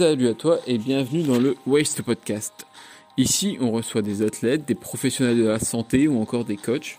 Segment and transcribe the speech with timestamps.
[0.00, 2.66] Salut à toi et bienvenue dans le Waste Podcast.
[3.18, 6.98] Ici, on reçoit des athlètes, des professionnels de la santé ou encore des coachs.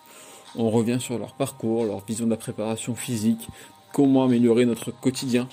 [0.55, 3.48] On revient sur leur parcours, leur vision de la préparation physique,
[3.92, 5.50] comment améliorer notre quotidien.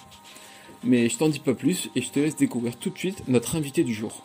[0.84, 3.56] Mais je t'en dis pas plus et je te laisse découvrir tout de suite notre
[3.56, 4.20] invité du jour.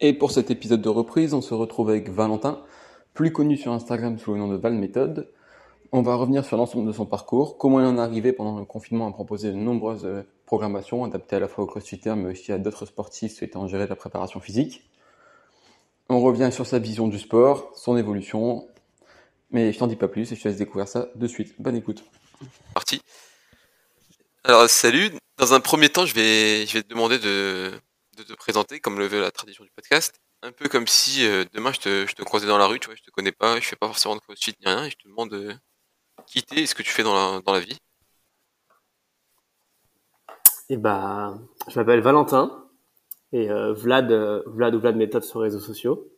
[0.00, 2.58] Et pour cet épisode de reprise, on se retrouve avec Valentin,
[3.14, 5.28] plus connu sur Instagram sous le nom de Val Méthode.
[5.90, 8.66] On va revenir sur l'ensemble de son parcours, comment il en est arrivé pendant le
[8.66, 12.52] confinement à proposer de nombreuses euh, programmations adaptées à la fois aux crossfitters mais aussi
[12.52, 14.82] à d'autres sportifs souhaitant gérer la préparation physique.
[16.10, 18.68] On revient sur sa vision du sport, son évolution,
[19.50, 21.54] mais je t'en dis pas plus et je te laisse découvrir ça de suite.
[21.58, 22.04] Bonne écoute.
[22.74, 23.00] Parti.
[24.44, 27.72] Alors salut, dans un premier temps je vais, je vais te demander de,
[28.18, 30.20] de te présenter comme le veut la tradition du podcast.
[30.42, 32.88] Un peu comme si euh, demain je te, je te croisais dans la rue, tu
[32.88, 34.96] vois, je te connais pas, je fais pas forcément de crossfit ni rien et je
[34.96, 35.58] te demande
[36.18, 37.78] de quitter ce que tu fais dans la, dans la vie.
[40.70, 42.68] Et bah, je m'appelle Valentin
[43.32, 46.08] et euh, Vlad, euh, Vlad ou Vlad méthode sur les réseaux sociaux.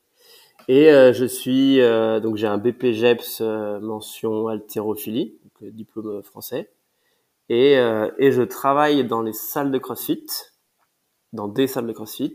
[0.69, 1.79] Et euh, je suis
[2.23, 3.41] donc j'ai un BPGEPS
[3.81, 6.71] mention haltérophilie, diplôme français.
[7.49, 10.27] Et, et je travaille dans les salles de CrossFit,
[11.33, 12.35] dans des salles de CrossFit.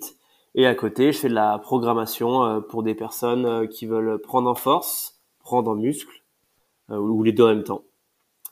[0.56, 4.56] Et à côté, je fais de la programmation pour des personnes qui veulent prendre en
[4.56, 6.25] force, prendre en muscle,
[6.90, 7.84] ou les deux en même temps.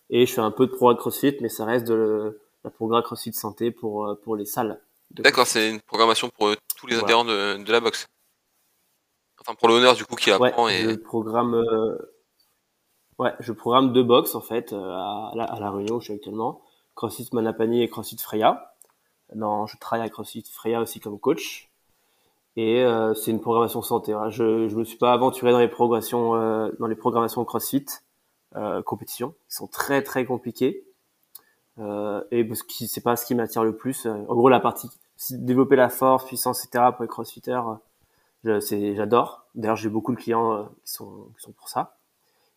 [0.10, 3.34] Et je fais un peu de programme CrossFit, mais ça reste de la programme CrossFit
[3.34, 4.82] santé pour euh, pour les salles.
[5.12, 7.06] D'accord, c'est une programmation pour euh, tous les Voilà.
[7.06, 8.08] adhérents de, de la boxe.
[9.42, 11.98] Enfin pour l'honneur du coup qui Ouais, apprend je et programme, euh,
[13.20, 16.06] ouais, je programme deux box en fait euh, à, la, à la Réunion où je
[16.06, 16.62] suis actuellement,
[16.96, 18.76] CrossFit Manapani et CrossFit Freya.
[19.36, 21.70] Non, je travaille à CrossFit Freya aussi comme coach.
[22.56, 24.14] Et euh, c'est une programmation santé.
[24.14, 24.30] voilà.
[24.30, 27.86] Je je me suis pas aventuré dans les progressions euh, dans les programmations CrossFit
[28.56, 29.34] euh, compétition.
[29.50, 30.84] Ils sont très très compliqués.
[31.80, 34.06] Euh, et parce que c'est pas ce qui m'attire le plus.
[34.06, 34.90] Euh, En gros, la partie
[35.32, 36.86] développer la force, puissance, etc.
[36.96, 37.62] pour les crossfitters,
[38.44, 39.46] j'adore.
[39.56, 41.96] D'ailleurs, j'ai beaucoup de clients qui sont qui sont pour ça.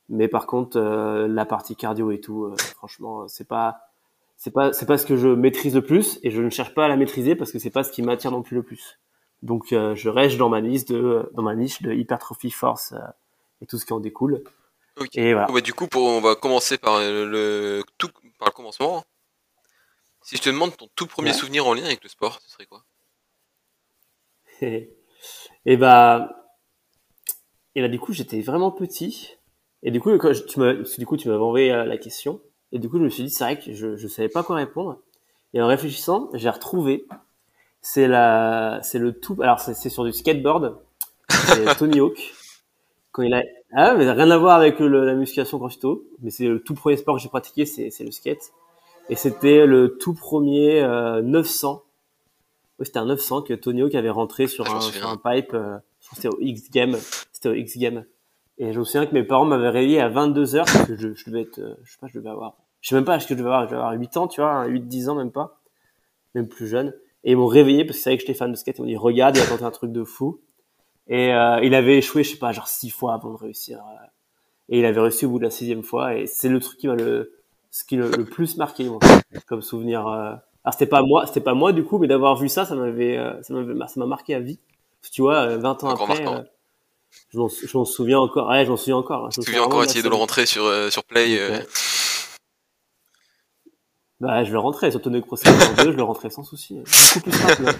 [0.08, 3.90] Mais par contre, la partie cardio et tout, franchement, c'est pas
[4.36, 6.86] c'est pas c'est pas ce que je maîtrise le plus et je ne cherche pas
[6.86, 8.98] à la maîtriser parce que c'est pas ce qui m'attire non plus le plus.
[9.42, 12.94] Donc, je reste dans ma de dans ma niche de hypertrophie force
[13.62, 14.42] et tout ce qui en découle.
[14.98, 15.16] Ok.
[15.16, 15.46] Et voilà.
[15.46, 18.08] Bon, bah, du coup pour, on va commencer par le tout
[18.38, 19.04] par le commencement.
[20.22, 21.34] Si je te demande ton tout premier Ouais.
[21.34, 22.84] souvenir en lien avec le sport, ce serait quoi?
[25.66, 26.30] Et bah,
[27.74, 29.36] et là du coup j'étais vraiment petit
[29.82, 32.40] et du coup quand je- tu que du coup tu m'avais envoyé euh, la question
[32.72, 34.56] et du coup je me suis dit c'est vrai que je je savais pas quoi
[34.56, 34.98] répondre
[35.54, 37.06] et en réfléchissant j'ai retrouvé
[37.82, 40.78] c'est la c'est le tout alors c'est sur du skateboard
[41.28, 42.34] c'est Tony Hawk
[43.16, 46.46] quand il a ah mais rien à voir avec le- la musculation crossfito mais c'est
[46.46, 48.52] le tout premier sport que j'ai pratiqué c'est c'est le skate
[49.08, 51.82] et c'était le tout premier euh, 900
[52.78, 55.54] oui, c'était un 900 que Tony Hawk avait rentré sur, Ah, un, sur un pipe.
[55.54, 56.96] Euh, que c'était au X Game.
[57.32, 58.04] C'était au X Game.
[58.58, 61.14] Et je me souviens que mes parents m'avaient réveillé à 22 heures parce que je,
[61.14, 63.26] je devais être, euh, je sais pas, je devais avoir, je sais même pas ce
[63.26, 65.30] que je devais avoir, je devais avoir 8 ans, tu vois, 8, 10 ans même
[65.32, 65.58] pas,
[66.34, 66.94] même plus jeune.
[67.24, 68.76] Et ils m'ont réveillé parce qu'ils savaient que j'étais fan de skate.
[68.78, 70.40] Ils m'ont dit, regarde, il a tenté un truc de fou.
[71.08, 73.78] Et euh, il avait échoué, je sais pas, genre 6 fois avant de réussir.
[73.78, 74.06] euh.
[74.68, 76.14] Et il avait réussi au bout de la sixième fois.
[76.16, 77.32] Et c'est le truc qui m'a le,
[77.70, 78.98] ce qui le, le plus marqué, moi,
[79.46, 80.06] comme souvenir.
[80.08, 80.32] Euh,
[80.64, 83.16] alors c'était pas moi, c'était pas moi du coup, mais d'avoir vu ça, ça m'avait,
[83.16, 84.58] euh, ça m'avait, ça m'a marqué à vie.
[85.00, 86.24] Parce que tu vois, euh, 20 ans après,
[87.32, 88.48] je m'en, je souviens encore.
[88.48, 89.30] Ouais, je m'en souviens encore.
[89.30, 91.64] Je Tu me souviens encore essayer de le rentrer sur, euh, sur Play Ouais.
[94.20, 96.78] Bah, je le rentrais sur Tony Skater 2, je le rentrais sans souci.
[97.14, 97.74] Beaucoup plus simple.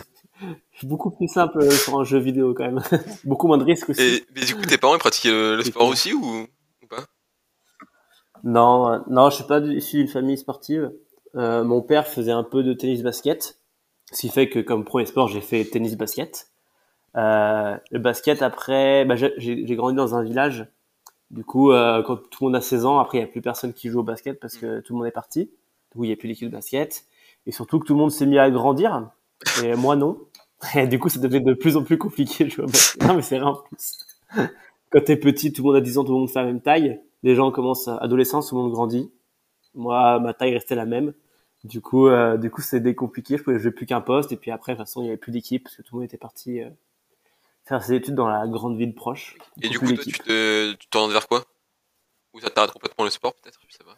[0.82, 2.82] Beaucoup plus simple euh, sur un jeu vidéo quand même.
[3.24, 4.02] Beaucoup moins de risques aussi.
[4.02, 6.46] Et mais du coup tes parents ils pratiquaient le, le sport aussi ou,
[6.82, 7.04] ou pas?
[8.44, 10.92] Non, euh, non, je suis pas issu d'une famille sportive.
[11.36, 13.58] Euh, mon père faisait un peu de tennis basket,
[14.12, 16.48] ce qui fait que comme premier sport, j'ai fait tennis basket.
[17.16, 20.66] Euh, le basket après, bah, j'ai grandi dans un village.
[21.30, 23.42] Du coup, euh, quand tout le monde a 16 ans, après il y a plus
[23.42, 25.50] personne qui joue au basket parce que tout le monde est parti.
[25.96, 27.04] Coup, il y a plus d'équipe de basket.
[27.46, 29.10] Et surtout que tout le monde s'est mis à grandir.
[29.62, 30.18] Et moi non.
[30.74, 33.02] Et du coup, ça devient de plus en plus compliqué de jouer au basket.
[33.02, 34.06] Non, mais c'est vrai en plus.
[34.90, 36.60] Quand t'es petit, tout le monde a 10 ans, tout le monde fait la même
[36.60, 37.00] taille.
[37.22, 39.10] Les gens commencent à adolescence, tout le monde grandit.
[39.74, 41.12] Moi, ma taille restait la même.
[41.64, 43.36] Du coup, euh, du coup, c'était compliqué.
[43.36, 44.32] Je pouvais jouer plus qu'un poste.
[44.32, 46.00] Et puis après, de toute façon, il y avait plus d'équipe parce que tout le
[46.00, 46.70] monde était parti euh,
[47.66, 49.36] faire ses études dans la grande ville proche.
[49.60, 51.44] Et du coup toi tu te tu vers quoi?
[52.32, 53.60] Ou ça t'arrête complètement le sport peut-être?
[53.68, 53.96] Je sais pas.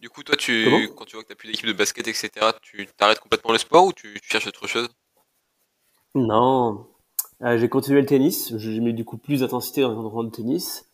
[0.00, 0.94] Du coup toi tu Comment?
[0.96, 2.30] quand tu vois que t'as plus d'équipe de basket etc
[2.62, 4.88] tu t'arrêtes complètement le sport ou tu, tu cherches autre chose?
[6.14, 6.86] Non.
[7.42, 8.56] Euh, j'ai continué le tennis.
[8.56, 10.88] J'ai mis du coup plus d'intensité dans l'entraînement de tennis.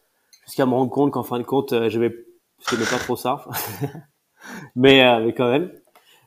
[0.46, 2.14] Jusqu'à me rendre compte qu'en fin de compte, euh, j'aimais,
[2.68, 3.44] j'aimais pas trop ça.
[4.76, 5.72] mais, euh, mais quand même.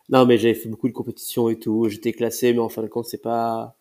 [0.09, 1.89] Non, mais j'avais fait beaucoup de compétitions et tout.
[1.89, 3.75] J'étais classé, mais en fin de compte, c'est pas,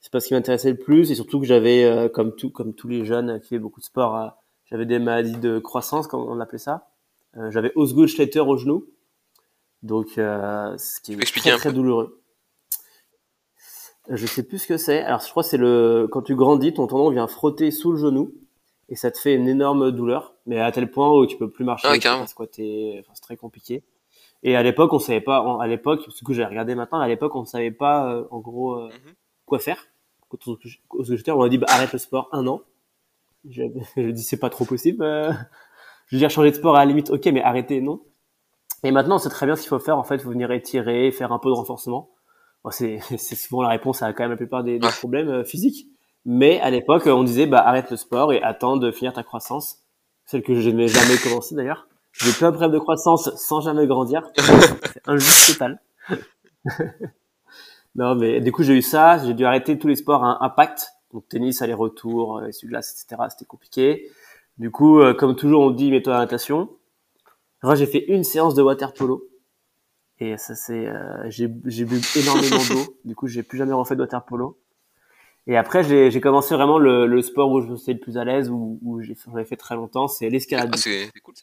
[0.00, 1.10] c'est pas ce qui m'intéressait le plus.
[1.10, 3.86] Et surtout que j'avais, euh, comme tout, comme tous les jeunes qui font beaucoup de
[3.86, 4.28] sport, euh,
[4.66, 6.88] j'avais des maladies de croissance, comme on appelait ça.
[7.36, 8.86] Euh, j'avais Osgood-Schletter au genou.
[9.82, 12.22] Donc, ce qui est très, très douloureux.
[14.08, 15.02] Je sais plus ce que c'est.
[15.02, 17.98] Alors, je crois que c'est le, quand tu grandis, ton tendon vient frotter sous le
[17.98, 18.32] genou
[18.88, 21.64] et ça te fait une énorme douleur, mais à tel point où tu peux plus
[21.64, 22.24] marcher, ah,
[23.14, 23.82] c'est très compliqué.
[24.42, 27.34] Et à l'époque, on savait pas, à l'époque, ce que j'ai regardé maintenant, à l'époque,
[27.34, 29.14] on savait pas, euh, en gros, euh, mhm.
[29.44, 29.88] quoi faire.
[30.28, 30.56] Quand on,
[30.98, 32.62] on a dit, bah, arrête le sport un an.
[33.48, 33.62] Je,
[33.96, 35.02] je dis, c'est pas trop possible.
[35.02, 35.32] Euh.
[36.06, 38.00] Je veux dire, changer de sport à la limite, ok, mais arrêter, non.
[38.84, 39.98] Et maintenant, on sait très bien ce qu'il faut faire.
[39.98, 42.10] En fait, il faut venir étirer, faire un peu de renforcement.
[42.62, 45.86] Bon, c'est souvent la réponse à quand même la plupart des, des problèmes physiques.
[46.24, 49.78] Mais à l'époque, on disait, bah, arrête le sport et attends de finir ta croissance.
[50.24, 51.86] Celle que je n'ai jamais commencé d'ailleurs.
[52.12, 54.28] J'ai plein de problèmes de croissance sans jamais grandir.
[54.36, 55.80] C'est injuste total.
[57.94, 59.18] non, mais du coup, j'ai eu ça.
[59.18, 60.88] J'ai dû arrêter tous les sports à impact.
[61.12, 63.22] Donc, tennis, aller-retour, euh, essuie glace, etc.
[63.30, 64.10] C'était compliqué.
[64.58, 66.70] Du coup, euh, comme toujours, on dit, mets-toi à la natation.
[67.62, 69.28] Moi, j'ai fait une séance de water polo.
[70.18, 72.96] Et ça, c'est, euh, j'ai, j'ai bu énormément d'eau.
[73.04, 74.58] Du coup, j'ai plus jamais refait de water polo.
[75.48, 78.24] Et après, j'ai, commencé vraiment le, le, sport où je me sentais le plus à
[78.24, 80.70] l'aise, où, où j'ai, fait très longtemps, c'est l'escalade.
[80.72, 81.34] Ah, c'est, cool.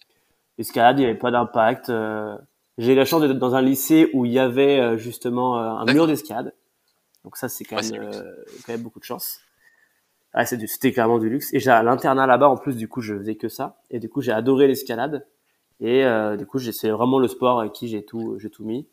[0.58, 1.90] L'escalade, il n'y avait pas d'impact.
[1.90, 2.38] Euh,
[2.78, 5.70] j'ai eu la chance d'être dans un lycée où il y avait euh, justement euh,
[5.70, 6.54] un mur d'escalade.
[7.24, 8.12] Donc ça, c'est quand, même,
[8.66, 9.40] quand même beaucoup de chance.
[10.34, 11.54] Ah, c'était clairement du luxe.
[11.54, 13.82] Et j'ai l'internat là-bas, en plus, du coup, je faisais que ça.
[13.92, 15.28] Et du coup, j'ai adoré l'escalade.
[15.80, 16.04] Et
[16.38, 18.88] du coup, c'est vraiment le sport avec qui j'ai tout, j'ai tout mis.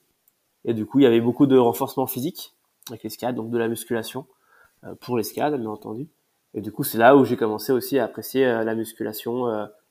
[0.65, 2.55] Et du coup, il y avait beaucoup de renforcement physique
[2.91, 4.27] avec l'escalade, donc de la musculation
[5.01, 6.09] pour l'escalade, bien entendu.
[6.53, 9.47] Et du coup, c'est là où j'ai commencé aussi à apprécier la musculation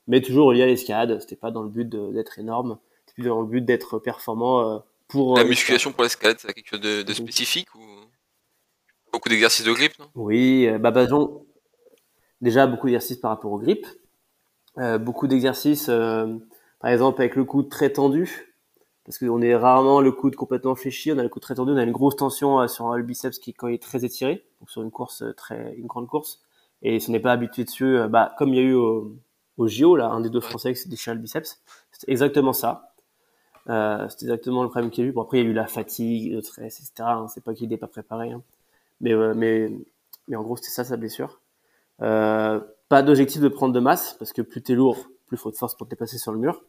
[0.10, 1.22] mais toujours lié à l'escalade.
[1.22, 5.38] C'était pas dans le but d'être énorme, c'était dans le but d'être performant euh, pour.
[5.38, 7.86] La euh, musculation pour l'escalade, c'est quelque chose de, spécifique ou
[9.20, 10.08] beaucoup d'exercices de grippe, non?
[10.16, 11.08] Oui, euh, bah, bah
[12.42, 13.86] déjà beaucoup d'exercices par rapport au grip,
[15.02, 15.92] beaucoup d'exercices,
[16.80, 18.56] par exemple avec le coude très tendu,
[19.04, 21.78] parce qu'on est rarement le coude complètement fléchi, on a le coude très tendu, on
[21.78, 24.82] a une grosse tension sur le biceps qui quand il est très étiré, donc sur
[24.82, 26.42] une course très, une grande course,
[26.82, 29.18] et si on n'est pas habitué dessus, bah comme il y a eu au,
[29.60, 31.62] au JO, là, un des deux Français qui s'est déchiré le biceps.
[31.92, 32.94] C'est exactement ça.
[33.70, 35.14] Euh, c'est exactement le problème qu'il y a eu.
[35.14, 36.92] Bon, après, il y a eu la fatigue, le stress, etc.
[37.00, 38.32] Hein, c'est pas qu'il n'était pas préparé.
[38.32, 38.42] Hein.
[39.02, 39.70] Mais, euh, mais,
[40.28, 41.42] mais en gros, c'était ça sa blessure.
[42.02, 42.60] Euh,
[42.90, 45.76] pas d'objectif de prendre de masse, parce que plus t'es lourd, plus faut de force
[45.76, 46.64] pour te dépasser sur le mur.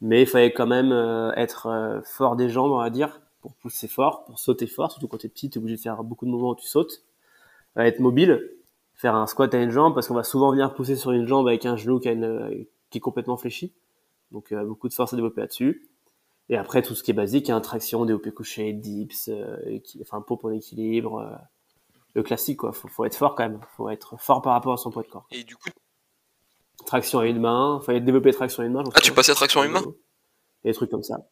[0.00, 3.88] Mais il fallait quand même euh, être fort des jambes, on va dire, pour pousser
[3.88, 4.90] fort, pour sauter fort.
[4.90, 7.04] Surtout quand t'es petit, t'es obligé de faire beaucoup de mouvements où tu sautes.
[7.76, 8.40] être mobile,
[8.94, 11.46] faire un squat à une jambe parce qu'on va souvent venir pousser sur une jambe
[11.48, 13.72] avec un genou qui, a une, qui est complètement fléchi.
[14.30, 15.88] Donc euh, beaucoup de force à développer là-dessus.
[16.48, 20.44] Et après tout ce qui est basique, hein, traction, développé couché, dips, euh, enfin pompe
[20.44, 21.36] en équilibre, euh,
[22.14, 22.72] le classique quoi.
[22.72, 23.60] Faut, faut être fort quand même.
[23.76, 25.26] Faut être fort par rapport à son poids de corps.
[25.30, 25.70] Et du coup,
[26.86, 27.80] traction à une main.
[27.84, 28.84] Faut développer traction à une main.
[28.94, 29.82] Ah tu passes à traction à une main?
[30.64, 31.26] Et des trucs comme ça.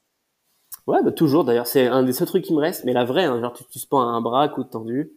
[0.87, 1.67] Ouais, bah toujours d'ailleurs.
[1.67, 2.85] C'est un des seuls trucs qui me reste.
[2.85, 5.13] Mais la vraie, hein, genre tu, tu spends un bras, coude tendu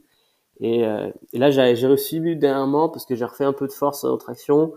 [0.59, 4.03] et, euh, et là, j'ai réussi dernièrement parce que j'ai refait un peu de force
[4.03, 4.73] en traction.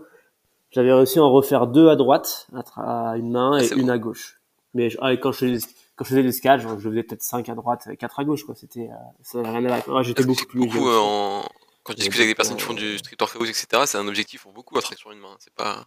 [0.71, 3.97] J'avais réussi à en refaire deux à droite, à, une main ah, et une à
[3.97, 4.38] gauche.
[4.73, 5.59] Mais ah, quand je
[5.95, 8.55] quand je faisais l'escalade, je faisais peut-être cinq à droite, quatre à gauche, quoi.
[8.55, 10.03] C'était, euh, ça rien à voir.
[10.03, 10.59] J'étais beaucoup plus.
[10.59, 11.41] Beaucoup, euh, en...
[11.83, 14.43] Quand je discute avec des personnes qui font du street workout, etc., c'est un objectif
[14.43, 15.35] pour beaucoup à traction une main.
[15.39, 15.85] C'est pas,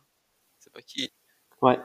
[0.59, 1.13] c'est pas qui.
[1.63, 1.79] Ouais.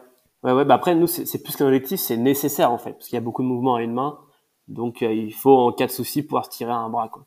[0.43, 0.65] Ouais, ouais.
[0.65, 2.93] Bah après, nous, c'est plus qu'un objectif, c'est nécessaire, en fait.
[2.93, 4.19] Parce qu'il y a beaucoup de mouvements à une main.
[4.67, 7.25] Donc, il faut, en cas de souci, pouvoir tirer un bras, quoi.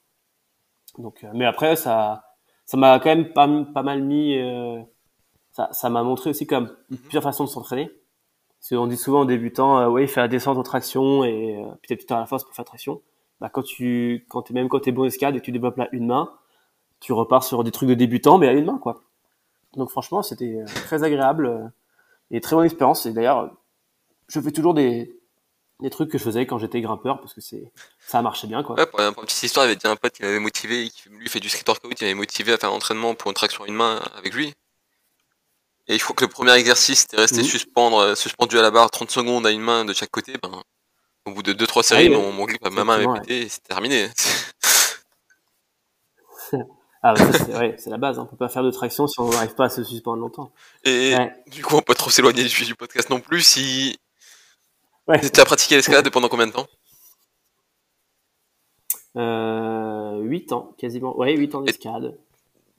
[0.98, 2.24] Donc, euh, mais après, ça,
[2.66, 4.36] ça m'a quand même pas, pas mal mis.
[4.38, 4.80] Euh,
[5.52, 6.98] ça, ça m'a montré aussi comme mhm.
[6.98, 7.90] plusieurs façons de s'entraîner.
[8.68, 12.06] Qu'on dit souvent en débutant, euh, oui, faire la descente en traction et euh, peut-être
[12.06, 13.00] plus à la force pour faire traction.
[13.40, 15.88] Bah, quand tu, quand es, même quand t'es bon escade et que tu développes là
[15.92, 16.32] une main,
[17.00, 19.02] tu repars sur des trucs de débutant, mais à une main, quoi.
[19.76, 21.72] Donc franchement, c'était très agréable
[22.30, 23.06] et très bonne expérience.
[23.06, 23.50] Et d'ailleurs,
[24.28, 25.20] je fais toujours des,
[25.80, 28.76] des trucs que je faisais quand j'étais grimpeur parce que c'est ça marchait bien quoi.
[28.76, 31.28] Ouais, pour, une petite histoire, il y avait un pote qui m'avait motivé, qui lui
[31.28, 33.74] fait du street workout, il m'avait motivé à faire un entraînement pour une traction une
[33.74, 34.54] main avec lui.
[35.90, 37.44] Et il faut que le premier exercice c'était rester mhm.
[37.44, 40.34] suspendre, euh, suspendu à la barre 30 secondes à une main de chaque côté.
[40.40, 40.62] Ben,
[41.26, 43.64] au bout de 2-3 séries, ah mon, mon grip ma main avait pété et c'est
[43.64, 44.08] terminé.
[47.02, 48.22] ah bah c'est ouais, la base, hein.
[48.22, 50.52] on peut pas faire de traction si on n'arrive pas à se suspendre longtemps.
[50.84, 51.16] Et
[51.48, 53.98] du coup on peut trop s'éloigner du, du podcast non plus si
[55.08, 55.18] Ouais.
[55.18, 56.68] Tu as pratiqué l'escalade pendant combien de temps?
[59.16, 61.18] Euh, 8 ans, quasiment.
[61.18, 62.16] Ouais, 8 ans d'escalade.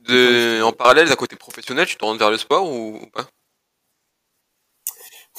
[0.07, 0.61] De...
[0.63, 3.27] En parallèle, d'un côté professionnel, tu te rends vers le sport ou, pas?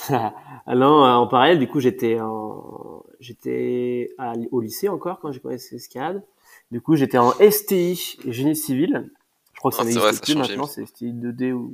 [0.68, 3.04] Non, en parallèle, du coup, j'étais en...
[3.20, 4.10] j'étais
[4.50, 6.22] au lycée encore quand j'ai commencé l'escalade.
[6.70, 9.10] Du coup, j'étais en STI, génie civil.
[9.52, 11.72] Je crois que ça Ah, n'existe plus maintenant, c'est STI 2D ou...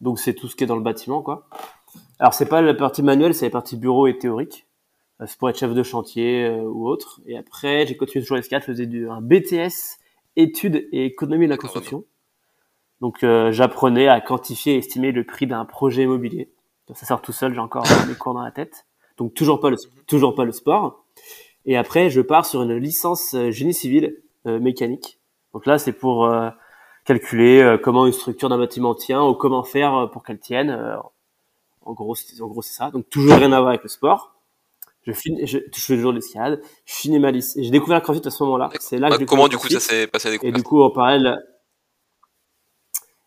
[0.00, 1.48] Donc c'est tout ce qui est dans le bâtiment, quoi.
[2.18, 4.66] Alors c'est pas la partie manuelle, c'est la partie bureau et théorique.
[5.20, 7.20] Euh, C'est pour être chef de chantier euh, ou autre.
[7.26, 9.98] Et après, j'ai continué toujours l'escalade, je faisais du, un BTS,
[10.36, 12.04] études et économie de la construction.
[13.00, 16.52] Donc euh, j'apprenais à quantifier et estimer le prix d'un projet immobilier.
[16.94, 18.86] Ça sort tout seul, j'ai encore mes cours dans la tête.
[19.16, 21.04] Donc toujours pas le toujours pas le sport.
[21.64, 25.18] Et après je pars sur une licence euh, génie civil euh, mécanique.
[25.52, 26.50] Donc là c'est pour euh,
[27.04, 30.70] calculer euh, comment une structure d'un bâtiment tient ou comment faire euh, pour qu'elle tienne.
[31.84, 32.90] En gros en gros c'est ça.
[32.90, 34.31] Donc toujours rien à voir avec le sport.
[35.04, 36.60] Je finis je, je fais toujours de l'escalade.
[36.84, 37.62] Je finis ma licence.
[37.62, 38.70] J'ai découvert le CrossFit à ce moment-là.
[38.80, 40.62] C'est là que Bah, j'ai comment du coup ça s'est passé à Et découvrir du
[40.62, 41.42] coup, en parallèle,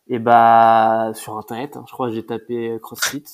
[0.08, 3.24] et bah sur internet, hein, je crois que j'ai tapé euh, CrossFit.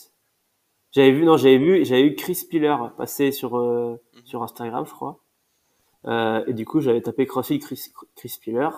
[0.91, 4.93] J'avais vu, non, j'avais vu, j'avais eu Chris Piller passer sur euh, sur Instagram, je
[4.93, 5.21] crois.
[6.07, 8.69] Euh, et du coup, j'avais tapé CrossFit Chris, Chris Piller.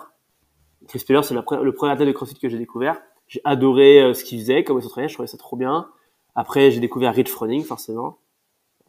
[0.87, 3.01] Chris Piller, c'est pre- le premier athlète de CrossFit que j'ai découvert.
[3.27, 5.89] J'ai adoré euh, ce qu'il faisait, comment il s'entraînait, je trouvais ça trop bien.
[6.35, 8.19] Après, j'ai découvert Rich Froning, forcément.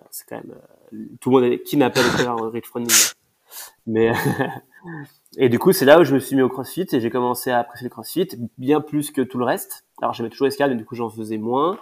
[0.06, 0.54] Euh, C'est quand même
[0.94, 2.90] euh, tout le monde qui n'a pas découvert euh, Rich Froning.
[3.86, 4.12] Mais
[5.38, 7.50] et du coup, c'est là où je me suis mis au CrossFit et j'ai commencé
[7.50, 9.84] à apprécier le CrossFit bien plus que tout le reste.
[10.00, 11.78] Alors, j'aimais toujours l'escalade, mais du coup, j'en faisais moins.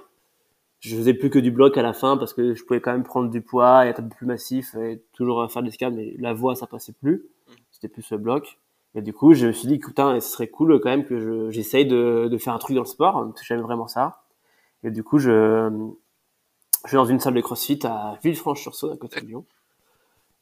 [0.81, 3.05] Je faisais plus que du bloc à la fin parce que je pouvais quand même
[3.05, 6.15] prendre du poids et être un peu plus massif et toujours faire de l'escalade, mais
[6.19, 7.25] la voix, ça passait plus.
[7.73, 8.59] C'était plus le bloc.
[8.95, 11.51] Et du coup, je me suis dit, putain, ce serait cool quand même que je-
[11.51, 14.23] j'essaye de, de faire un truc dans le sport, parce que j'aime vraiment ça.
[14.85, 15.71] Et du coup, je,
[16.85, 19.45] je vais dans une salle de CrossFit à Villefranche-sur-Saône, à côté de Lyon.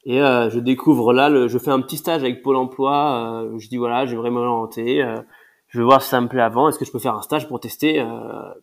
[0.04, 3.44] Et euh, je découvre là, le, je fais un petit stage avec Pôle Emploi.
[3.44, 5.02] euh, je dis voilà, j'aimerais m'orienter.
[5.02, 5.20] Euh,
[5.68, 6.68] je veux voir si ça me plaît avant.
[6.68, 8.06] Est-ce que je peux faire un stage pour tester euh,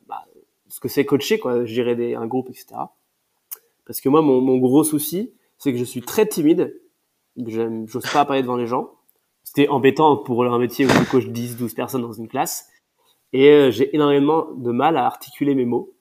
[0.08, 0.26] bah,
[0.68, 2.68] ce que c'est coacher, quoi, gérer des, un groupe, etc.
[3.86, 6.80] Parce que moi, mon, mon gros souci, c'est que je suis très timide.
[7.38, 8.92] J'ose pas parler devant les gens.
[9.44, 12.68] C'était embêtant pour un métier où je coach 10, 12 personnes dans une classe.
[13.34, 15.94] Et euh, j'ai énormément de mal à articuler mes mots,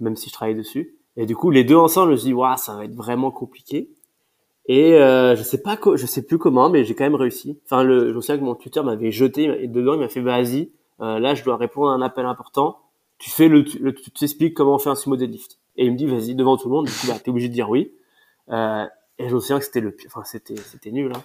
[0.00, 0.96] même si je travaille dessus.
[1.16, 3.90] Et du coup, les deux ensemble, je me dit, waouh, ça va être vraiment compliqué.
[4.68, 7.58] Et euh, je sais pas, je sais plus comment, mais j'ai quand même réussi.
[7.64, 10.20] Enfin, le, je me souviens que mon tuteur m'avait jeté et dedans il m'a fait
[10.20, 12.78] vas-y, euh, là je dois répondre à un appel important.
[13.16, 15.58] Tu fais le, le tu t'expliques comment on fait un sumo deadlift.
[15.76, 16.84] Et il me dit vas-y devant tout le monde.
[16.84, 17.92] Du coup, bah t'es obligé de dire oui.
[18.50, 18.84] Euh,
[19.18, 21.12] et je me souviens que c'était le, enfin c'était c'était nul.
[21.16, 21.22] Hein.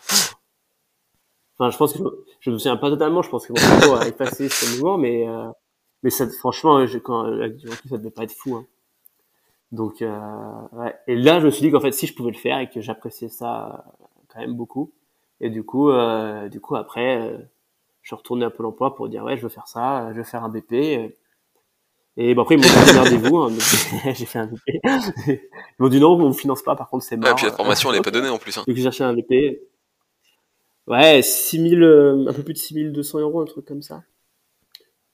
[1.59, 2.03] Enfin, je pense que je,
[2.39, 3.21] je me souviens pas totalement.
[3.21, 5.49] Je pense que mon cerveau a effacé ce mouvement, mais euh,
[6.03, 8.55] mais ça, franchement, je, quand recul, ça devait pas être fou.
[8.55, 8.65] Hein.
[9.71, 10.19] Donc, euh,
[10.73, 10.95] ouais.
[11.07, 12.81] Et là, je me suis dit qu'en fait, si je pouvais le faire et que
[12.81, 14.93] j'appréciais ça euh, quand même beaucoup.
[15.41, 17.37] Et du coup, euh, du coup, après, euh,
[18.01, 20.17] je suis retourné à Pôle emploi pour dire, ouais, je veux faire ça, euh, je
[20.17, 20.73] veux faire un BP.
[20.73, 21.09] euh.
[22.15, 23.49] Et bon, après, ils m'ont dit, regardez-vous, hein,
[24.13, 24.61] j'ai fait un BP.
[25.27, 25.39] ils
[25.79, 27.29] m'ont dit, non, on ne finance pas, par contre, c'est mort.
[27.29, 28.55] Ouais, puis la formation, elle est pas donnée en plus.
[28.57, 28.63] Hein.
[28.67, 29.59] Donc, j'ai cherché un BP.
[30.87, 34.03] Ouais, 6000, euh, un peu plus de 6200 euros, un truc comme ça.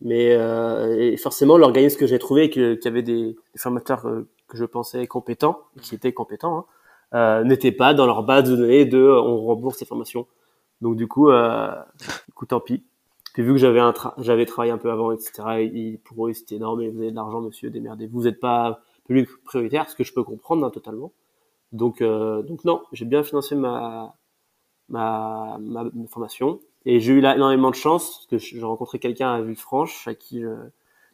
[0.01, 4.27] Mais euh, et forcément, l'organisme que j'ai trouvé, que, qui avait des, des formateurs euh,
[4.47, 6.65] que je pensais compétents, et qui étaient compétents,
[7.13, 10.25] hein, euh, n'étaient pas dans leur base de données de on rembourse les formations.
[10.81, 11.69] Donc du coup, euh,
[12.27, 12.83] du coup tant pis.
[13.33, 15.61] Puis vu que j'avais un tra- j'avais travaillé un peu avant, etc.
[15.61, 16.81] ils- pour eux, c'était énorme.
[16.81, 18.19] Et vous avez de l'argent, monsieur, démerdez-vous.
[18.21, 21.11] Vous n'êtes pas public prioritaire, ce que je peux comprendre hein, totalement.
[21.73, 24.15] Donc euh, donc non, j'ai bien financé ma
[24.89, 26.59] ma, ma, ma formation.
[26.85, 30.13] Et j'ai eu là énormément de chance, parce que j'ai rencontré quelqu'un à Villefranche, à
[30.15, 30.49] qui je,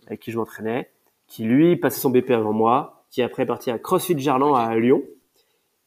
[0.07, 0.89] avec qui je m'entraînais,
[1.27, 4.75] qui lui passait son BP avant moi, qui après est parti à CrossFit Gerland à
[4.77, 5.01] Lyon,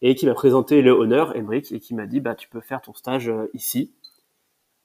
[0.02, 2.80] et qui m'a présenté le honneur, Emric, et qui m'a dit, bah, tu peux faire
[2.80, 3.92] ton stage euh, ici.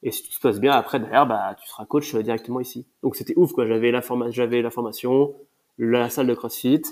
[0.02, 2.86] Et si tout se passe bien, après, derrière, bah, tu seras coach euh, directement ici.
[3.02, 3.66] Donc c'était ouf, quoi.
[3.66, 5.34] J'avais la, forma j'avais la formation,
[5.78, 6.82] la salle de CrossFit,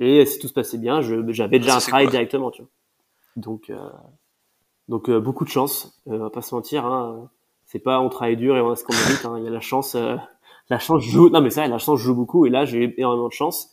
[0.00, 2.70] et si tout se passait bien, je- j'avais déjà un travail directement, tu vois.
[3.36, 3.76] Donc, euh,
[4.88, 6.86] donc euh, beaucoup de chance, euh, on va pas se mentir.
[6.86, 7.28] Hein.
[7.72, 9.24] C'est pas on travaille dur et on a ce qu'on mérite.
[9.24, 9.36] Hein.
[9.38, 10.16] Il y a la chance, euh,
[10.68, 11.30] la chance joue.
[11.30, 12.44] Non mais ça, la chance joue beaucoup.
[12.44, 13.70] Et là, j'ai énormément de chance.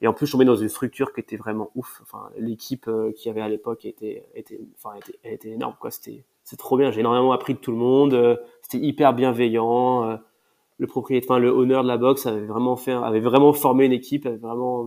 [0.00, 2.00] Et en plus, je tombé dans une structure qui était vraiment ouf.
[2.02, 5.74] Enfin, l'équipe euh, qu'il y avait à l'époque était, était, enfin, était, était énorme.
[5.78, 6.90] Quoi, c'était, c'est trop bien.
[6.90, 8.14] J'ai énormément appris de tout le monde.
[8.14, 10.04] euh, c'était hyper bienveillant.
[10.08, 10.16] euh,
[10.78, 13.92] le propriétaire, enfin, le honneur de la boxe avait vraiment fait, avait vraiment formé une
[13.92, 14.24] équipe.
[14.26, 14.80] Avait vraiment,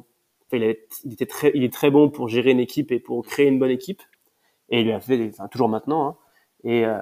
[0.47, 2.99] enfin, il, avait- il était très, il est très bon pour gérer une équipe et
[2.99, 4.01] pour créer une bonne équipe.
[4.69, 6.07] Et il lui a fait, enfin, toujours maintenant.
[6.09, 6.15] Hein,
[6.63, 6.97] et euh,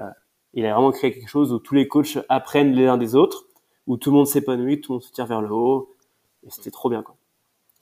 [0.56, 3.44] il a vraiment créé quelque chose où tous les coachs apprennent les uns des autres,
[3.86, 5.94] où tout le monde s'épanouit, tout le monde se tire vers le haut.
[6.46, 7.14] Et c'était trop bien, quoi.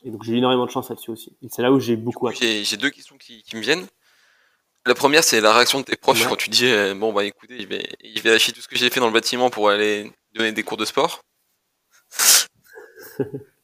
[0.04, 1.35] Et donc j'ai eu énormément de chance là-dessus aussi.
[1.43, 2.40] Et c'est là où j'ai beaucoup appris.
[2.45, 3.87] J'ai j'ai deux questions qui, qui me viennent.
[4.87, 6.28] La première, c'est la réaction de tes proches Ouais.
[6.28, 8.76] quand tu dis euh, bon bah écoutez, je vais, je vais lâcher tout ce que
[8.76, 11.23] j'ai fait dans le bâtiment pour aller donner des cours de sport.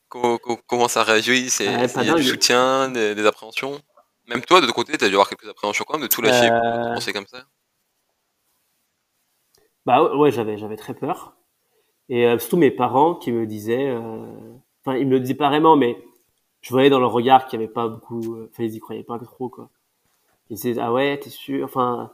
[0.08, 1.50] Co- co- comment ça réagit?
[1.50, 3.80] C'est Ouais, c'est- pas il y a du soutien, des, des appréhensions?
[4.26, 6.48] Même toi, de ton côté, t'as dû avoir quelques appréhensions quand même de tout lâcher
[6.48, 6.84] pour Euh.
[6.88, 7.44] commencer comme ça.
[9.86, 11.36] Bah ouais, j'avais j'avais très peur.
[12.08, 14.24] Et euh, surtout mes parents qui me disaient, euh,
[14.84, 15.96] enfin ils me le disaient pas vraiment, mais
[16.62, 19.04] je voyais dans leur regard qu'il y avait pas beaucoup, euh, enfin ils y croyaient
[19.04, 19.70] pas trop quoi.
[20.50, 22.12] Ils disaient ah ouais t'es sûr, enfin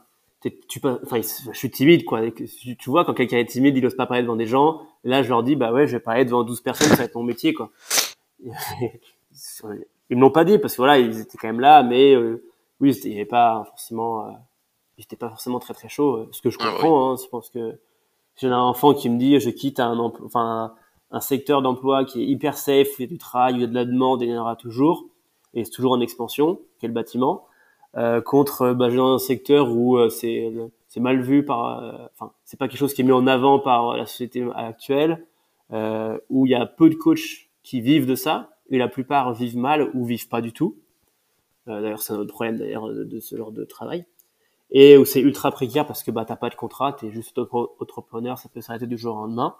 [0.69, 2.21] tu pas, enfin je suis timide quoi.
[2.31, 4.81] Tu vois quand quelqu'un est timide, il ose pas parler devant des gens.
[5.03, 7.15] Là je leur dis bah ouais je vais parler devant 12 personnes, ça va être
[7.15, 7.71] mon métier quoi.
[10.09, 12.43] ils me l'ont pas dit parce que voilà ils étaient quand même là, mais euh,
[12.79, 14.31] oui il y avait pas forcément, euh,
[14.97, 17.11] j'étais pas forcément très très chaud, euh, ce que je Ah comprends.
[17.11, 17.79] hein, je pense que
[18.35, 20.73] j'ai un enfant qui me dit je quitte un emploi, enfin
[21.11, 23.61] un secteur d'emploi qui est hyper safe, où il y a du travail, où il
[23.61, 25.05] y a de la demande, et il y en aura toujours,
[25.53, 27.45] et c'est toujours en expansion, quel bâtiment,
[27.95, 30.51] euh, contre euh, bah, je vais dans un secteur où euh, c'est
[30.89, 33.59] c'est mal vu par, euh, enfin c'est pas quelque chose qui est mis en avant
[33.59, 35.25] par la société actuelle,
[35.71, 39.33] euh, où il y a peu de coachs qui vivent de ça, et la plupart
[39.33, 40.75] vivent mal ou vivent pas du tout.
[41.69, 44.05] Euh, d'ailleurs c'est un autre problème d'ailleurs de, de ce genre de travail
[44.71, 47.39] et où c'est ultra précaire parce que bah t'as pas de contrat, t'es juste
[47.79, 49.55] entrepreneur, ça peut s'arrêter du jour au lendemain.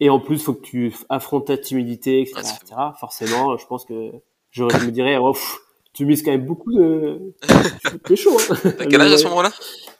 [0.00, 2.36] Et en plus, faut que tu affrontes ta timidité, etc.
[2.36, 2.80] Ah, etc.
[3.00, 4.12] Forcément, je pense que
[4.50, 5.58] je, me dirais, oh, pff,
[5.92, 7.34] tu mises quand même beaucoup de,
[8.06, 8.38] c'est chaud.
[8.38, 8.54] Hein.
[8.78, 9.50] T'as quel âge à ce moment-là?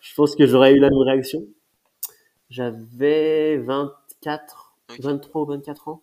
[0.00, 1.40] Je pense que j'aurais eu la même réaction.
[2.48, 5.00] J'avais 24, Ok.
[5.00, 6.02] 23 ou 24 ans.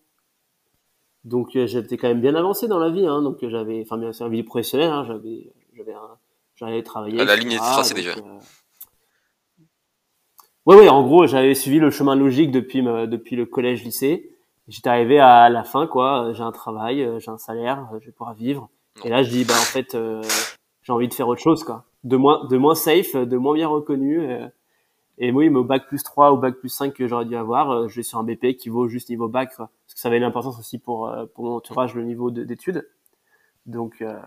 [1.24, 3.24] Donc euh, j'étais quand même bien avancé dans la vie, hein.
[3.24, 6.20] donc j'avais, enfin bien sûr, la vie professionnelle, hein, j'avais, j'avais, un-
[6.56, 7.18] j'allais travailler.
[7.22, 8.12] Ah, la ligne était tracée déjà.
[8.20, 8.40] euh,
[10.66, 14.32] Ouais, ouais, en gros, j'avais suivi le chemin logique depuis me- depuis le collège, lycée.
[14.68, 16.32] J'étais arrivé à la fin, quoi.
[16.34, 18.70] J'ai un travail, euh, j'ai un salaire, euh, je vais pouvoir vivre.
[19.04, 20.24] Et là, je dis, bah en fait, euh,
[20.82, 21.86] j'ai envie de faire autre chose, quoi.
[22.04, 24.20] De moins, de moins safe, de moins bien reconnu.
[24.22, 24.48] euh,
[25.20, 27.72] et oui, mais au bac plus 3 ou bac plus 5 que j'aurais dû avoir,
[27.72, 29.70] euh, je vais sur un BP qui vaut juste niveau bac, quoi.
[29.86, 32.90] Parce que ça avait une importance aussi pour, pour mon entourage, le niveau de- d'études.
[33.68, 34.20] Donc, euh,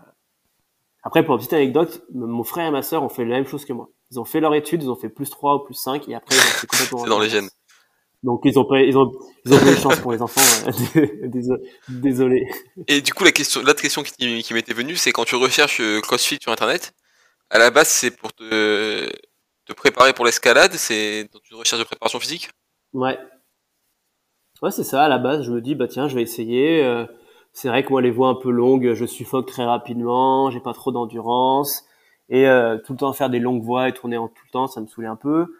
[1.03, 3.65] après, pour une petite anecdote, mon frère et ma sœur ont fait la même chose
[3.65, 3.89] que moi.
[4.11, 6.35] Ils ont fait leur étude, ils ont fait plus 3 ou plus 5, et après,
[6.35, 7.49] ils ont fait complètement C'est dans les gènes.
[8.21, 9.11] Donc, ils ont pas, ils ont,
[9.45, 10.41] ils ont de chance pour les enfants.
[10.97, 12.45] euh, désolé.
[12.87, 15.79] Et du coup, la question, l'autre question qui, qui m'était venue, c'est quand tu recherches
[15.79, 16.93] euh, CrossFit sur Internet,
[17.49, 19.09] à la base, c'est pour te,
[19.65, 22.49] te préparer pour l'escalade, c'est dans une recherche de préparation physique?
[22.91, 23.17] Ouais.
[24.61, 25.05] Ouais, c'est ça.
[25.05, 26.83] À la base, je me dis, bah tiens, je vais essayer.
[26.83, 27.05] euh,
[27.59, 30.71] c'est vrai que moi, les voies un peu longues, je suffoque très rapidement, j'ai pas
[30.71, 31.83] trop d'endurance.
[32.29, 34.67] Et euh, tout le temps faire des longues voies et tourner en tout le temps,
[34.67, 35.57] ça me saoulait un peu.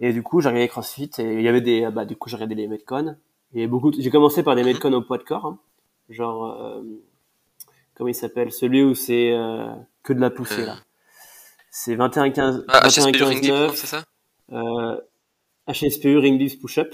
[0.00, 2.34] Et du coup, j'ai regardé CrossFit et il y avait des, bah du coup, j'ai
[2.34, 3.16] regardé les Metcon.
[3.54, 4.64] Et beaucoup, j'ai commencé par des.
[4.64, 5.58] Metcon au poids de corps, hein.
[6.08, 6.82] genre, euh,
[7.94, 9.72] comment il s'appelle, celui où c'est euh,
[10.02, 10.74] que de la poussée là.
[11.70, 13.76] C'est 21 15 Ah, 21 HSP 15 Ring Deep, non, 9.
[13.76, 14.04] c'est ça?
[14.50, 15.00] Euh,
[15.68, 16.92] HSPU Ring Lifts Push-Up.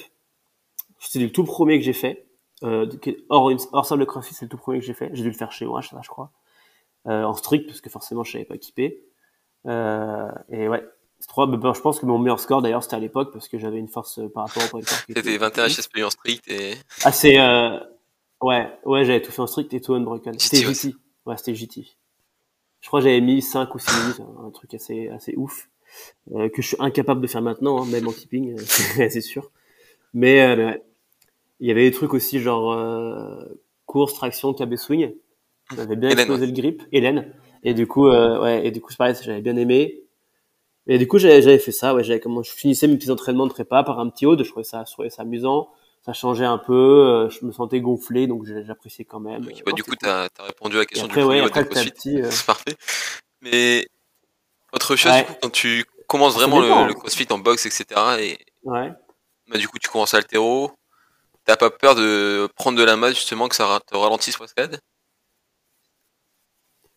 [0.98, 2.26] C'était le tout premier que j'ai fait.
[2.62, 2.86] Euh,
[3.28, 5.10] hors, hors salle de CrossFit, c'est le tout premier que j'ai fait.
[5.12, 6.30] J'ai dû le faire chez moi, ça, je crois.
[7.06, 9.04] Euh, en strict, parce que forcément, je savais pas équipé.
[9.66, 10.84] Euh, et ouais.
[11.20, 13.58] C'est trois, ben, je pense que mon meilleur score, d'ailleurs, c'était à l'époque, parce que
[13.58, 16.10] j'avais une force euh, par rapport au poids de corps C'était était- 21 HSP en
[16.10, 17.78] strict et Ah, c'est, euh,
[18.42, 20.38] ouais, ouais, j'avais tout fait en strict et tout unbroken.
[20.38, 20.74] C'était JT, ouais.
[20.74, 20.94] JT.
[21.26, 21.86] Ouais, c'était JT.
[22.80, 25.70] Je crois que j'avais mis 5 ou 6 minutes, un truc assez, assez ouf,
[26.34, 28.58] euh, que je suis incapable de faire maintenant, hein, même en keeping,
[29.10, 29.50] c'est sûr.
[30.12, 30.82] Mais, euh, mais ouais.
[31.60, 33.44] Il y avait des trucs aussi, genre, euh,
[33.86, 35.14] course, traction, KB swing.
[35.74, 36.82] J'avais bien Hélène, explosé le grip.
[36.92, 37.32] Hélène.
[37.62, 40.02] Et du coup, euh, ouais, et du coup, c'est pareil, j'avais bien aimé.
[40.86, 43.46] Et du coup, j'avais, j'avais fait ça, ouais, j'avais, comment, je finissais mes petits entraînements
[43.46, 45.70] de prépa par un petit haut, je trouvais ça, je trouvais ça amusant.
[46.04, 49.40] Ça changeait un peu, euh, je me sentais gonflé, donc j'appréciais quand même.
[49.64, 49.96] Bah, du coup, cool.
[49.98, 52.76] t'as as répondu à la question après, du ouais, après, petit euh, C'est parfait.
[53.40, 53.86] Mais
[54.74, 55.22] autre chose, Ouais.
[55.22, 57.86] du coup, quand tu commences vraiment le CrossFit en boxe, etc.,
[58.18, 58.92] et ouais.
[59.48, 60.72] bah, du coup, tu commences à altéro,
[61.44, 64.80] t'as pas peur de prendre de la masse, justement, que ça te ralentisse pour l'escalade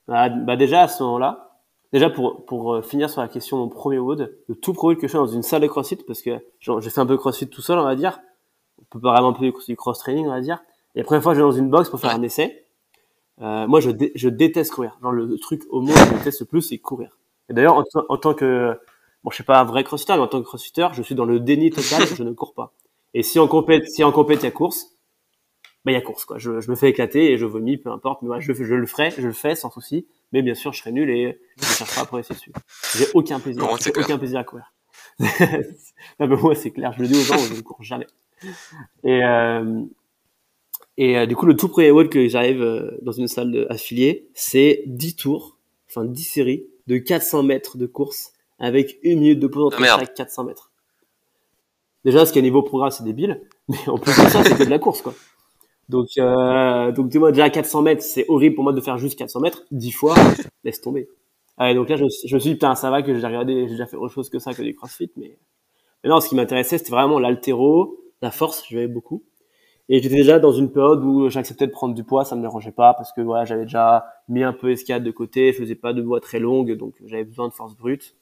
[0.07, 1.60] Bah, bah, déjà, à ce moment-là,
[1.91, 5.07] déjà pour, pour euh, finir sur la question mon premier WOD, le tout premier que
[5.07, 7.49] je fais dans une salle de CrossFit, parce que j'ai fait un peu de CrossFit
[7.49, 8.19] tout seul, on va dire.
[8.79, 10.60] On peut pas vraiment appeler du cross-training, on va dire.
[10.95, 12.15] Et la première fois, je vais dans une box pour faire Ouais.
[12.17, 12.65] un essai.
[13.41, 14.97] Euh, moi, je, dé- je déteste courir.
[15.01, 17.17] Genre, le truc au monde que je déteste le plus, c'est courir.
[17.49, 18.79] Et d'ailleurs, en, tant- en tant que,
[19.23, 21.25] bon, je suis pas un vrai crossfitter, mais en tant que crossfitter, je suis dans
[21.25, 22.73] le déni total, je ne cours pas.
[23.17, 24.95] Et si en compète, si en compète, il y a course,
[25.84, 26.38] bah, il y a course, quoi.
[26.38, 28.21] Je, je me fais éclater et je vomis, peu importe.
[28.21, 30.06] Mais ouais, je, je le ferai, je le fais sans souci.
[30.32, 32.51] Mais bien sûr, je serai nul et je ne cherche pas à progresser dessus.
[32.95, 33.91] J'ai aucun plaisir, Non, clair.
[33.97, 34.71] aucun plaisir à courir.
[35.19, 36.93] non, mais moi, c'est clair.
[36.95, 38.06] Je le dis aux gens, je ne cours jamais.
[39.03, 39.82] Et, euh,
[40.97, 43.65] et euh, du coup, le tout premier wall que j'arrive euh, dans une salle de,
[43.71, 45.58] affiliée, c'est 10 tours,
[45.89, 49.97] enfin 10 séries de 400 mètres de course avec une minute de pause entre Ah,
[49.97, 50.66] chaque 400 mètres.
[52.07, 54.63] Déjà, ce qui est niveau programme, c'est débile, mais en plus de ça, c'est que
[54.63, 55.13] de la course, quoi.
[55.89, 59.41] Donc, euh, donc dis-moi déjà 400 mètres, c'est horrible pour moi de faire juste 400
[59.41, 60.15] mètres, 10 fois,
[60.63, 61.09] laisse tomber.
[61.57, 63.71] Ah, donc là, je, je me suis dit, putain, ça va que j'ai regardé, j'ai
[63.71, 65.37] déjà fait autre chose que ça, que du crossfit, mais,
[66.03, 69.23] mais non, ce qui m'intéressait, c'était vraiment l'altéro, la force, je vais beaucoup.
[69.89, 72.71] Et j'étais déjà dans une période où j'acceptais de prendre du poids, ça me dérangeait
[72.71, 75.93] pas, parce que voilà, j'avais déjà mis un peu escalade de côté, je faisais pas
[75.93, 78.15] de voix très longue, donc j'avais besoin de force brute.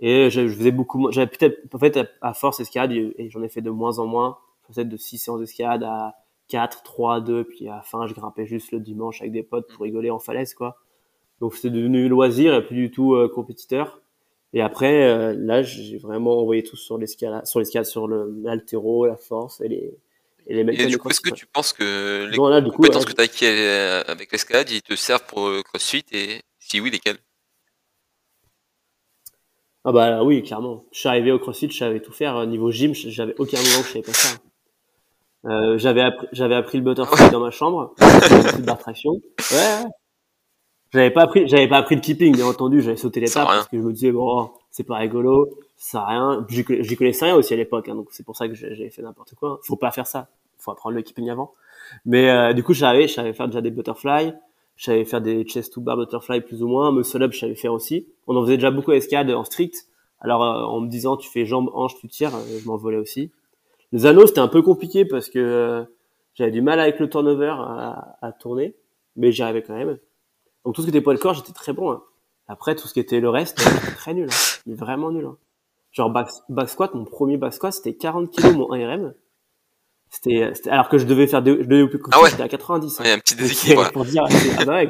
[0.00, 3.48] Et je, je faisais beaucoup, j'avais peut-être, en fait, à force escalade, et j'en ai
[3.48, 6.14] fait de moins en moins, faisais de 6 séances d'escalade à
[6.48, 9.68] 4, 3, 2, puis à la fin, je grimpais juste le dimanche avec des potes
[9.72, 10.76] pour rigoler en falaise, quoi.
[11.40, 14.00] Donc c'était devenu loisir et plus du tout euh, compétiteur.
[14.52, 19.16] Et après, euh, là, j'ai vraiment envoyé tout sur l'escalade, sur l'escalade, sur l'altéro, la
[19.16, 19.98] force et les,
[20.46, 20.78] et les mecs.
[20.78, 22.36] Et du coup, est-ce que tu penses que les
[22.70, 26.80] compétences que tu as acquises euh, avec l'escalade, ils te servent pour CrossFit et si
[26.80, 27.18] oui, lesquelles?
[29.84, 30.84] Ah bah oui, clairement.
[30.92, 32.46] Je suis arrivé au CrossFit, je savais tout faire.
[32.46, 34.38] Niveau gym, j'avais aucun moment où je savais pas ça.
[35.46, 37.94] Euh, j'avais appris, j'avais appris le butterfly dans ma chambre,
[38.60, 39.12] barre traction.
[39.12, 39.20] Ouais,
[39.50, 39.90] ouais.
[40.92, 43.76] J'avais pas appris, j'avais pas appris le keeping, bien entendu, j'avais sauté l'étape parce que
[43.76, 46.46] je me disais bon, c'est pas rigolo, ça sert à rien.
[46.48, 49.34] J'y connaissais rien aussi à l'époque, hein, donc c'est pour ça que j'avais fait n'importe
[49.34, 49.60] quoi.
[49.64, 51.52] Faut pas faire ça, faut apprendre le keeping avant.
[52.06, 54.32] Mais euh, du coup, j'avais, je savais faire déjà des butterfly,
[54.76, 57.54] je savais faire des chest to bar butterfly plus ou moins, muscle up, je savais
[57.54, 58.06] faire aussi.
[58.26, 59.86] On en faisait déjà beaucoup à escalade en strict.
[60.20, 63.30] Alors euh, en me disant tu fais jambes, hanches, tu tires, je m'envolais aussi.
[63.92, 65.84] Les anneaux, c'était un peu compliqué parce que euh,
[66.34, 68.74] j'avais du mal avec le turnover à, à tourner,
[69.16, 69.98] mais j'y arrivais quand même.
[70.64, 71.92] Donc tout ce qui était poids de corps, j'étais très bon.
[71.92, 72.02] Hein.
[72.48, 73.56] Après, tout ce qui était le reste,
[73.96, 74.28] très nul.
[74.30, 74.72] Hein.
[74.74, 75.26] Vraiment nul.
[75.26, 75.36] Hein.
[75.92, 79.14] Genre back, back, squat, mon premier back squat, c'était 40 kg mon 1RM.
[80.14, 82.30] C'était, alors que je devais faire, de, je devais plus ah ouais.
[82.30, 83.00] j'étais à 90.
[83.00, 83.04] Hein.
[83.04, 83.90] Ouais, un petit déséquilibre.
[83.90, 84.24] Pour dire,
[84.58, 84.88] ah bah ouais,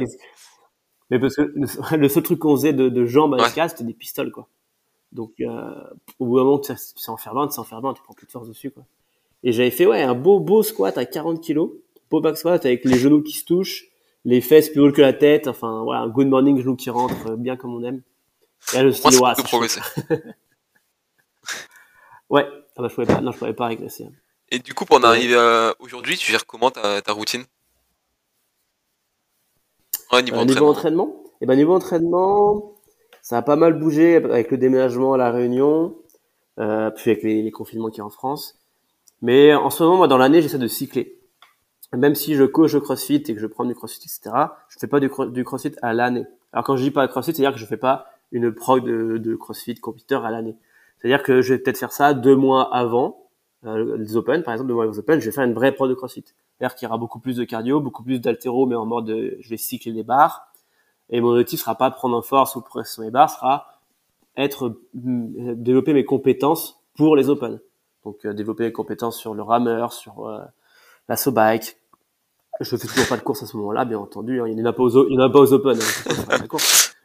[1.10, 1.54] mais parce que
[1.96, 4.48] le seul truc qu'on faisait de, de jambes à l'escalade, c'était des pistoles, quoi.
[5.12, 5.46] Donc, euh,
[6.18, 8.02] au bout d'un moment, tu sais en faire 20, tu sais en faire 20, tu
[8.02, 8.84] prends plus de force dessus, quoi.
[9.44, 11.70] Et j'avais fait, ouais, un beau, beau squat à 40 kilos.
[12.10, 13.86] Beau back squat avec les genoux qui se touchent,
[14.26, 15.48] les fesses plus haut que la tête.
[15.48, 18.02] Enfin, voilà, un good morning genou qui rentre euh, bien comme on aime.
[18.74, 19.32] Et là, je me suis dit, ouais,
[22.28, 24.08] ouais, ah bah, je pouvais pas, non, je pouvais pas régresser.
[24.54, 27.42] Et du coup, pour en arriver à aujourd'hui, tu gères comment ta, ta routine?
[30.12, 30.54] Ouais, niveau, euh, entraînement.
[30.54, 31.22] niveau entraînement.
[31.40, 32.72] Eh ben, niveau entraînement,
[33.20, 35.96] ça a pas mal bougé avec le déménagement à La Réunion,
[36.60, 38.56] euh, puis avec les, confinements qui y a en France.
[39.22, 41.18] Mais en ce moment, moi, dans l'année, j'essaie de cycler.
[41.92, 44.36] Même si je coach au CrossFit et que je prends du CrossFit, etc.,
[44.68, 46.26] je fais pas du, CrossFit à l'année.
[46.52, 49.74] Alors quand je dis pas CrossFit, c'est-à-dire que je fais pas une prog de, CrossFit
[49.74, 50.54] compétiteur à l'année.
[50.98, 53.23] C'est-à-dire que je vais peut-être faire ça deux mois avant
[53.66, 55.94] euh, les Open, par exemple, avant les Open, je vais faire une vraie prog de
[55.94, 56.24] CrossFit.
[56.24, 59.36] C'est-à-dire qu'il y aura beaucoup plus de cardio, beaucoup plus d'altéro, mais en mode de,
[59.40, 60.52] je vais cycler les barres,
[61.10, 63.66] et mon objectif sera pas de prendre en force ou presser mes barres, sera
[64.36, 67.60] être développer mes compétences pour les Open.
[68.04, 70.40] Donc euh, développer mes compétences sur le rameur, sur euh,
[71.08, 71.76] la bike.
[72.60, 74.40] Je fais toujours pas de course à ce moment-là, bien entendu.
[74.40, 74.46] Hein.
[74.48, 75.76] Il n'y en a pas aux, il y en a pas aux Open.
[75.76, 76.46] Hein.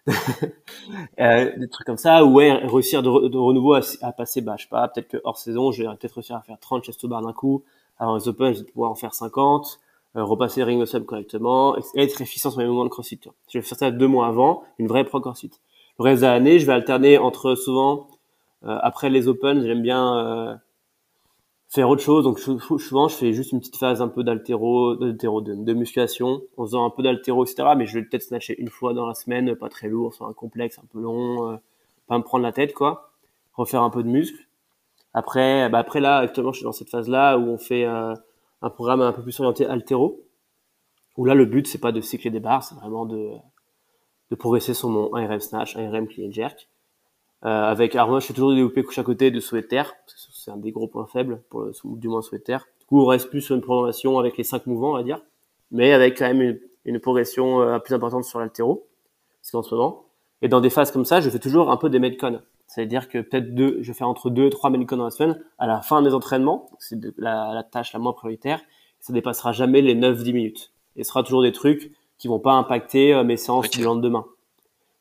[1.20, 4.56] euh, des trucs comme ça, ou ouais, réussir de, de renouveau à, à, passer, bah,
[4.58, 7.06] je sais pas, peut-être que hors saison, je vais peut-être réussir à faire 30 chest
[7.06, 7.64] bar d'un coup.
[7.98, 9.80] Avant les Open, je vais pouvoir en faire 50
[10.16, 13.20] euh, repasser ring muscle correctement, et être efficient sur mes mouvements de crossfit.
[13.52, 15.52] Je vais faire ça deux mois avant, une vraie pro crossfit.
[16.00, 18.08] Le reste de l'année, je vais alterner entre souvent,
[18.66, 20.56] euh, après les open, j'aime bien euh,
[21.70, 22.24] faire autre chose.
[22.24, 26.66] Donc souvent, je fais juste une petite phase un peu d'altéro, de, de, musculation, en
[26.66, 27.70] faisant un peu d'altéro, etc.
[27.78, 30.34] Mais je vais peut-être snatcher une fois dans la semaine, pas très lourd, sur un
[30.34, 31.58] complexe un peu long, euh,
[32.08, 33.12] pas me prendre la tête, quoi.
[33.54, 34.48] Refaire un peu de muscle.
[35.14, 39.02] Après, bah après là, actuellement, je suis dans cette phase-là où on fait un programme
[39.02, 40.22] un peu plus orienté altéro,
[41.18, 43.32] où là le but c'est pas de cycler des barres, c'est vraiment de,
[44.32, 46.70] de progresser sur mon 1RM snatch, 1RM clean jerk.
[47.46, 50.14] Euh, avec alors moi je suis toujours développé couche à côté de souhait terre, parce
[50.14, 52.66] que c'est un des gros points faibles, pour le, du moins souhait terre.
[52.80, 55.22] Du coup on reste plus sur une prolongation avec les cinq mouvements on va dire,
[55.72, 58.88] mais avec quand même une, une progression euh, plus importante sur l'altéro,
[59.42, 60.06] ce qu'en ce moment.
[60.42, 62.42] Et dans des phases comme ça, je fais toujours un peu des metcon.
[62.66, 65.44] C'est-à-dire que peut-être deux, je fais entre deux et trois Medicon dans la semaine.
[65.58, 68.62] À la fin des entraînements, c'est la, la, tâche la moins prioritaire,
[69.00, 70.74] ça dépassera jamais les 9-10 minutes.
[70.96, 74.26] Et ce sera toujours des trucs qui vont pas impacter euh, mes séances du lendemain.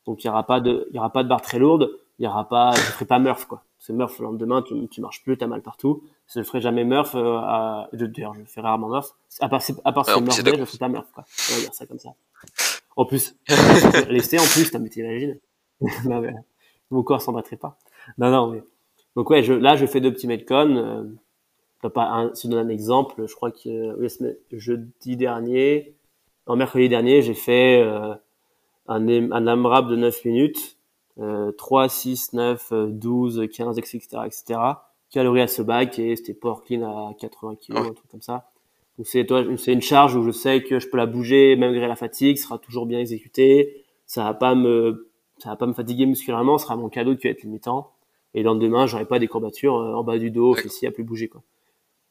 [0.06, 2.24] Donc il y aura pas de, il y aura pas de barre très lourde, il
[2.24, 3.62] y aura pas, je ferai pas Murph quoi.
[3.78, 6.02] C'est Murph le lendemain, tu, tu marches plus, t'as mal partout.
[6.26, 7.14] Je ne ferai jamais Murph.
[7.14, 9.10] Euh, à, d'ailleurs, je fais rarement Murph.
[9.40, 11.24] À part, à part ouais, Murph, je fais pas Murph quoi.
[11.50, 12.10] On va dire ça comme ça.
[12.96, 13.36] En plus,
[14.08, 15.38] laisser en plus, t'as t'imagines
[16.90, 17.78] mon corps s'en battrait pas.
[18.16, 18.64] Non, non, mais
[19.14, 20.76] donc ouais, je, là je fais deux petits metcon.
[20.76, 21.04] Euh,
[21.88, 25.94] pas un, si je donne un exemple, je crois que euh, jeudi dernier,
[26.46, 28.14] en mercredi dernier, j'ai fait euh,
[28.88, 30.77] un, un AMRAP de 9 minutes,
[31.20, 34.60] euh, 3, 6, 9, 12, 15, etc., etc.
[35.10, 38.50] Calories à ce bac et c'était power clean à 80 kg, un truc comme ça.
[38.98, 41.86] Donc c'est toi, c'est une charge où je sais que je peux la bouger malgré
[41.86, 46.04] la fatigue, sera toujours bien exécutée, ça va pas me, ça va pas me fatiguer
[46.04, 47.92] musculairement, ce sera mon cadeau qui va être limitant.
[48.34, 51.04] Et le lendemain, j'aurai pas des courbatures euh, en bas du dos, fessiers à plus
[51.04, 51.42] bouger quoi.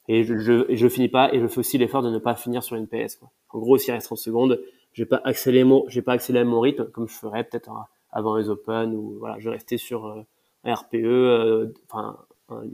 [0.07, 2.35] Et je, je, et je finis pas, et je fais aussi l'effort de ne pas
[2.35, 3.29] finir sur une PS quoi.
[3.49, 4.61] En gros, s'il reste 30 secondes,
[4.93, 7.69] j'ai pas accéléré mon, j'ai pas accéléré mon rythme comme je ferais peut-être
[8.17, 10.21] avant les Open ou voilà, je restais sur euh,
[10.63, 12.17] un RPE, euh, enfin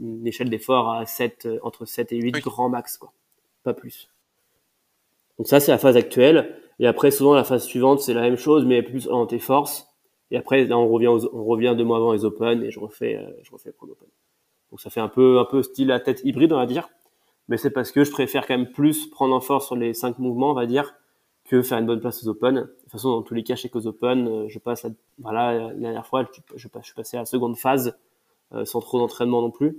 [0.00, 3.12] une échelle d'effort à 7, entre 7 et 8 grand max quoi
[3.64, 4.08] pas plus.
[5.38, 6.56] Donc ça, c'est la phase actuelle.
[6.78, 9.88] Et après, souvent, la phase suivante, c'est la même chose, mais plus en tes forces.
[10.30, 13.16] Et après, là, on revient, on revient deux mois avant les Open et je refais,
[13.16, 14.08] euh, je refais Pro Open.
[14.70, 16.88] Donc ça fait un peu, un peu style à tête hybride, on va dire.
[17.48, 20.18] Mais c'est parce que je préfère quand même plus prendre en force sur les cinq
[20.18, 20.94] mouvements, on va dire,
[21.44, 22.54] que faire une bonne place aux Open.
[22.54, 25.52] De toute façon, dans tous les cas, chez qu'aux Open, euh, je passe, la, voilà,
[25.52, 27.96] la dernière fois, je, je, je suis passé à la seconde phase,
[28.52, 29.76] euh, sans trop d'entraînement non plus.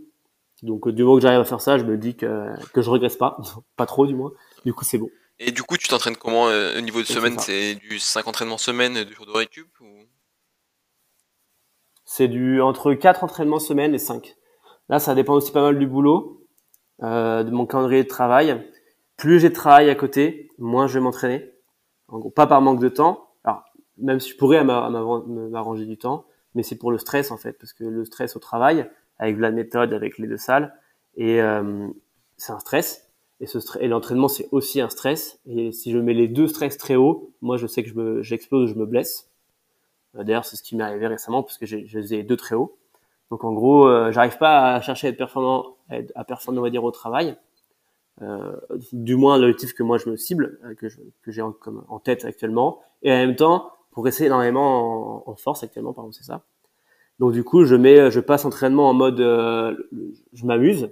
[0.63, 3.17] Donc du moment que j'arrive à faire ça, je me dis que, que je regresse
[3.17, 3.38] pas,
[3.75, 4.32] pas trop du moins.
[4.63, 5.10] Du coup, c'est bon.
[5.39, 7.38] Et du coup, tu t'entraînes comment euh, au niveau de semaine?
[7.39, 9.86] C'est du 5 entraînements semaine, 2 jours de récup ou...
[12.06, 14.36] C'est du entre 4 entraînements semaine et 5.
[14.88, 16.45] Là, ça dépend aussi pas mal du boulot,
[17.04, 18.65] euh, de mon calendrier de travail.
[19.17, 21.51] Plus j'ai de travail à côté, moins je vais m'entraîner.
[22.08, 23.30] En gros, pas par manque de temps.
[23.44, 23.63] Alors,
[23.98, 27.74] même si je pourrais m'arranger du temps, mais c'est pour le stress en fait, parce
[27.74, 30.74] que le stress au travail, avec la méthode, avec les deux salles.
[31.15, 31.88] Et euh,
[32.38, 33.10] c'est un stress.
[33.41, 35.39] Et, ce et l'entraînement, c'est aussi un stress.
[35.46, 38.70] Et si je mets les deux stress très haut, moi, je sais que je j'explose,
[38.70, 39.30] je me blesse.
[40.15, 42.38] Euh, d'ailleurs, c'est ce qui m'est arrivé récemment parce que j'ai, je faisais les deux
[42.38, 42.78] très haut.
[43.32, 46.63] Donc, en gros, euh, j'arrive pas à chercher à être performant, à, à performer, on
[46.63, 47.36] va dire, au travail.
[48.21, 48.56] Euh,
[48.93, 50.88] du moins l'objectif que moi je me cible, euh, que,
[51.32, 52.80] j'ai en, comme, en tête actuellement.
[53.04, 56.43] Et en même temps, pour rester énormément en, en force actuellement, par exemple, c'est ça
[57.19, 59.75] donc du coup, je mets, je passe entraînement en mode, euh,
[60.34, 60.91] je m'amuse,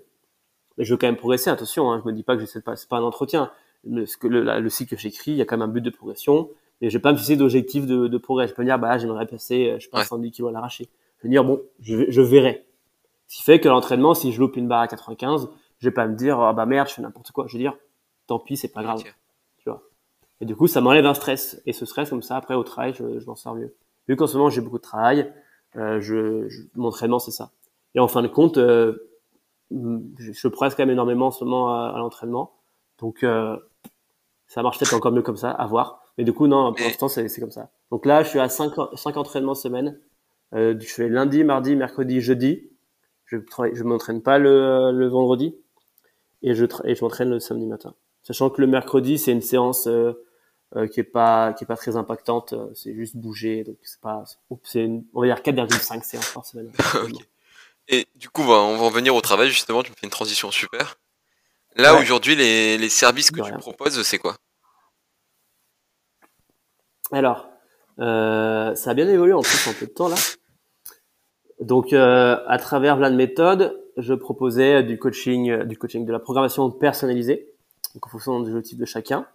[0.77, 1.49] mais je veux quand même progresser.
[1.49, 3.51] Attention, hein, je me dis pas que c'est pas, c'est pas un entretien.
[3.85, 5.81] Le, ce que le, le cycle que j'écris, il y a quand même un but
[5.81, 6.49] de progression.
[6.81, 8.47] Et je vais pas me fixer d'objectif de, de, progrès.
[8.47, 10.17] Je peux me dire, bah, j'aimerais passer, je passe ouais.
[10.17, 10.89] 110 kg à l'arraché.
[11.17, 12.65] Je vais dire, bon, je, je verrai.
[13.27, 15.49] Ce qui fait que l'entraînement, si je loupe une barre à 95,
[15.83, 17.45] je vais pas me dire, ah bah merde, je fais n'importe quoi.
[17.47, 17.75] Je vais dire,
[18.27, 19.01] tant pis, c'est pas grave.
[19.01, 19.11] Okay.
[19.57, 19.83] Tu vois.
[20.39, 21.61] Et du coup, ça m'enlève un stress.
[21.65, 23.75] Et ce stress, comme ça, après, au travail, je, je m'en sors mieux.
[24.07, 25.33] Vu qu'en ce moment, j'ai beaucoup de travail,
[25.75, 27.51] euh, je, je, mon entraînement, c'est ça.
[27.95, 29.09] Et en fin de compte, euh,
[29.71, 32.53] je, je progresse quand même énormément en ce moment à, à l'entraînement.
[32.99, 33.57] Donc, euh,
[34.47, 36.01] ça marche peut-être encore mieux comme ça, à voir.
[36.17, 37.71] Mais du coup, non, pour l'instant, c'est comme ça.
[37.91, 39.99] Donc là, je suis à 5, 5 entraînements semaine.
[40.53, 42.69] Euh, je fais lundi, mardi, mercredi, jeudi.
[43.25, 45.57] Je travaille, je m'entraîne pas le, le vendredi
[46.43, 47.95] et je, et je m'entraîne le samedi matin.
[48.21, 50.13] Sachant que le mercredi, c'est une séance euh,
[50.75, 52.53] euh, qui est pas qui est pas très impactante.
[52.53, 54.23] Euh, c'est juste bouger, donc c'est pas.
[54.63, 56.71] C'est on va dire 4,5 séances par semaine.
[56.95, 57.25] okay.
[57.87, 59.83] Et du coup, on va en venir au travail justement.
[59.83, 60.97] Tu me fais une transition super.
[61.75, 62.01] Là ouais.
[62.01, 64.35] aujourd'hui, les, les services que tu proposes, c'est quoi?
[67.11, 67.49] Alors,
[67.99, 70.15] euh, ça a bien évolué en plus en peu de temps là.
[71.59, 76.19] Donc, à travers plein de méthodes, je proposais du coaching, euh, du coaching, de la
[76.19, 77.49] programmation personnalisée,
[77.93, 79.27] donc en fonction des objectifs de chacun.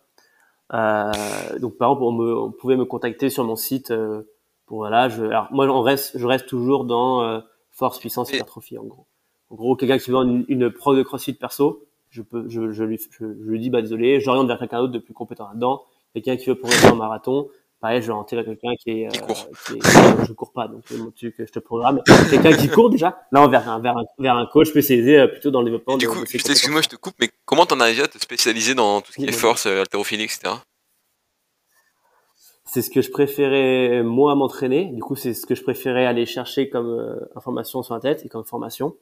[0.75, 1.13] Euh,
[1.61, 4.23] donc, par exemple, on, me, on, pouvait me contacter sur mon site euh,
[4.67, 5.09] pour voilà.
[5.09, 7.41] Je, alors moi, on reste, je reste toujours dans euh,
[7.71, 9.07] force, puissance, hypertrophie en gros.
[9.51, 12.85] En gros, quelqu'un qui veut une, une pro de CrossFit perso, je peux, je, je
[12.85, 15.83] lui, je, je lui dis bah désolé, j'oriente vers quelqu'un d'autre de plus compétent là-dedans.
[16.13, 17.49] Quelqu'un qui veut progresser en marathon,
[17.81, 19.49] pareil, je vais orienter vers quelqu'un qui est, court.
[19.49, 20.83] Euh, qui est, je cours pas, donc
[21.15, 22.03] tu que je te programme.
[22.31, 25.51] quelqu'un qui court déjà, non vers un, vers un, vers un coach spécialisé euh, plutôt
[25.51, 25.95] dans le développement.
[25.95, 29.01] Et du coup, excuse-moi, je te coupe, mais comment t'en arrives à te spécialiser dans
[29.01, 30.55] tout ce qui est force, euh, haltérophilie, etc.
[32.71, 34.87] C'est ce que je préférais moi m'entraîner.
[34.93, 38.27] Du coup, c'est ce que je préférais aller chercher comme euh, information sur la tête
[38.27, 38.95] et comme formation.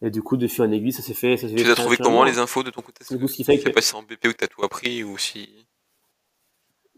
[0.00, 1.36] Et du coup, de fil en aiguille, ça s'est fait.
[1.36, 3.04] Ça tu as trouvé comment les infos de ton côté?
[3.10, 3.68] Du coup, ce qui fait que.
[3.68, 5.66] pas si c'est en BP ou t'as tout appris ou si.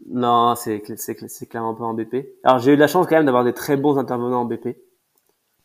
[0.07, 0.81] Non, c'est
[1.49, 2.27] clairement pas en BP.
[2.43, 4.77] Alors j'ai eu la chance quand même d'avoir des très bons intervenants en BP.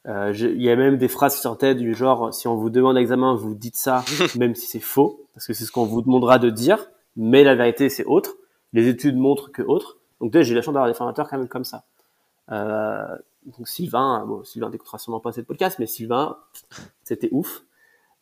[0.09, 2.99] Euh, il y a même des phrases qui sortaient du genre si on vous demande
[2.99, 4.05] examen, vous dites ça,
[4.37, 7.55] même si c'est faux, parce que c'est ce qu'on vous demandera de dire, mais la
[7.55, 8.35] vérité c'est autre.
[8.73, 9.99] Les études montrent que autre.
[10.21, 11.85] Donc j'ai eu la chance d'avoir des formateurs quand même comme ça.
[12.51, 16.37] Euh, donc Sylvain, bon Sylvain n'écoutera sûrement pas cette podcast, mais Sylvain,
[17.05, 17.63] c'était ouf.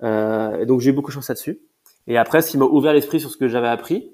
[0.02, 1.60] Euh, donc j'ai eu beaucoup de chance là-dessus.
[2.06, 4.12] Et après, ce qui m'a ouvert l'esprit sur ce que j'avais appris,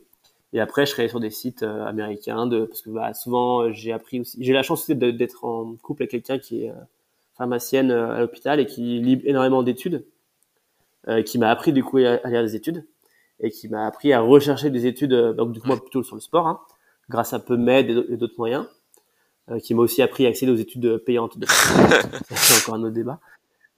[0.57, 3.73] et après, je serais sur des sites euh, américains, de, parce que bah, souvent, euh,
[3.73, 4.43] j'ai appris aussi.
[4.43, 6.75] J'ai la chance aussi d'être en couple avec quelqu'un qui est euh,
[7.37, 10.07] pharmacienne à l'hôpital et qui lit énormément d'études,
[11.09, 12.87] euh, qui m'a appris du coup à, lire des études
[13.39, 16.23] et qui m'a appris à rechercher des études, donc du coup moi plutôt sur le
[16.23, 16.61] sport, hein,
[17.11, 18.67] grâce à PubMed et d'autres moyens,
[19.51, 21.37] euh, qui m'a aussi appris à accéder aux études payantes.
[22.31, 23.21] C'est encore un autre débat.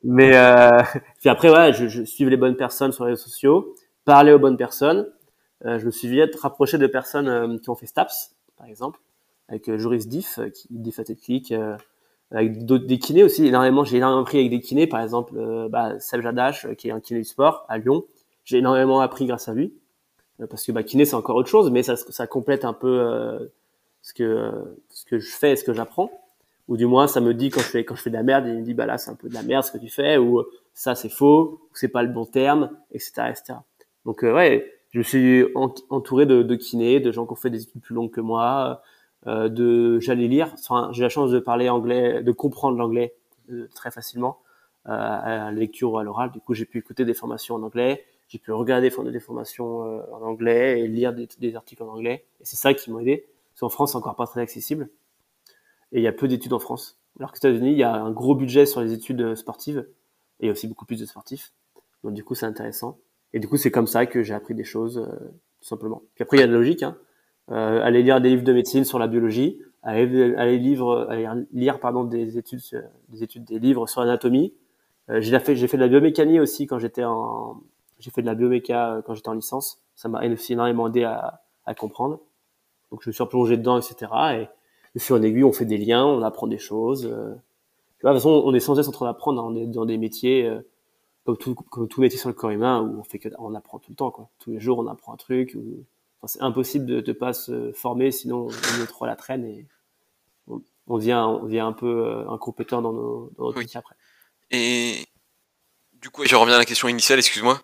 [0.04, 0.80] Mais euh,
[1.18, 4.38] puis après, ouais, je, je suivais les bonnes personnes sur les réseaux sociaux, parler aux
[4.38, 5.08] bonnes personnes
[5.64, 9.00] je me suis vite rapproché de personnes qui ont fait STAPS, par exemple,
[9.48, 11.52] avec Joris Diff, qui Diff Athletic,
[12.30, 13.46] avec d'autres des kinés aussi.
[13.46, 15.34] Énormément, j'ai énormément appris avec des kinés, par exemple,
[15.68, 15.94] bah,
[16.76, 18.04] qui est un kiné du sport à Lyon.
[18.44, 19.74] J'ai énormément appris grâce à lui,
[20.48, 23.50] parce que bah, kiné c'est encore autre chose, mais ça, ça complète un peu
[24.02, 24.52] ce que
[24.90, 26.10] ce que je fais et ce que j'apprends
[26.66, 28.46] ou du moins ça me dit quand je fais quand je fais de la merde
[28.46, 30.16] il me dit bah là c'est un peu de la merde ce que tu fais
[30.16, 30.42] ou
[30.72, 33.58] ça c'est faux ou c'est pas le bon terme etc etc
[34.04, 37.82] donc euh, ouais je suis entouré de, kinés de gens qui ont fait des études
[37.82, 38.82] plus longues que moi
[39.26, 40.54] euh, de j'allais lire.
[40.54, 43.14] Enfin, j'ai la chance de parler anglais de comprendre l'anglais
[43.50, 44.38] euh, très facilement
[44.86, 46.30] euh, à la lecture ou à l'oral.
[46.30, 48.04] Du coup j'ai pu écouter des formations en anglais.
[48.28, 49.80] J'ai pu regarder des formations
[50.12, 52.26] en anglais et lire des, des articles en anglais.
[52.40, 53.26] Et c'est ça qui m'a aidé.
[53.52, 54.90] Parce qu'en France c'est encore pas très accessible.
[55.92, 56.98] Et il y a peu d'études en France.
[57.18, 59.86] Alors qu'aux États-Unis, il y a un gros budget sur les études euh, sportives.
[60.40, 61.52] Et aussi beaucoup plus de sportifs.
[62.04, 62.98] Donc du coup, c'est intéressant.
[63.32, 65.28] Et du coup, c'est comme ça que j'ai appris des choses, euh,
[65.60, 66.02] tout simplement.
[66.14, 66.82] Puis après, il y a de la logique.
[66.82, 66.96] Hein.
[67.50, 71.80] Euh, aller lire des livres de médecine sur la biologie, aller, aller, livre, aller lire
[71.80, 72.60] pardon des études,
[73.08, 74.54] des études, des livres sur l'anatomie.
[75.10, 77.62] Euh, j'ai fait, fait de la biomécanie aussi quand j'étais en,
[77.98, 79.82] j'ai fait de la bioméca euh, quand j'étais en licence.
[79.94, 82.20] Ça m'a énormément aidé à, à comprendre.
[82.90, 84.12] Donc je me suis replongé dedans, etc.
[84.34, 84.48] Et
[84.94, 87.06] de fur et aiguille, on fait des liens, on apprend des choses.
[87.06, 87.34] Euh.
[87.98, 89.42] Tu de toute façon, on est sans cesse en train d'apprendre.
[89.44, 90.60] On est dans des métiers euh,
[91.24, 93.78] comme tout, comme tout métier sur le corps humain où on fait que, on apprend
[93.78, 94.30] tout le temps, quoi.
[94.38, 95.56] Tous les jours, on apprend un truc.
[96.20, 99.44] Enfin, c'est impossible de ne pas se former, sinon on est trop à la traîne
[99.44, 99.66] et
[100.46, 103.94] on, on devient, on devient un peu euh, incompétent dans nos, dans notre métier après.
[104.50, 105.06] Et
[105.92, 107.60] du coup, je reviens à la question initiale, excuse-moi.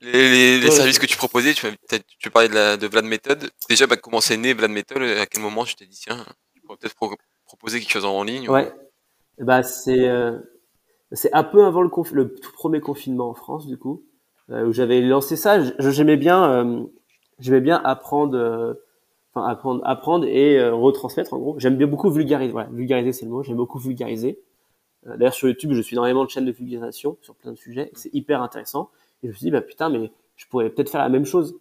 [0.00, 1.66] Les, les, services que tu proposais, tu,
[2.18, 3.50] tu parlais de, la, de Vlad Method.
[3.68, 5.02] Déjà, bah, comment c'est né Vlad Method?
[5.02, 6.96] À quel moment tu t'es dit, tiens, tu pourrais peut-être
[7.46, 8.70] proposer quelque chose en ligne Ouais,
[9.38, 10.38] bah, c'est euh,
[11.16, 14.02] c'est un peu avant le, le tout premier confinement en France, du coup,
[14.50, 15.60] euh, où j'avais lancé ça.
[15.78, 16.84] J'aimais bien, euh,
[17.40, 18.74] j'aimais bien apprendre, euh,
[19.34, 21.58] apprendre, apprendre et retransmettre en gros.
[21.58, 22.52] J'aime bien beaucoup vulgariser.
[22.52, 23.42] Voilà, vulgariser c'est le mot.
[23.42, 24.38] J'aime beaucoup vulgariser.
[25.04, 27.90] D'ailleurs, sur YouTube, je suis énormément de chaînes de vulgarisation sur plein de sujets.
[27.94, 28.90] C'est hyper intéressant.
[29.22, 31.56] Et je me suis dit, bah putain, mais je pourrais peut-être faire la même chose.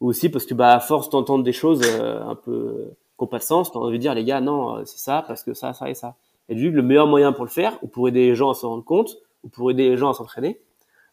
[0.00, 3.38] Ou aussi parce que, bah, à force d'entendre des choses un peu qui n'ont pas
[3.74, 6.16] envie de dire, les gars, non, c'est ça, parce que ça, ça et ça.
[6.48, 8.54] Et du coup, le meilleur moyen pour le faire, ou pour aider les gens à
[8.54, 10.60] se rendre compte, ou pour aider les gens à s'entraîner,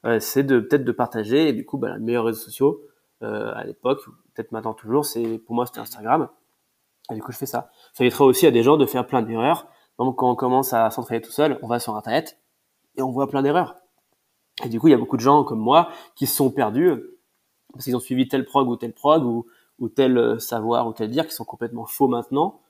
[0.06, 1.50] euh, c'est de peut-être de partager.
[1.50, 2.82] Et du coup, bah, les meilleurs réseaux sociaux
[3.24, 4.00] euh, à l'époque,
[4.34, 6.30] peut-être maintenant toujours, c'est pour moi c'était Instagram.
[7.12, 7.69] Et du coup, je fais ça.
[7.93, 9.67] Ça éviterait aussi à des gens de faire plein d'erreurs.
[10.00, 12.39] Donc, quand on commence à s'entraîner tout seul, on va sur Internet
[12.96, 13.76] et on voit plein d'erreurs.
[14.63, 16.91] Et du coup, il y a beaucoup de gens comme moi qui se sont perdus
[17.72, 19.48] parce qu'ils ont suivi tel prog ou tel prog ou,
[19.80, 22.62] ou tel euh, savoir ou tel dire qui sont complètement faux maintenant.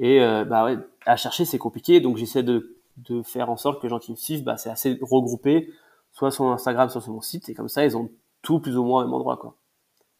[0.00, 3.80] Et euh, bah ouais, à chercher c'est compliqué, donc j'essaie de, de faire en sorte
[3.80, 5.70] que les gens qui me suivent, bah, c'est assez regroupé,
[6.10, 8.10] soit sur Instagram, soit sur mon site, et comme ça ils ont
[8.42, 9.54] tout plus ou moins au même endroit quoi.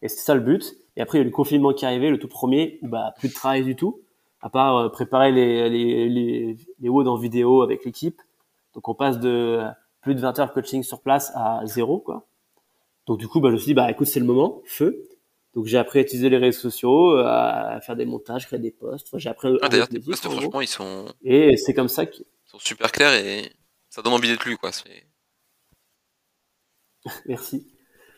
[0.01, 0.77] Et c'est ça le but.
[0.95, 3.13] Et après il y a le confinement qui est arrivé, le tout premier, où bah
[3.17, 3.99] plus de travail du tout,
[4.41, 8.21] à part euh, préparer les les les, les en vidéo avec l'équipe.
[8.73, 9.61] Donc on passe de
[10.01, 12.25] plus de 20 heures coaching sur place à zéro, quoi.
[13.07, 15.03] Donc du coup, bah, je me suis dit, bah écoute, c'est le moment, feu.
[15.53, 19.07] Donc j'ai appris à utiliser les réseaux sociaux, à faire des montages, créer des posts.
[19.07, 19.49] Enfin, j'ai appris.
[19.61, 21.05] Ah, d'ailleurs, tes posts, franchement, ils sont.
[21.23, 23.51] Et c'est comme ça qu'ils sont super clairs et
[23.89, 24.71] ça donne envie d'être lu, quoi.
[27.25, 27.67] Merci.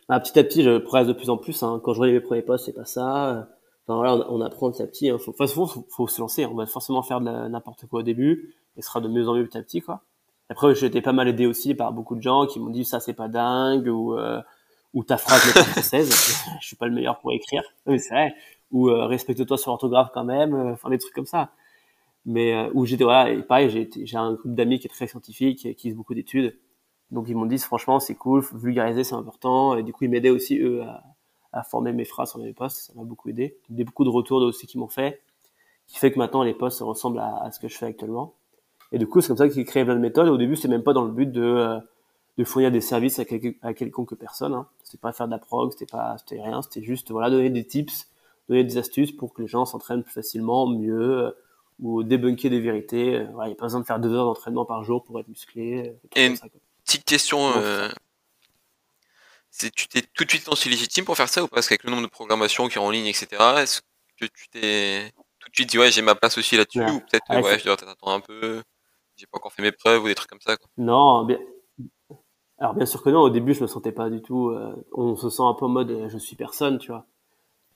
[0.08, 1.62] Bah, petit à petit, je progresse de plus en plus.
[1.62, 1.80] Hein.
[1.82, 3.48] Quand je voyais mes premiers posts, c'est pas ça.
[3.86, 5.10] Enfin voilà, on, apprend petit à petit.
[5.10, 5.18] Hein.
[5.18, 6.46] Faut, enfin, faut, faut, se lancer.
[6.46, 9.34] On va forcément faire de n'importe quoi au début, et ce sera de mieux en
[9.34, 10.02] mieux petit à petit, quoi.
[10.48, 13.00] Après, j'ai été pas mal aidé aussi par beaucoup de gens qui m'ont dit ça
[13.00, 14.40] c'est pas dingue ou euh,
[14.94, 16.08] ou ta phrase n'est pas française.
[16.60, 18.34] je suis pas le meilleur pour écrire, mais c'est vrai.
[18.70, 20.54] Ou euh, respecte-toi sur l'orthographe quand même.
[20.54, 21.50] Euh, enfin des trucs comme ça.
[22.24, 25.76] Mais euh, où j'étais voilà et pareil, j'ai un groupe d'amis qui est très scientifique,
[25.76, 26.56] qui lisent beaucoup d'études.
[27.10, 29.76] Donc ils m'ont dit franchement c'est cool, vulgariser c'est important.
[29.76, 30.82] Et du coup ils m'aidaient aussi eux
[31.52, 32.86] à, former mes phrases sur mes posts.
[32.86, 33.58] Ça m'a beaucoup aidé.
[33.68, 35.20] Des beaucoup de retours aussi qui m'ont fait,
[35.86, 38.34] qui fait que maintenant les posts ressemblent à, ce que je fais actuellement.
[38.90, 40.28] Et du coup, c'est comme ça qu'il crée plein de méthodes.
[40.28, 41.78] Au début, c'est même pas dans le but de,
[42.44, 43.24] fournir des services à,
[43.62, 44.54] à quelconque personne.
[44.54, 44.66] Hein.
[44.94, 46.62] C'était pas faire de la prog, c'était pas, c'était rien.
[46.62, 48.06] C'était juste, voilà, donner des tips,
[48.48, 51.30] donner des astuces pour que les gens s'entraînent plus facilement, mieux, euh,
[51.80, 53.16] ou débunker des vérités.
[53.16, 55.18] Euh, voilà, il n'y a pas besoin de faire deux heures d'entraînement par jour pour
[55.18, 55.96] être musclé.
[56.14, 56.38] Et une
[56.84, 57.88] petite question, euh,
[59.50, 61.56] tu t'es tout de suite senti légitime pour faire ça ou pas?
[61.56, 63.26] Parce qu'avec le nombre de programmations qui est en ligne, etc.,
[63.58, 63.80] est-ce
[64.16, 67.28] que tu t'es tout de suite dit ouais j'ai ma place aussi là-dessus ou peut-être
[67.30, 68.62] ouais, ouais je dois attendre un peu
[69.16, 70.56] j'ai pas encore fait mes preuves ou des trucs comme ça.
[70.56, 70.68] Quoi?
[70.78, 71.38] Non, bien...
[72.58, 73.20] alors bien sûr que non.
[73.20, 74.50] Au début, je me sentais pas du tout.
[74.50, 77.06] Euh, on se sent un peu en mode euh, je suis personne, tu vois.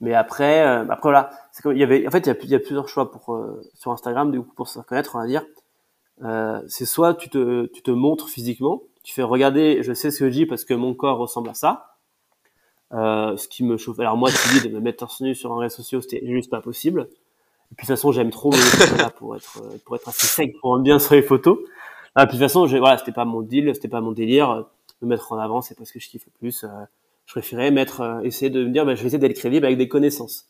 [0.00, 2.88] Mais après, euh, après voilà, c'est il y avait, en fait, il y a, plusieurs
[2.88, 5.44] choix pour euh, sur Instagram, du coup, pour se reconnaître, on va dire.
[6.22, 10.20] Euh, c'est soit tu te, tu te montres physiquement, tu fais regarder, je sais ce
[10.20, 11.84] que je dis parce que mon corps ressemble à ça.
[12.90, 13.98] Ce qui me chauffe.
[14.00, 16.50] Alors moi, tu dis de me mettre torse nu sur un réseau social, c'était juste
[16.50, 17.08] pas possible.
[17.70, 18.50] Et puis de toute façon, j'aime trop
[19.16, 21.58] pour être pour être assez sec, pour rendre bien sur les photos.
[22.14, 24.66] Ah, de toute façon, voilà, c'était pas mon deal, c'était pas mon délire.
[25.00, 26.64] Me mettre en avant, c'est pas ce que je kiffe le plus.
[26.64, 26.68] Euh,
[27.26, 29.78] je préférais mettre, euh, essayer de me dire, bah, je vais essayer d'être crédible avec
[29.78, 30.48] des connaissances.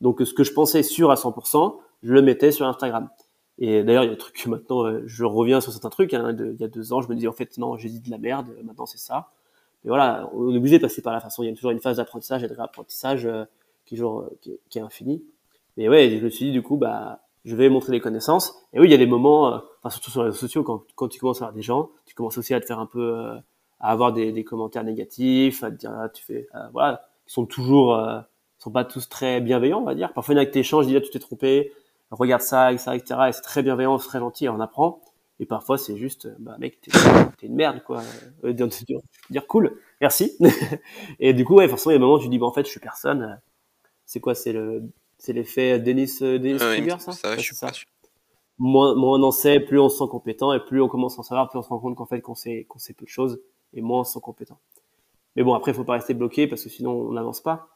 [0.00, 3.08] Donc ce que je pensais sûr à 100%, je le mettais sur Instagram.
[3.58, 6.14] Et d'ailleurs, il y a des trucs que maintenant, euh, je reviens sur certains trucs.
[6.14, 8.10] Hein, il y a deux ans, je me disais en fait non, j'ai dit de
[8.10, 8.48] la merde.
[8.64, 9.30] Maintenant, c'est ça.
[9.84, 11.42] Mais voilà, on est obligé de passer par la façon.
[11.42, 13.44] Il y a toujours une phase d'apprentissage et de réapprentissage euh,
[13.86, 15.24] qui, est toujours, qui, est, qui est infinie.
[15.76, 18.54] Mais ouais, je me suis dit du coup, bah, je vais montrer des connaissances.
[18.72, 20.82] Et oui, il y a des moments, euh, enfin, surtout sur les réseaux sociaux, quand,
[20.94, 23.14] quand tu commences à avoir des gens, tu commences aussi à te faire un peu,
[23.80, 27.46] à avoir des, des, commentaires négatifs, à te dire, ah, tu fais, voilà, qui sont
[27.46, 28.00] toujours,
[28.58, 30.12] sont pas tous très bienveillants, on va dire.
[30.12, 31.72] Parfois, il y en a qui t'échangent, dis, ah, tu t'es trompé,
[32.10, 33.20] regarde ça, etc., etc.
[33.28, 35.00] Et c'est très bienveillant, c'est très gentil, on apprend.
[35.40, 38.02] Et parfois, c'est juste, bah, mec, t'es, une merde, quoi.
[38.44, 38.68] Euh, dire,
[39.30, 40.36] dire, cool, merci.
[41.20, 42.52] et du coup, ouais, forcément, il y a un moment où tu dis, bah, en
[42.52, 43.40] fait, je suis personne.
[44.04, 44.82] C'est quoi, c'est le,
[45.18, 47.12] c'est l'effet Denis, euh, Denis ouais, ça?
[47.12, 47.88] Ça, je suis pas sûr.
[48.58, 51.20] Moins, moins on en sait, plus on se sent compétent, et plus on commence à
[51.20, 53.10] en savoir, plus on se rend compte qu'en fait, qu'on sait, qu'on sait peu de
[53.10, 53.40] choses,
[53.72, 54.58] et moins on se sent compétent.
[55.36, 57.68] Mais bon, après, il faut pas rester bloqué, parce que sinon, on n'avance pas.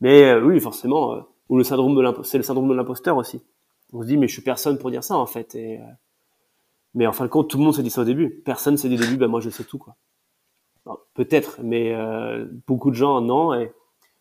[0.00, 3.16] Mais euh, oui, forcément, euh, ou le syndrome de l'imposteur, c'est le syndrome de l'imposteur
[3.16, 3.42] aussi.
[3.92, 5.56] On se dit, mais je suis personne pour dire ça, en fait.
[5.56, 5.84] Et, euh,
[6.94, 8.42] mais en fin de compte, tout le monde se dit ça au début.
[8.44, 9.96] Personne s'est dit au début, bah, moi, je sais tout, quoi.
[11.14, 13.54] Peut-être, mais euh, beaucoup de gens, non.
[13.54, 13.72] Et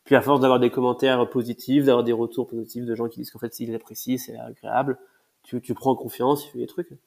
[0.09, 3.29] puis, à force d'avoir des commentaires positifs, d'avoir des retours positifs de gens qui disent
[3.29, 4.97] qu'en fait, s'ils apprécient, c'est agréable,
[5.43, 6.91] tu, tu prends confiance, tu fais des trucs.
[6.91, 6.97] Et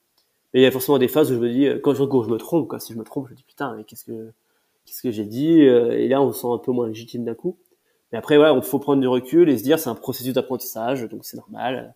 [0.53, 2.37] il y a forcément des phases où je me dis, quand je, quand je me
[2.37, 4.31] trompe, quoi, si je me trompe, je me dis, putain, mais qu'est-ce que,
[4.85, 5.59] qu'est-ce que j'ai dit?
[5.59, 7.57] Et là, on se sent un peu moins légitime d'un coup.
[8.13, 11.03] Mais après, voilà, il faut prendre du recul et se dire, c'est un processus d'apprentissage,
[11.09, 11.95] donc c'est normal.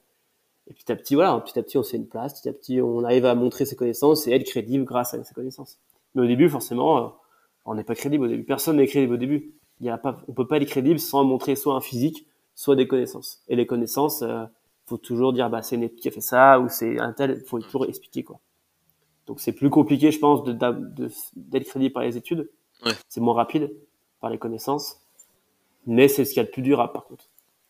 [0.69, 2.51] Et petit à petit, voilà, petit à petit, on se fait une place, petit à
[2.51, 5.79] petit, on arrive à montrer ses connaissances et être crédible grâce à ses connaissances.
[6.15, 7.07] Mais au début, forcément, euh,
[7.65, 8.43] on n'est pas crédible au début.
[8.43, 9.53] Personne n'est crédible au début.
[9.79, 12.75] Il y a pas, on peut pas être crédible sans montrer soit un physique, soit
[12.75, 13.43] des connaissances.
[13.47, 14.45] Et les connaissances, euh,
[14.85, 17.43] faut toujours dire, bah, c'est une équipe qui a fait ça, ou c'est un tel,
[17.45, 18.39] faut toujours expliquer, quoi.
[19.27, 22.49] Donc c'est plus compliqué, je pense, d'être de, d'être crédible par les études.
[22.85, 22.93] Ouais.
[23.09, 23.71] C'est moins rapide
[24.21, 25.01] par les connaissances.
[25.85, 27.25] Mais c'est ce qu'il y a de plus dur, par contre.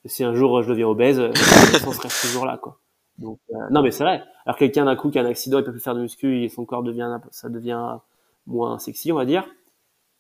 [0.05, 2.79] Et si un jour je deviens obèse, les connaissances restent toujours là, quoi.
[3.17, 4.23] Donc, euh, non, mais c'est vrai.
[4.45, 6.49] Alors quelqu'un d'un coup qui a un accident, il peut plus faire de muscu et
[6.49, 7.97] son corps devient, ça devient
[8.45, 9.47] moins sexy, on va dire.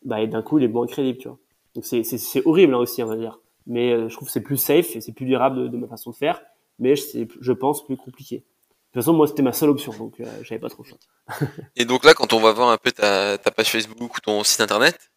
[0.03, 1.37] Bah, et d'un coup, il est moins crédible, tu vois.
[1.77, 3.39] Donc c'est, horrible hein, aussi, on va dire.
[3.67, 5.87] Mais euh, je trouve que c'est plus safe et c'est plus durable de, de, ma
[5.87, 6.41] façon de faire.
[6.79, 8.37] Mais c'est, je pense, plus compliqué.
[8.37, 11.47] De toute façon, moi, c'était ma seule option, donc euh, j'avais pas trop le choix.
[11.75, 14.43] et donc là, quand on va voir un peu ta, ta page Facebook ou ton
[14.43, 15.11] site internet,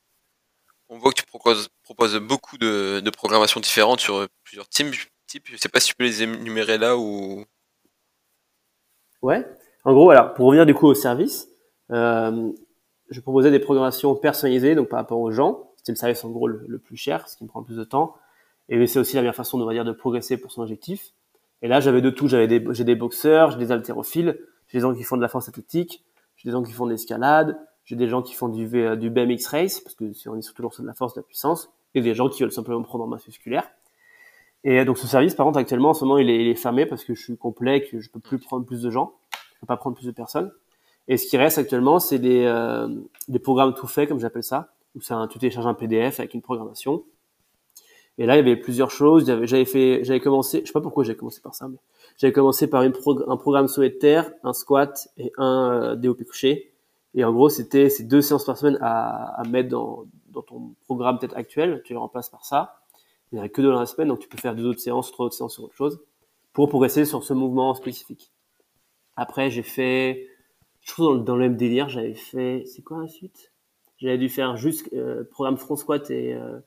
[0.91, 4.95] on voit que tu proposes, proposes beaucoup de, de programmations différentes sur plusieurs types.
[5.27, 5.47] types.
[5.51, 7.47] Je sais pas si tu peux les énumérer là ou
[9.23, 9.47] Ouais.
[9.85, 11.49] En gros, alors pour revenir du coup au service,
[11.91, 12.53] euh,
[13.09, 15.70] je proposais des programmations personnalisées, donc par rapport aux gens.
[15.81, 17.85] C'était le service en gros le, plus cher, ce qui me prend le plus de
[17.85, 18.17] temps.
[18.69, 21.15] Et c'est aussi la meilleure façon, on va dire, de progresser pour son objectif.
[21.63, 22.29] Et là, j'avais de tout.
[22.29, 25.29] J'avais des, j'ai des boxeurs, j'ai des haltérophiles, j'ai des gens qui font de la
[25.29, 26.05] force athlétique,
[26.37, 28.69] j'ai des gens qui font de l'escalade, j'ai des gens qui font du,
[28.99, 31.25] du BMX race, parce que si on est surtout sur de la force, de la
[31.25, 33.71] puissance, et des gens qui veulent simplement prendre en masse musculaire.
[34.65, 37.15] Et donc ce service, par contre, actuellement, en ce moment, il est, fermé parce que
[37.15, 39.15] je suis complet, que je peux plus prendre plus de gens,
[39.55, 40.53] je peux pas prendre plus de personnes.
[41.09, 42.87] Et ce qui reste actuellement, c'est des, euh,
[43.29, 46.43] des programmes tout faits, comme j'appelle ça, où un, tu télécharges un PDF avec une
[46.43, 47.05] programmation.
[48.19, 49.27] Et là, il y avait plusieurs choses.
[49.27, 51.79] J'avais fait, j'avais commencé, je sais pas pourquoi j'ai commencé par ça, mais
[52.19, 52.93] j'avais commencé par une
[53.27, 56.73] un programme souhait de terre, un squat et un euh, DOP couché.
[57.15, 60.75] Et en gros, c'était ces deux séances par semaine à, à mettre dans, dans ton
[60.85, 61.83] programme peut-être actuel.
[61.85, 62.81] Tu les remplaces par ça
[63.33, 65.13] il n'y a que deux dans la semaine, donc tu peux faire deux autres séances,
[65.13, 66.01] trois autres séances sur autre chose,
[66.53, 68.33] pour progresser sur ce mouvement spécifique.
[69.17, 70.29] Après, j'ai fait,
[70.81, 73.50] je trouve dans, dans le même délire, j'avais fait, c'est quoi la suite?
[74.01, 76.59] J'avais dû faire juste euh, programme front squat et, euh,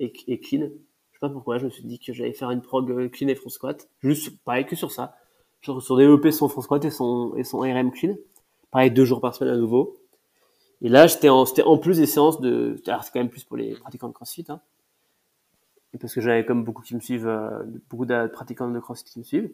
[0.00, 0.68] et, et, clean.
[1.12, 3.28] Je sais pas pourquoi, je me suis dit que j'allais faire une prog euh, clean
[3.28, 5.16] et front squat, juste pareil que sur ça,
[5.60, 8.14] sur, sur développer son front squat et son et son RM clean.
[8.70, 9.96] Pareil deux jours par semaine à nouveau.
[10.80, 13.44] Et là, j'étais en, c'était en plus des séances de, alors c'est quand même plus
[13.44, 14.60] pour les pratiquants de CrossFit, hein,
[15.94, 19.10] et parce que j'avais comme beaucoup qui me suivent, euh, beaucoup de pratiquants de CrossFit
[19.10, 19.50] qui me suivent.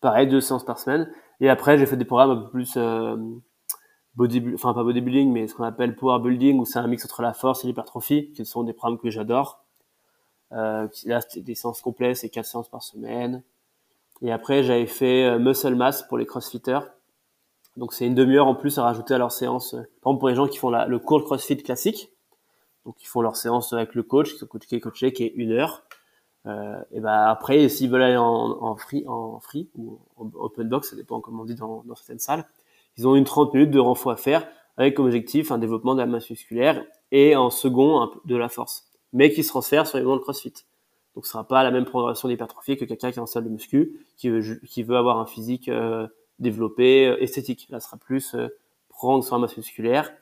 [0.00, 1.10] Pareil, deux séances par semaine.
[1.40, 2.76] Et après, j'ai fait des programmes un peu plus
[4.18, 7.04] euh, bodybuilding, enfin pas bodybuilding, mais ce qu'on appelle power building, où c'est un mix
[7.04, 9.64] entre la force et l'hypertrophie, qui sont des programmes que j'adore.
[10.52, 13.42] Euh, là, c'était des séances complètes, c'est quatre séances par semaine.
[14.22, 16.80] Et après, j'avais fait euh, muscle mass pour les crossfitters.
[17.76, 19.70] Donc c'est une demi-heure en plus à rajouter à leur séance.
[19.70, 22.10] Par exemple, pour les gens qui font le cours de crossfit classique,
[22.84, 25.84] donc ils font leur séance avec le coach, qui coachés, coachés, qui est une heure.
[26.46, 30.90] Euh, et ben après, s'ils veulent aller en, free, en free ou en open box,
[30.90, 32.44] ça dépend comme on dit dans certaines salles,
[32.98, 34.46] ils ont une 30 minutes de renfort à faire
[34.76, 38.36] avec comme objectif un développement de la masse musculaire et en second un peu de
[38.36, 38.90] la force.
[39.12, 40.52] mais qui se transfère sur les mouvements de CrossFit.
[41.14, 43.48] Donc ce sera pas la même progression d'hypertrophie que quelqu'un qui est en salle de
[43.48, 46.06] muscu, qui veut, qui veut avoir un physique euh,
[46.38, 47.66] développé, euh, esthétique.
[47.70, 48.48] Là, ce sera plus euh,
[48.88, 50.12] prendre sur la masse musculaire,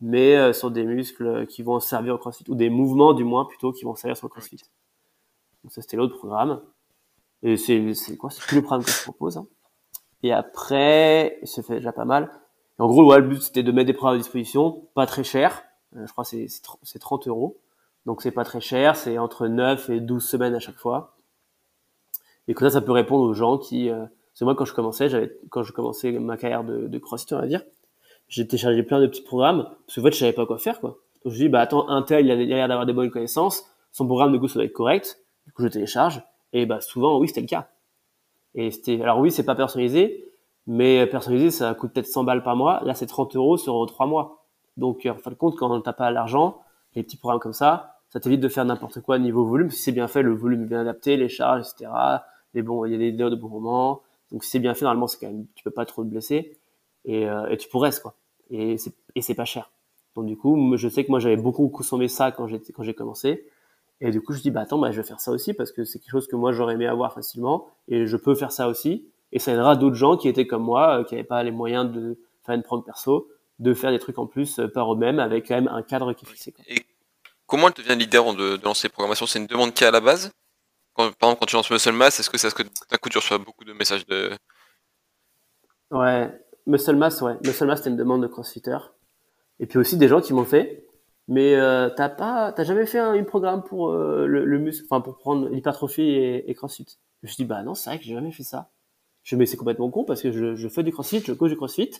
[0.00, 3.72] mais sur des muscles qui vont servir au CrossFit, ou des mouvements du moins plutôt
[3.72, 4.60] qui vont servir sur le CrossFit.
[5.64, 6.60] Donc ça c'était l'autre programme.
[7.42, 8.30] Et c'est quoi?
[8.30, 9.38] C'est tous les programmes que je propose.
[9.38, 9.46] Hein.
[10.26, 12.30] Et après, ça fait déjà pas mal.
[12.78, 15.62] en gros, le but c'était de mettre des programmes à disposition, pas très cher.
[15.94, 16.46] je crois c'est
[16.82, 17.60] c'est 30 euros
[18.06, 21.16] donc c'est pas très cher, c'est entre 9 et 12 semaines à chaque fois.
[22.48, 23.90] Et comme ça, ça peut répondre aux gens qui...
[23.90, 27.34] Euh, c'est moi quand je commençais, j'avais quand je commençais ma carrière de, de crossfit,
[27.34, 27.62] on va dire,
[28.28, 30.78] j'ai téléchargé plein de petits programmes parce que en fait je savais pas quoi faire
[30.78, 30.98] quoi.
[31.24, 34.06] Donc je dis bah attends un tel il a l'air d'avoir des bonnes connaissances, son
[34.06, 35.20] programme de coup ça doit être correct.
[35.46, 36.22] Du coup je télécharge
[36.52, 37.70] et bah souvent oui c'était le cas.
[38.56, 40.24] Et c'était alors oui c'est pas personnalisé,
[40.66, 42.82] mais personnalisé ça coûte peut-être 100 balles par mois.
[42.84, 44.44] Là c'est 30 euros sur 3 mois.
[44.76, 46.62] Donc en fin de compte quand t'as pas l'argent,
[46.94, 49.70] les petits programmes comme ça, ça t'évite de faire n'importe quoi niveau volume.
[49.70, 51.90] Si c'est bien fait, le volume est bien adapté, les charges, etc.
[52.54, 54.02] Les bons, il y a des heures de bon moment.
[54.32, 56.58] Donc si c'est bien fait, normalement, c'est quand même, tu peux pas trop te blesser
[57.04, 58.14] et, euh, et tu pourrais quoi.
[58.50, 59.70] Et c'est et c'est pas cher.
[60.14, 62.94] Donc du coup, je sais que moi j'avais beaucoup consommé ça quand j'étais quand j'ai
[62.94, 63.46] commencé.
[64.00, 65.84] Et du coup, je dis bah attends, bah je vais faire ça aussi parce que
[65.84, 69.08] c'est quelque chose que moi j'aurais aimé avoir facilement et je peux faire ça aussi.
[69.32, 71.90] Et ça aidera d'autres gens qui étaient comme moi, euh, qui n'avaient pas les moyens
[71.90, 73.28] de faire une prog perso,
[73.58, 76.24] de faire des trucs en plus euh, par eux-mêmes avec quand même un cadre qui
[76.24, 76.52] est fixé.
[76.52, 76.64] Quoi.
[77.46, 79.26] Comment elle devient leader de, de lancer les programmations?
[79.26, 80.32] C'est une demande qui est à la base?
[80.94, 83.08] Quand, Par exemple, quand tu lances Muscle Mass, est-ce que c'est ce que d'un coup
[83.08, 84.30] tu reçois beaucoup de messages de.
[85.90, 86.30] Ouais,
[86.66, 87.36] Muscle Mass, ouais.
[87.44, 88.78] Muscle Mass, c'était une demande de CrossFitter.
[89.60, 90.85] Et puis aussi des gens qui m'ont fait.
[91.28, 95.00] Mais euh, t'as pas, t'as jamais fait un, programme pour euh, le, le muscle, enfin
[95.00, 96.86] pour prendre l'hypertrophie et, et, CrossFit?
[97.22, 98.70] Je me suis dit bah non, c'est vrai que j'ai jamais fait ça.
[99.24, 101.56] Je me c'est complètement con parce que je, je fais du CrossFit, je coach du
[101.56, 101.90] CrossFit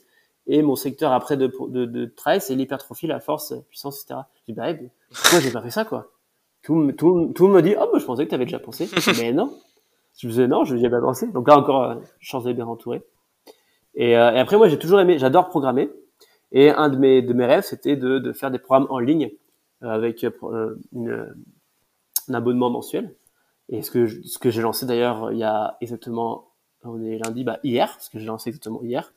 [0.46, 4.20] et mon secteur après de, de, de travail, c'est l'hypertrophie, la force, puissance, etc.
[4.36, 4.72] Je dis, bah,
[5.10, 6.12] pourquoi j'ai pas fait ça, quoi?
[6.62, 8.88] Tout, tout, tout me dit, oh, bah, je pensais que tu avais déjà pensé.
[9.18, 9.52] Mais non.
[10.18, 11.26] Je me disais, non, je n'y ai pas pensé.
[11.28, 13.02] Donc là, encore, euh, chance d'être bien entouré.
[13.94, 15.90] Et, euh, et après, moi, j'ai toujours aimé, j'adore programmer.
[16.52, 19.30] Et un de mes, de mes rêves, c'était de, de faire des programmes en ligne
[19.82, 20.24] euh, avec
[20.92, 21.34] une,
[22.28, 23.14] un abonnement mensuel.
[23.68, 26.52] Et ce que, ce que j'ai lancé d'ailleurs il y a exactement,
[26.84, 29.12] on est lundi, bah, hier, ce que j'ai lancé exactement hier.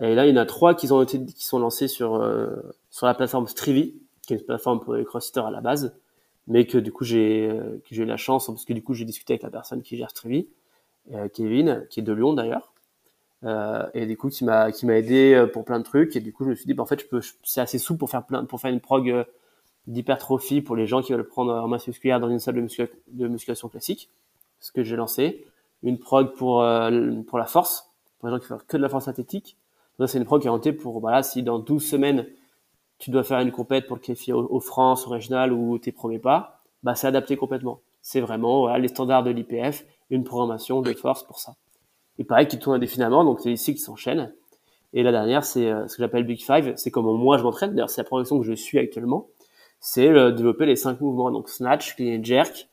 [0.00, 2.50] Et là, il y en a trois qui ont été, qui sont lancés sur euh,
[2.90, 5.96] sur la plateforme Strivi, qui est une plateforme pour les crossfitters à la base,
[6.48, 8.94] mais que du coup j'ai euh, que j'ai eu la chance parce que du coup
[8.94, 10.48] j'ai discuté avec la personne qui gère Strivi,
[11.12, 12.73] euh, Kevin, qui est de Lyon d'ailleurs,
[13.44, 16.16] euh, et du coup qui m'a qui m'a aidé pour plein de trucs.
[16.16, 17.98] Et du coup je me suis dit, bah, en fait, je peux, c'est assez souple
[17.98, 19.26] pour faire plein pour faire une prog
[19.86, 23.28] d'hypertrophie pour les gens qui veulent prendre en masse musculaire dans une salle de, de
[23.28, 24.10] musculation classique,
[24.60, 25.44] ce que j'ai lancé,
[25.82, 26.64] une prog pour
[27.26, 29.58] pour la force, pour les gens qui font que de la force synthétique
[30.06, 32.26] c'est une prog qui est orientée pour, voilà, si dans 12 semaines,
[32.98, 36.18] tu dois faire une compète pour le qualifier au, France, au régional ou tes premiers
[36.18, 37.80] pas, bah, c'est adapté complètement.
[38.02, 41.54] C'est vraiment, voilà, les standards de l'IPF, une programmation de force pour ça.
[42.18, 44.32] Et pareil, qui tourne indéfiniment, donc c'est ici qui s'enchaîne.
[44.92, 47.70] Et la dernière, c'est euh, ce que j'appelle Big Five, c'est comment moi je m'entraîne.
[47.74, 49.26] D'ailleurs, c'est la progression que je suis actuellement.
[49.80, 52.68] C'est le, développer les cinq mouvements, donc snatch, clean and jerk,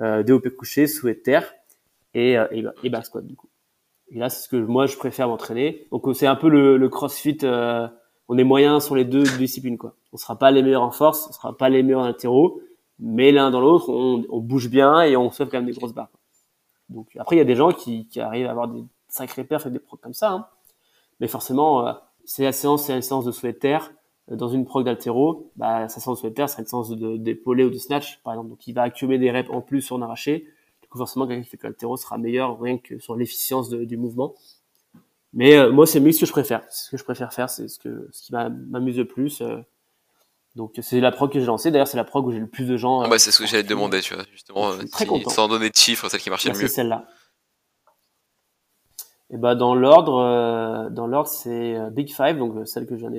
[0.00, 1.54] euh, développé couché, souhait terre
[2.14, 3.48] et, euh, et, et squat du coup.
[4.10, 5.86] Et là, c'est ce que moi je préfère m'entraîner.
[5.92, 7.38] Donc c'est un peu le, le CrossFit.
[7.44, 7.86] Euh,
[8.28, 9.94] on est moyen sur les deux disciplines quoi.
[10.12, 12.60] On sera pas les meilleurs en force, on sera pas les meilleurs en altéro,
[12.98, 15.94] mais l'un dans l'autre, on, on, bouge bien et on fait quand même des grosses
[15.94, 16.10] barres.
[16.90, 19.70] Donc après, il y a des gens qui, arrivent à avoir des sacrés perfs et
[19.70, 20.32] des procs comme ça.
[20.32, 20.46] Hein.
[21.20, 21.92] Mais forcément, euh,
[22.24, 23.92] c'est la séance, c'est une séance de souhait terre.
[24.28, 27.70] Dans une prog d'altéro, bah, sa séance de souhait terre serait une séance d'épaulé ou
[27.70, 28.50] de snatch, par exemple.
[28.50, 30.46] Donc il va accumuler des reps en plus sur un arraché
[30.98, 34.34] forcément quelqu'un qui fait que l'altéro sera meilleur rien que sur l'efficience du mouvement.
[35.32, 36.64] Mais euh, moi, c'est mieux ce que je préfère.
[36.70, 39.40] C'est ce que je préfère faire, c'est ce que ce qui m'amuse le plus.
[39.40, 39.58] Euh.
[40.60, 41.70] Donc c'est la prog que j'ai lancée.
[41.70, 43.00] D'ailleurs, c'est la prog où j'ai le plus de gens.
[43.00, 44.72] Ah bah, c'est ce que j'allais te demander, tu vois, justement.
[44.92, 45.30] très content.
[45.30, 46.68] Sans donner de chiffres, celle qui marchait le mieux.
[46.68, 47.06] C'est celle-là.
[49.32, 53.10] Et bah dans l'ordre, euh, dans l'ordre, c'est Big Five, donc celle que je viens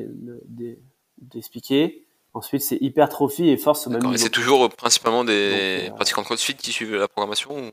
[1.18, 2.06] d'expliquer.
[2.34, 4.16] Ensuite, c'est hypertrophie et force au même niveau.
[4.16, 7.72] C'est toujours principalement des euh, pratiquants de CrossFit qui suivent la programmation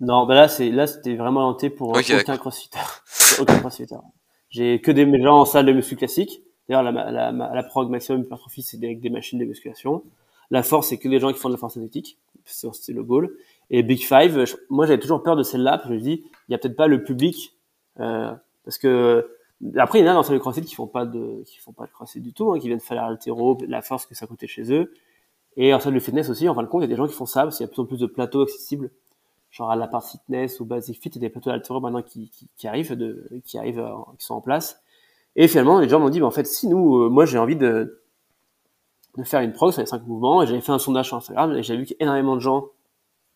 [0.00, 2.78] Non, bah là, c'est là, c'était vraiment orienté pour aucun CrossFitter.
[3.40, 3.98] aucun CrossFitter.
[4.50, 6.42] J'ai que des gens en salle de muscu classique.
[6.68, 10.02] D'ailleurs, la, la, la, prog maximum hypertrophie, c'est avec des machines de musculation.
[10.50, 12.18] La force, c'est que des gens qui font de la force athlétique.
[12.44, 13.30] C'est le goal.
[13.70, 16.58] Et Big Five, moi, j'avais toujours peur de celle-là, je me dis, il y a
[16.58, 17.54] peut-être pas le public,
[18.00, 18.32] euh,
[18.64, 19.28] parce que
[19.76, 21.86] après, il y en a dans le crossfit qui font pas de, qui font pas
[21.86, 24.72] de crossfit du tout, hein, qui viennent faire l'altéro, la force que ça coûtait chez
[24.72, 24.92] eux.
[25.56, 27.08] Et en salle de fitness aussi, en fin de compte, il y a des gens
[27.08, 28.90] qui font ça parce qu'il y a de plus en plus de plateaux accessibles.
[29.50, 32.02] Genre à la part fitness ou basic fit, il y a des plateaux d'altéro maintenant
[32.02, 33.84] qui, qui, qui, arrivent de, qui arrivent,
[34.18, 34.80] qui sont en place.
[35.40, 38.02] Et finalement, les gens m'ont dit, en fait, si nous, euh, moi, j'ai envie de,
[39.16, 40.42] de faire une prog sur les cinq mouvements.
[40.42, 42.70] Et j'avais fait un sondage sur Instagram et j'ai vu qu'énormément de gens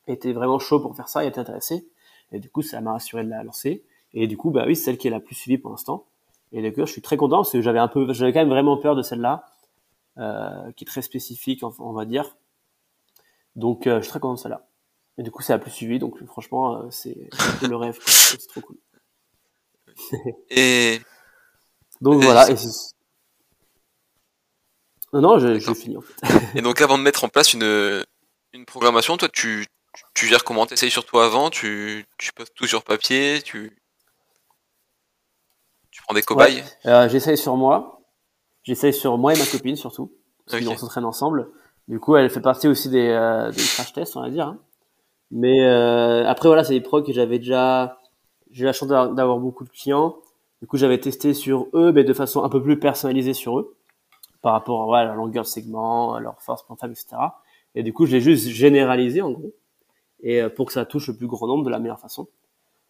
[0.08, 1.86] étaient vraiment chauds pour faire ça et étaient intéressés.
[2.32, 3.84] Et du coup, ça m'a rassuré de la lancer.
[4.14, 6.06] Et du coup, bah oui, c'est celle qui est la plus suivie pour l'instant.
[6.50, 8.76] Et d'ailleurs, je suis très content parce que j'avais un peu, j'avais quand même vraiment
[8.76, 9.46] peur de celle-là,
[10.18, 12.36] euh, qui est très spécifique, on va dire.
[13.54, 14.66] Donc, euh, je suis très content de celle-là.
[15.18, 17.30] Et du coup, c'est la plus suivie, donc franchement, c'est
[17.62, 17.96] le rêve.
[18.04, 18.76] C'est trop cool.
[20.50, 20.98] et
[22.02, 22.50] donc voilà.
[22.50, 22.54] Et
[25.12, 26.58] non, non, j'ai fini en fait.
[26.58, 28.04] et donc, avant de mettre en place une,
[28.52, 29.66] une programmation, toi, tu,
[30.14, 30.66] tu gères comment?
[30.66, 31.50] T'essayes sur toi avant?
[31.50, 33.40] Tu, tu poses tout sur papier?
[33.42, 33.76] Tu
[35.90, 36.64] tu prends des cobayes?
[36.86, 38.00] Euh, J'essaye sur moi.
[38.62, 40.12] J'essaye sur moi et ma copine surtout.
[40.46, 41.50] Parce qu'on s'entraîne ensemble.
[41.88, 44.46] Du coup, elle fait partie aussi des, euh, des crash tests, on va dire.
[44.46, 44.58] Hein.
[45.30, 48.00] Mais euh, après, voilà, c'est des pros que j'avais déjà.
[48.50, 50.16] J'ai la chance d'avoir beaucoup de clients.
[50.62, 53.76] Du coup, j'avais testé sur eux, mais de façon un peu plus personnalisée sur eux,
[54.40, 57.16] par rapport à leur longueur de segment, à leur force femme, etc.
[57.74, 59.52] Et du coup, je l'ai juste généralisé en gros,
[60.22, 62.28] et pour que ça touche le plus grand nombre de la meilleure façon.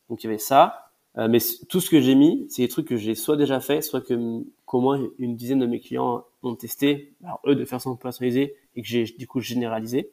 [0.09, 0.91] Donc il y avait ça.
[1.19, 3.83] Euh, mais tout ce que j'ai mis, c'est des trucs que j'ai soit déjà fait,
[3.83, 7.97] soit que qu'au moins une dizaine de mes clients ont testé, alors eux de façon
[7.97, 10.11] personnalisée et que j'ai du coup généralisé,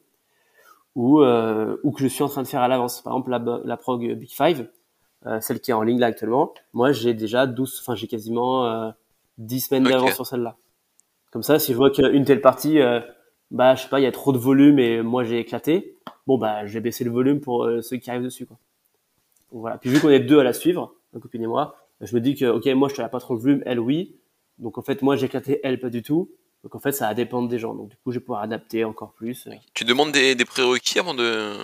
[0.94, 3.00] ou euh, ou que je suis en train de faire à l'avance.
[3.02, 4.64] Par exemple la, la prog Big Five, euh,
[5.40, 8.90] celle qui est en ligne là actuellement, moi j'ai déjà 12, enfin j'ai quasiment euh,
[9.38, 10.56] 10 semaines d'avance sur celle-là.
[11.30, 13.00] Comme ça, si je vois qu'une telle partie, euh,
[13.50, 16.38] bah je sais pas, il y a trop de volume et moi j'ai éclaté, bon
[16.38, 18.58] bah je vais baisser le volume pour euh, ceux qui arrivent dessus quoi
[19.52, 19.78] voilà.
[19.78, 22.34] Puis vu qu'on est deux à la suivre, ma copine et moi, je me dis
[22.34, 24.16] que ok, moi je te pas trop le volume, elle oui.
[24.58, 26.30] Donc en fait moi j'ai éclaté, elle pas du tout.
[26.62, 27.74] Donc en fait ça va dépendre des gens.
[27.74, 29.48] Donc du coup je vais pouvoir adapter encore plus.
[29.74, 31.54] Tu demandes des, des prérequis avant de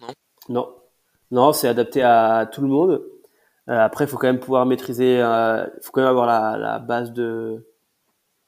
[0.00, 0.12] non?
[0.48, 0.74] Non,
[1.30, 3.02] non, c'est adapté à tout le monde.
[3.68, 5.16] Euh, après, il faut quand même pouvoir maîtriser.
[5.16, 7.66] Il euh, faut quand même avoir la, la base de.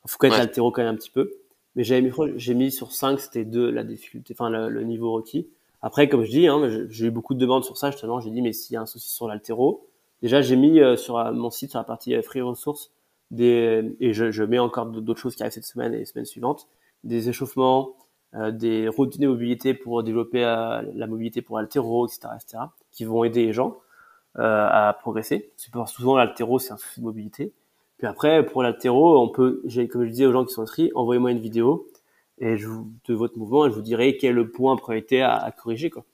[0.05, 1.31] Il faut quand même être altéro quand même un petit peu.
[1.75, 5.13] Mais j'ai mis, j'ai mis sur 5, c'était 2 la difficulté, enfin le, le niveau
[5.13, 5.49] requis.
[5.83, 8.21] Après, comme je dis, hein, j'ai eu beaucoup de demandes sur ça justement.
[8.21, 9.87] J'ai dit, mais s'il y a un souci sur l'altéro,
[10.23, 12.93] déjà j'ai mis euh, sur euh, mon site sur la partie free ressources
[13.31, 16.25] des et je, je mets encore d'autres choses qui arrivent cette semaine et les semaines
[16.25, 16.69] suivantes,
[17.05, 17.95] des échauffements,
[18.35, 23.47] des routines de mobilité pour développer la mobilité pour l'altéro, etc., etc., qui vont aider
[23.47, 23.79] les gens
[24.35, 25.53] à progresser.
[25.57, 27.53] C'est pas souvent l'altéro, c'est un souci de mobilité.
[27.99, 31.31] Puis après, pour l'altéro, on peut, comme je disais aux gens qui sont inscrits, envoyez-moi
[31.31, 31.89] une vidéo
[32.39, 35.23] et je vous, de votre mouvement et je vous dirai quel est le point priorité
[35.23, 36.05] à, à corriger quoi.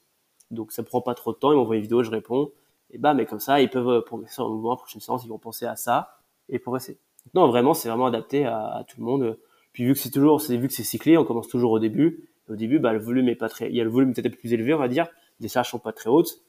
[0.50, 2.52] Donc ça prend pas trop de temps, ils m'envoient une vidéo, je réponds
[2.90, 5.38] et bah mais comme ça ils peuvent euh, progresser en mouvement, prochaine séance ils vont
[5.38, 6.98] penser à ça et progresser.
[7.34, 9.38] Non vraiment c'est vraiment adapté à, à, tout le monde.
[9.72, 12.28] Puis vu que c'est toujours, c'est vu que c'est cyclé, on commence toujours au début.
[12.48, 14.52] Au début bah le volume est pas très, il y a le volume peut-être plus
[14.52, 15.06] élevé on va dire,
[15.40, 16.42] les charges sont pas très hautes,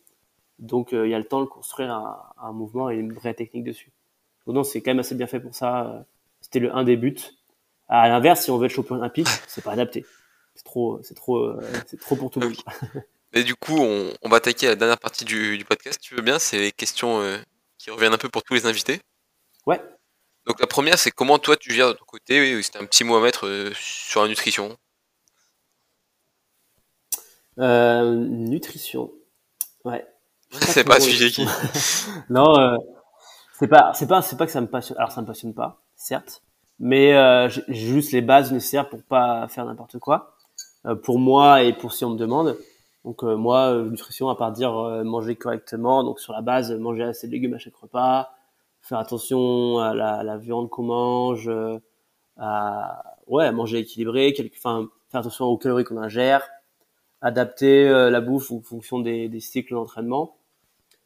[0.58, 3.36] donc euh, il y a le temps de construire un, un, mouvement et une vraie
[3.36, 3.92] technique dessus.
[4.46, 6.06] Donc non c'est quand même assez bien fait pour ça.
[6.42, 7.16] C'était le un des buts
[7.88, 10.06] à l'inverse, si on veut être champion olympique, c'est pas adapté.
[10.56, 12.58] C'est trop, c'est trop, euh, c'est trop pour tout le monde.
[13.34, 16.00] Et du coup, on, on, va attaquer la dernière partie du, du podcast.
[16.00, 17.38] Tu veux bien C'est les questions euh,
[17.80, 19.00] qui reviennent un peu pour tous les invités.
[19.66, 19.82] Ouais.
[20.46, 23.16] Donc la première, c'est comment toi tu gères de ton côté C'était un petit mot
[23.16, 24.78] à mettre euh, sur la nutrition.
[27.58, 29.12] nutrition.
[29.86, 30.06] Ouais.
[30.52, 31.46] c'est pas un sujet qui.
[32.30, 32.78] non,
[33.60, 34.98] c'est pas, c'est pas, c'est pas que ça me passionne.
[34.98, 36.42] Alors ça me passionne pas, certes
[36.80, 40.36] mais euh, j'ai juste les bases nécessaires pour pas faire n'importe quoi
[40.86, 42.58] euh, pour moi et pour si on me demande
[43.06, 46.72] donc euh, moi euh, nutrition à part dire euh, manger correctement donc sur la base
[46.72, 48.32] manger assez de légumes à chaque repas
[48.84, 51.50] faire attention à la, la viande qu'on mange
[52.38, 56.48] à ouais manger équilibré quelque enfin faire attention aux calories qu'on ingère
[57.22, 60.38] adapter la bouffe en fonction des, des cycles d'entraînement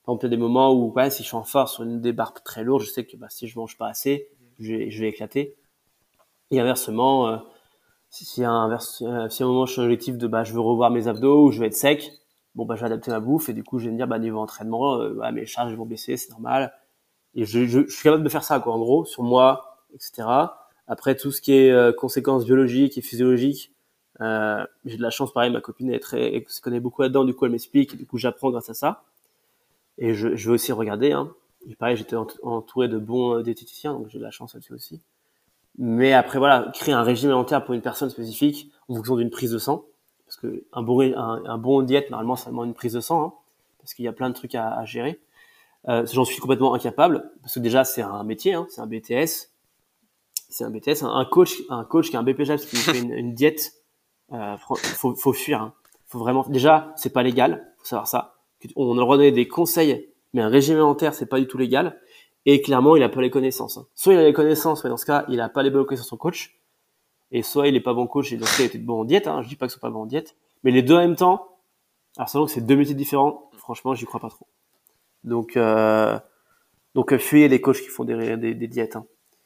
[0.04, 1.84] par exemple il y a des moments où ouais, si je suis en force sur
[1.84, 4.92] une débarque très lourde je sais que bah, si je mange pas assez je vais,
[4.92, 5.56] je vais éclater.
[6.52, 7.38] Et inversement, euh,
[8.10, 10.92] si, a un, si à un moment je suis objectif de bah, je veux revoir
[10.92, 12.12] mes abdos ou je vais être sec,
[12.56, 14.20] bon bah je vais adapter ma bouffe et du coup je vais me dire bah
[14.20, 16.74] niveau entraînement, euh, bah, mes charges vont baisser, c'est normal.
[17.38, 20.28] Et je, je, je, suis capable de faire ça quoi en gros sur moi, etc.
[20.88, 23.72] Après tout ce qui est euh, conséquences biologiques et physiologiques,
[24.20, 27.34] euh, j'ai de la chance pareil, ma copine est très, se connaît beaucoup là-dedans, du
[27.34, 29.04] coup elle m'explique du coup j'apprends grâce à ça.
[30.00, 31.32] Et je, je vais aussi regarder, hein,
[31.70, 35.02] et pareil, j'étais entouré de bons euh, diététiciens, donc j'ai de la chance là-dessus aussi.
[35.78, 39.52] Mais après, voilà, créer un régime alimentaire pour une personne spécifique en fonction d'une prise
[39.52, 39.86] de sang.
[40.26, 43.34] Parce que un bon, un bon diète, normalement, ça demande une prise de sang, hein,
[43.80, 45.20] parce qu'il y a plein de trucs à, à gérer.
[45.88, 49.52] Euh, J'en suis complètement incapable, parce que déjà, c'est un métier, hein, c'est un BTS.
[50.50, 51.04] C'est un BTS.
[51.04, 53.74] Un, coach, un coach qui a un BPJ qui fait une, une diète,
[54.34, 55.62] euh, faut, faut fuir.
[55.62, 55.74] Hein.
[56.06, 56.46] Faut vraiment.
[56.48, 58.36] Déjà, c'est pas légal, faut savoir ça.
[58.76, 62.00] On a le des conseils mais un régime alimentaire, c'est pas du tout légal.
[62.46, 63.78] Et clairement, il a pas les connaissances.
[63.78, 63.88] Hein.
[63.96, 66.10] Soit il a les connaissances, mais dans ce cas, il a pas les bonnes connaissances
[66.10, 66.62] son coach.
[67.32, 69.28] et soit il est pas bon coach et donc il était bon en diète.
[69.28, 71.16] Hein, je dis pas que c'est pas bon en diète, mais les deux en même
[71.16, 71.58] temps.
[72.18, 74.48] Alors selon que c'est deux métiers différents, franchement, j'y crois pas trop.
[75.24, 76.18] Donc euh,
[76.96, 78.96] donc fuyez les coachs qui font des, des, des diètes.
[78.96, 79.06] Hein.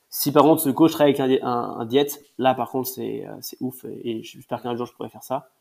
[0.10, 3.58] Si par contre ce coach travaille avec un, un, diète, là par contre c'est c'est
[3.62, 5.52] ouf et j'espère qu'un jour je pourrais faire ça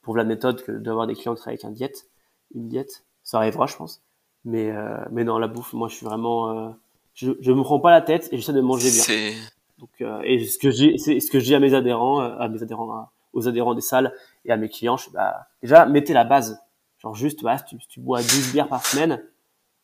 [0.00, 2.08] pour la méthode que d'avoir des clients qui travaillent avec un diète,
[2.54, 4.02] une diète, ça arrivera je pense.
[4.44, 4.72] Mais
[5.10, 6.74] mais non la bouffe, moi je suis vraiment
[7.18, 9.34] je, je me prends pas la tête et j'essaie de manger bien.
[9.78, 12.36] Donc, euh, et ce que j'ai, c'est ce que je dis à mes adhérents, euh,
[12.38, 14.12] à mes adhérents, aux adhérents des salles
[14.44, 16.60] et à mes clients, je bah, déjà, mettez la base.
[16.98, 19.22] Genre juste, bah, si tu, tu bois 12 bières par semaine,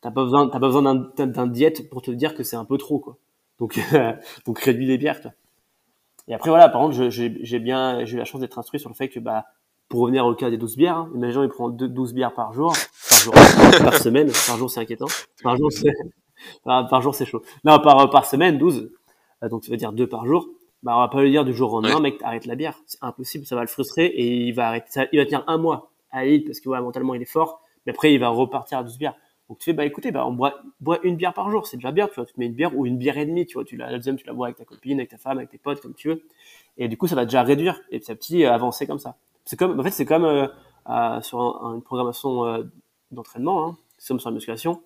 [0.05, 2.65] t'as pas besoin, t'as pas besoin d'un, d'un diète pour te dire que c'est un
[2.65, 3.17] peu trop, quoi.
[3.57, 3.79] Donc,
[4.45, 5.31] donc réduis les bières, toi.
[6.27, 8.95] Et après, voilà, par contre, j'ai, bien, j'ai eu la chance d'être instruit sur le
[8.95, 9.45] fait que, bah,
[9.89, 12.73] pour revenir au cas des 12 bières, hein, imaginons, il prend 12 bières par jour,
[13.09, 13.33] par jour,
[13.79, 15.07] par semaine, par jour, c'est inquiétant.
[15.41, 15.91] Par jour, c'est,
[16.63, 17.41] par, par jour, c'est chaud.
[17.63, 18.91] Non, par, par semaine, 12
[19.43, 20.47] euh, donc ça veut dire deux par jour,
[20.81, 22.99] bah on va pas lui dire du jour au lendemain, mec, arrête la bière, c'est
[23.01, 25.91] impossible, ça va le frustrer et il va arrêter, ça, il va tenir un mois
[26.11, 28.83] à l'île parce que voilà, mentalement il est fort, mais après il va repartir à
[28.83, 29.15] 12 bières.
[29.49, 31.91] Donc tu fais, bah écoutez, bah on boit, boit une bière par jour, c'est déjà
[31.91, 33.63] bien, tu vois, tu te mets une bière ou une bière et demie, tu vois,
[33.63, 35.81] tu la, deuxième tu la bois avec ta copine, avec ta femme, avec tes potes,
[35.81, 36.23] comme tu veux,
[36.77, 39.17] et du coup ça va déjà réduire et petit à petit euh, avancer comme ça.
[39.45, 40.47] C'est comme, en fait c'est comme euh,
[40.89, 41.39] euh, sur
[41.73, 42.63] une programmation euh,
[43.11, 43.77] d'entraînement, hein,
[44.07, 44.81] comme sur la musculation,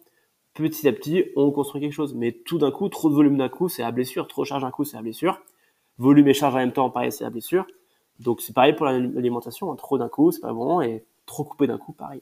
[0.53, 2.13] petit à petit, on construit quelque chose.
[2.13, 4.27] Mais tout d'un coup, trop de volume d'un coup, c'est la blessure.
[4.27, 5.41] Trop charge d'un coup, c'est la blessure.
[5.97, 7.65] Volume et charge en même temps, pareil, c'est la blessure.
[8.19, 9.71] Donc c'est pareil pour l'alimentation.
[9.71, 9.75] Hein.
[9.75, 10.81] Trop d'un coup, c'est pas bon.
[10.81, 12.21] Et trop coupé d'un coup, pareil.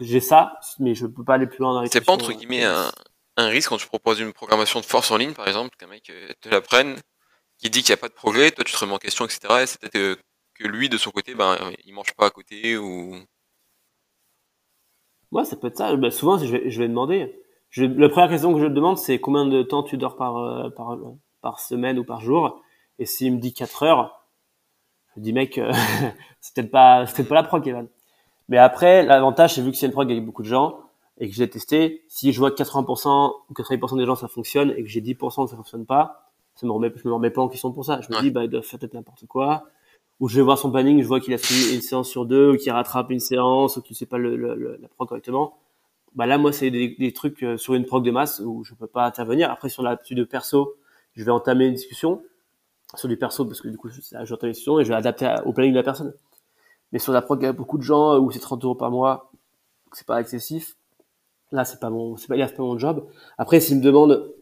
[0.00, 2.64] J'ai ça, mais je peux pas aller plus loin dans les C'est pas entre guillemets
[2.64, 2.90] un,
[3.36, 6.10] un, risque quand tu proposes une programmation de force en ligne, par exemple, qu'un mec
[6.10, 6.96] euh, te la prenne,
[7.58, 9.40] qui dit qu'il n'y a pas de progrès, toi tu te remets en question, etc.
[9.62, 10.18] Et c'est peut-être
[10.54, 13.16] que lui, de son côté, ben, il mange pas à côté ou.
[15.30, 15.94] Ouais, ça peut être ça.
[15.96, 18.98] Ben, souvent, je vais, je vais demander je, la première question que je te demande,
[18.98, 20.98] c'est combien de temps tu dors par, euh, par,
[21.40, 22.62] par semaine ou par jour?
[22.98, 24.28] Et s'il me dit 4 heures,
[25.16, 25.72] je dis mec, euh,
[26.40, 27.88] c'est peut-être pas, pas la prog, Evan.
[28.52, 30.80] Mais après, l'avantage, c'est vu que c'est une prog avec beaucoup de gens
[31.16, 34.74] et que j'ai testé, si je vois que 80% ou 80% des gens ça fonctionne
[34.76, 37.40] et que j'ai 10% que ça fonctionne pas, ça me remet, je me remets pas
[37.40, 38.02] en question pour ça.
[38.02, 39.64] Je me dis, bah, il doit faire peut-être n'importe quoi.
[40.20, 42.52] Ou je vais voir son planning, je vois qu'il a fait une séance sur deux,
[42.52, 45.56] ou qu'il rattrape une séance, ou qu'il sait pas le, le, la prog correctement
[46.14, 48.74] bah là moi c'est des, des, trucs euh, sur une prog de masse où je
[48.74, 50.74] peux pas intervenir après sur la de perso
[51.14, 52.22] je vais entamer une discussion
[52.96, 55.54] sur du perso parce que du coup j'entends une discussion et je vais adapter au
[55.54, 56.12] planning de la personne
[56.92, 58.90] mais sur la prog il y a beaucoup de gens où c'est 30 euros par
[58.90, 59.30] mois
[59.92, 60.76] c'est pas excessif
[61.50, 63.06] là c'est pas mon c'est pas, pas mon job
[63.38, 64.34] après s'il me demande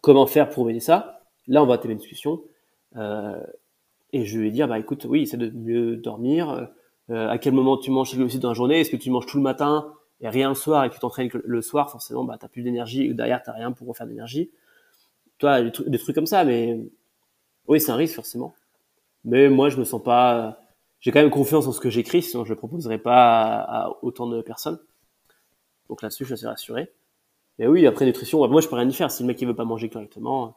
[0.00, 2.42] comment faire pour m'aider ça là on va entamer une discussion
[2.96, 3.40] euh,
[4.12, 6.68] et je vais dire bah écoute oui c'est de mieux dormir
[7.10, 8.80] euh, à quel moment tu manges aussi dans la journée?
[8.80, 11.28] Est-ce que tu manges tout le matin et rien le soir et que tu t'entraînes
[11.32, 14.50] le soir, forcément, bah, t'as plus d'énergie ou derrière, t'as rien pour refaire d'énergie.
[15.38, 16.80] Toi, des trucs, des trucs comme ça, mais
[17.66, 18.54] oui, c'est un risque, forcément.
[19.24, 20.58] Mais moi, je me sens pas,
[21.04, 24.26] j'ai quand même confiance en ce que j'écris, sinon je le proposerai pas à, autant
[24.26, 24.80] de personnes.
[25.90, 26.90] Donc là-dessus, je suis rassuré.
[27.58, 29.10] Mais oui, après nutrition, moi, je peux rien y faire.
[29.10, 30.56] Si le mec, il veut pas manger correctement,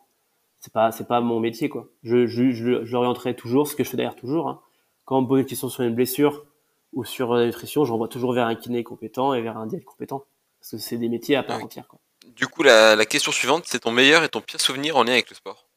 [0.62, 1.90] c'est pas, c'est pas mon métier, quoi.
[2.02, 4.62] Je, je, je, je l'orienterai toujours, ce que je fais d'ailleurs toujours, hein.
[5.04, 6.46] Quand on me pose une question sur une blessure,
[6.94, 10.24] ou sur la nutrition, j'envoie toujours vers un kiné compétent et vers un diète compétent.
[10.62, 11.90] Parce que c'est des métiers à part entière.
[11.90, 12.00] Quoi.
[12.26, 15.12] Du coup, la, la question suivante, c'est ton meilleur et ton pire souvenir en lien
[15.12, 15.68] avec le sport?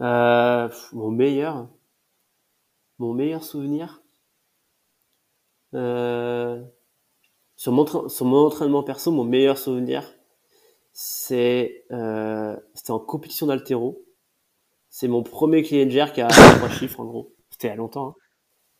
[0.00, 1.66] Euh, Mon meilleur?
[2.98, 4.02] Mon meilleur souvenir
[5.74, 6.62] euh,
[7.56, 10.14] sur, mon, sur mon entraînement perso, mon meilleur souvenir,
[10.92, 14.04] c'est euh, c'était en compétition d'altéro.
[14.90, 17.34] C'est mon premier clean jerk à trois chiffres en gros.
[17.50, 18.08] C'était à longtemps.
[18.08, 18.14] Hein.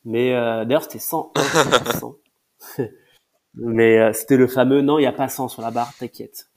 [0.05, 1.33] Mais euh, d'ailleurs, c'était 100.
[3.55, 6.49] Mais euh, c'était le fameux non, il n'y a pas 100 sur la barre, t'inquiète.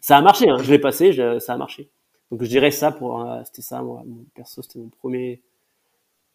[0.00, 1.90] ça a marché, hein, je l'ai passé, ça a marché.
[2.30, 5.42] Donc je dirais ça pour euh, c'était ça moi, mon perso, c'était mon premier.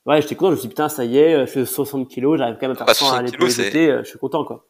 [0.06, 2.38] Ouais, j'étais content, je me suis dit putain, ça y est, je fais 60 kilos,
[2.38, 4.68] j'arrive quand même à faire 100 à l'épaule je suis content quoi.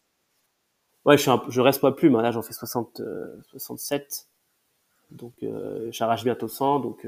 [1.06, 3.02] Ouais, je suis un, je reste pas plus, là j'en fais 60
[3.48, 4.28] 67.
[5.12, 5.34] Donc
[5.92, 7.08] j'arrache bientôt 100 donc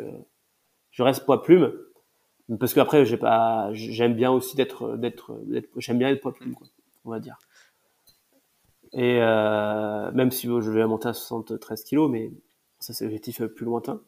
[0.92, 1.74] je reste poids plume
[2.60, 5.42] parce qu'après j'ai pas j'aime bien aussi d'être d'être
[5.78, 6.68] j'aime bien être poids plume quoi
[7.04, 7.38] on va dire
[8.94, 12.32] et euh, même si je vais monter à 73 kilos mais
[12.80, 14.00] ça c'est l'objectif plus lointain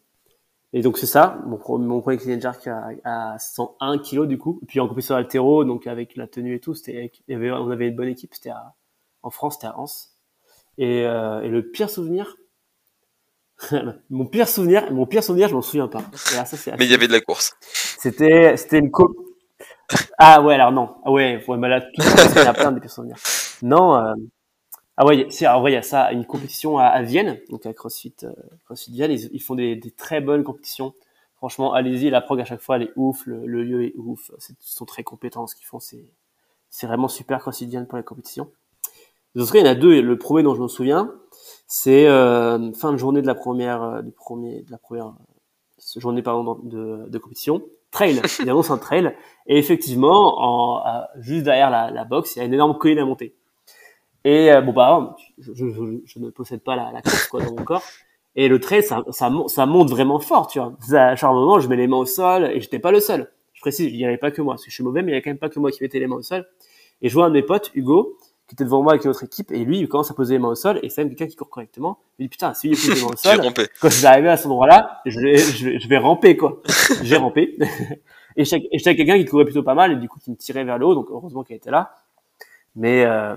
[0.78, 4.62] et donc c'est ça mon, mon premier clean jerk à, à 101 kilos du coup
[4.68, 8.10] puis en compétition altéro donc avec la tenue et tout c'était on avait une bonne
[8.10, 8.52] équipe c'était
[9.24, 10.18] en France c'était à Anse
[10.78, 12.36] et, euh, et le pire souvenir
[14.12, 16.04] mon pire souvenir, mon pire souvenir, je m'en souviens pas.
[16.14, 16.46] ça,
[16.78, 17.56] mais il y avait de la course.
[17.98, 19.16] C'était, c'était une co
[20.20, 20.96] Ah ouais, alors non.
[21.04, 22.02] Ah ouais, ouais, tout
[22.36, 23.18] il y a plein de pires souvenirs.
[23.64, 24.14] Non, euh...
[24.98, 27.74] Ah ouais, c'est en vrai il y a ça, une compétition à, Vienne, donc à
[27.74, 28.32] CrossFit, euh,
[28.66, 30.94] CrossFit Vienne, ils, font des, des, très bonnes compétitions.
[31.36, 34.56] Franchement, allez-y, la prog à chaque fois elle est ouf, le, lieu est ouf, ils
[34.60, 36.04] sont très compétents ce qu'ils font, c'est
[36.70, 38.52] c'est vraiment super CrossFit Vienne pour les compétitions.
[39.36, 40.02] Donc, il y en a deux.
[40.02, 41.14] Le premier dont je me souviens,
[41.68, 46.00] c'est euh, fin de journée de la première, euh, du premier, de la première euh,
[46.00, 47.62] journée pardon de, de compétition.
[47.92, 52.42] Trail, il annonce un trail et effectivement, en, juste derrière la, la box, il y
[52.42, 53.37] a une énorme colline à monter.
[54.30, 55.66] Et bon bah, je, je,
[56.06, 57.84] je, ne possède pas la, la course quoi dans mon corps.
[58.36, 60.74] Et le trail, ça, ça, ça monte vraiment fort, tu vois.
[60.92, 63.32] À un moment, je mets les mains au sol et j'étais pas le seul.
[63.54, 65.14] Je précise, il n'y avait pas que moi, parce que je suis mauvais, mais il
[65.14, 66.46] n'y avait quand même pas que moi qui mettais les mains au sol.
[67.02, 68.18] Et je vois un de mes potes, Hugo,
[68.48, 70.40] qui était devant moi avec une autre équipe, et lui, il commence à poser les
[70.40, 71.98] mains au sol, et c'est même quelqu'un qui court correctement.
[72.20, 73.40] Il dit, putain, si il pose les mains au sol,
[73.82, 76.62] quand je vais arriver à cet endroit-là, je vais, je vais, ramper, quoi.
[77.02, 77.58] J'ai rampé.
[78.36, 80.78] et j'étais quelqu'un qui courait plutôt pas mal, et du coup, qui me tirait vers
[80.78, 81.96] le haut, donc heureusement qu'elle était là.
[82.76, 83.36] Mais, euh,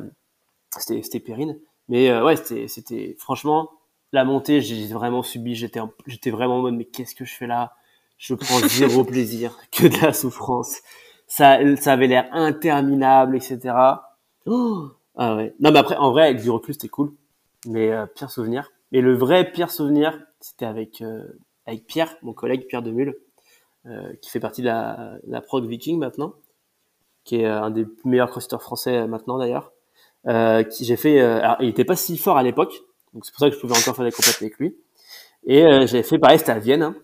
[0.79, 1.59] c'était, c'était Périne.
[1.89, 3.71] Mais, euh, ouais, c'était, c'était, franchement,
[4.12, 7.47] la montée, j'ai vraiment subi, j'étais, j'étais vraiment en mode, mais qu'est-ce que je fais
[7.47, 7.75] là?
[8.18, 10.79] Je prends zéro plaisir, que de la souffrance.
[11.27, 13.75] Ça, ça avait l'air interminable, etc.
[14.47, 15.55] Oh ah ouais.
[15.61, 17.12] Non, mais après, en vrai, avec du recul, c'était cool.
[17.66, 18.71] Mais euh, pire souvenir.
[18.93, 21.25] Et le vrai pire souvenir, c'était avec euh,
[21.66, 23.16] avec Pierre, mon collègue Pierre Demule,
[23.87, 26.35] euh, qui fait partie de la, la prog Viking maintenant,
[27.25, 29.73] qui est euh, un des meilleurs crossfitters français euh, maintenant d'ailleurs.
[30.25, 31.21] Qui j'ai fait.
[31.21, 32.75] alors, il était pas si fort à l'époque,
[33.14, 34.77] donc c'est pour ça que je pouvais encore faire des compètes avec lui.
[35.45, 36.83] Et j'avais fait pareil, c'était à Vienne.
[36.83, 36.95] Hein.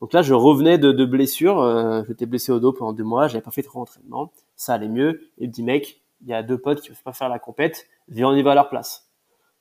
[0.00, 2.04] Donc là, je revenais de, de blessure.
[2.06, 3.28] J'étais blessé au dos pendant deux mois.
[3.28, 4.32] J'avais pas fait trop d'entraînement.
[4.56, 5.20] Ça allait mieux.
[5.38, 7.86] Et me dit, mec, il y a deux potes qui peuvent pas faire la compète,
[8.08, 9.08] viens on y va à leur place.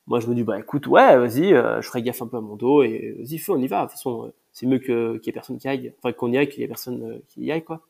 [0.07, 2.41] Moi je me dis bah écoute ouais vas-y, euh, je ferai gaffe un peu à
[2.41, 3.81] mon dos et vas-y fais on y va.
[3.81, 6.31] De toute façon euh, c'est mieux que qu'il y ait personne qui aille, enfin qu'on
[6.31, 7.81] y aille qu'il y ait personne euh, qui y aille quoi.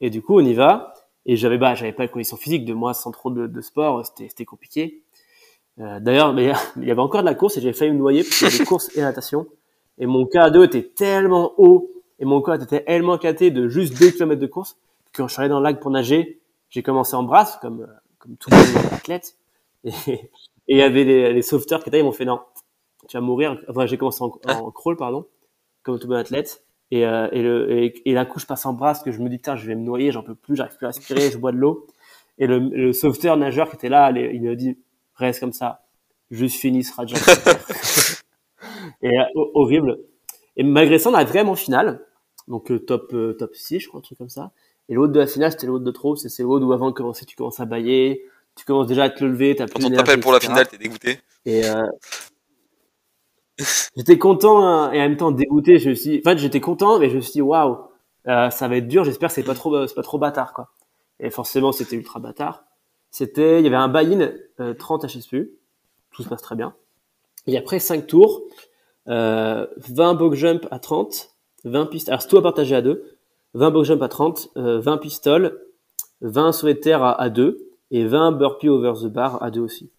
[0.00, 0.94] Et du coup on y va
[1.26, 4.04] et j'avais bah j'avais pas la condition physique de moi sans trop de, de sport,
[4.04, 5.02] c'était c'était compliqué.
[5.76, 8.38] D'ailleurs mais il y avait encore de la course et j'avais failli me noyer parce
[8.38, 9.46] qu'il y avait course et natation
[9.98, 14.10] et mon cardio était tellement haut et mon corps était tellement éclaté de juste 2
[14.10, 14.76] km de course
[15.12, 17.86] que quand je suis allé dans le lac pour nager, j'ai commencé en brasse comme
[18.24, 19.36] comme tout les athlètes.
[20.66, 22.40] Et il y avait les, les sauveteurs qui étaient, ils m'ont fait non,
[23.08, 23.60] tu vas mourir.
[23.68, 25.26] Enfin, j'ai commencé en, en, crawl, pardon,
[25.82, 26.63] comme tout bon athlète.
[26.90, 29.28] Et, euh, et, le, et, et d'un coup, je passe en brasse, que je me
[29.28, 31.52] dis, putain, je vais me noyer, j'en peux plus, j'arrive plus à respirer, je bois
[31.52, 31.86] de l'eau.
[32.38, 34.76] Et le, le sauveteur nageur qui était là, il me dit,
[35.16, 35.84] reste comme ça,
[36.30, 37.16] juste fini, sera déjà.
[39.02, 39.24] et euh,
[39.54, 39.98] horrible.
[40.56, 42.00] Et malgré ça, on a vraiment finale.
[42.48, 44.52] Donc, euh, top, euh, top 6, je crois, un truc comme ça.
[44.88, 46.16] Et l'autre de la finale, c'était l'autre de trop.
[46.16, 48.24] C'est l'autre où avant de commencer, tu commences à bailler,
[48.54, 50.76] tu commences déjà à te lever, t'as plus Quand on t'appelle pour la finale, t'es
[50.76, 51.18] dégoûté.
[51.46, 51.82] Et euh...
[53.96, 55.78] j'étais content hein, et en même temps dégoûté.
[55.78, 57.78] Je me suis, en fait, j'étais content, mais je me suis dit, waouh,
[58.28, 59.04] euh, ça va être dur.
[59.04, 60.70] J'espère c'est pas trop, c'est pas trop bâtard, quoi.
[61.20, 62.64] Et forcément, c'était ultra bâtard.
[63.10, 65.52] C'était, il y avait un buy-in euh, 30 HSPU.
[66.10, 66.74] Tout se passe très bien.
[67.46, 68.42] Et après 5 tours,
[69.08, 71.30] euh, 20 box jump à 30,
[71.64, 72.08] 20 pistes.
[72.08, 73.18] Alors, c'est tout à partager à deux.
[73.54, 75.60] 20 box jump à 30, 20 pistoles,
[76.22, 79.90] 20 souhaitaires à, à 2 et 20 burpee over the bar à 2 aussi.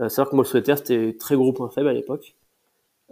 [0.00, 2.36] Euh, savoir que moi le souhaitaire c'était très gros point faible à l'époque.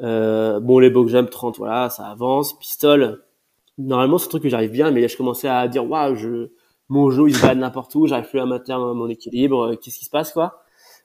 [0.01, 2.59] Euh, bon les box jump 30 voilà ça avance.
[2.59, 3.25] Pistole
[3.79, 6.51] normalement c'est un truc que j'arrive bien mais là je commençais à dire waouh je
[6.89, 9.99] mon jeu il se bat n'importe où j'arrive plus à maintenir mon équilibre euh, qu'est-ce
[9.99, 10.63] qui se passe quoi?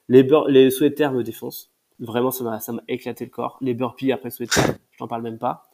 [0.08, 1.70] Les les souhaitaires me défoncent
[2.00, 3.58] vraiment ça m'a ça m'a éclaté le corps.
[3.60, 5.64] Les burpees après souhaitaires je t'en parle même pas.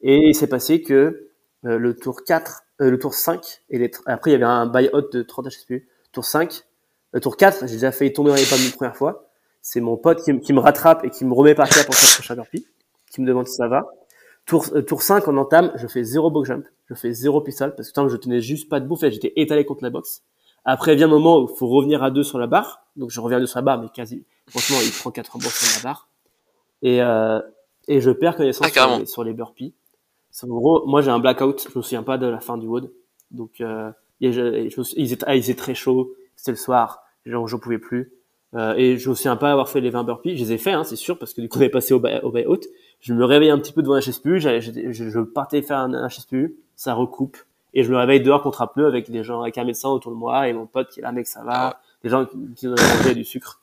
[0.00, 1.28] Et il s'est passé que
[1.64, 4.66] euh, le tour 4, euh, le tour 5, et les après il y avait un
[4.66, 5.74] buy-out de 30 HSP.
[6.12, 6.64] Tour 5,
[7.12, 9.28] le tour 4, j'ai déjà failli tomber dans les pommes une première fois.
[9.62, 12.10] C'est mon pote qui, qui, me rattrape et qui me remet par terre pour faire
[12.10, 12.66] le prochain burpee,
[13.10, 13.86] qui me demande si ça va.
[14.44, 17.74] Tour, euh, tour 5, on entame, je fais zéro box jump, je fais zéro pistol,
[17.76, 20.24] parce que tant que je tenais juste pas de bouffe, j'étais étalé contre la boxe.
[20.64, 23.20] Après vient un moment où il faut revenir à deux sur la barre, donc je
[23.20, 25.90] reviens à deux sur la barre, mais quasi, franchement, il prend quatre bourses sur la
[25.90, 26.08] barre.
[26.82, 27.40] Et, euh,
[27.88, 29.74] et je perds connaissance ah, sur, les, sur les burpees.
[30.42, 32.92] En gros, moi j'ai un blackout, je me souviens pas de la fin du WOD.
[33.30, 33.90] Donc euh,
[34.20, 37.78] je, je, ils, étaient, ah, ils étaient très chauds, c'était le soir, genre j'en pouvais
[37.78, 38.12] plus.
[38.54, 40.72] Euh, et je me souviens pas avoir fait les 20 burpees, je les ai fait,
[40.72, 42.66] hein, c'est sûr, parce que du coup on est passé au buy, au out.
[43.00, 44.60] Je me réveillais un petit peu devant un HSPU, je,
[44.92, 47.38] je, partais faire un, HSPU, ça recoupe,
[47.72, 50.12] et je me réveille dehors contre un pneu avec des gens, avec un médecin autour
[50.12, 52.26] de moi, et mon pote qui est là, mec, ça va, des gens
[52.56, 52.74] qui, ont
[53.14, 53.60] du sucre.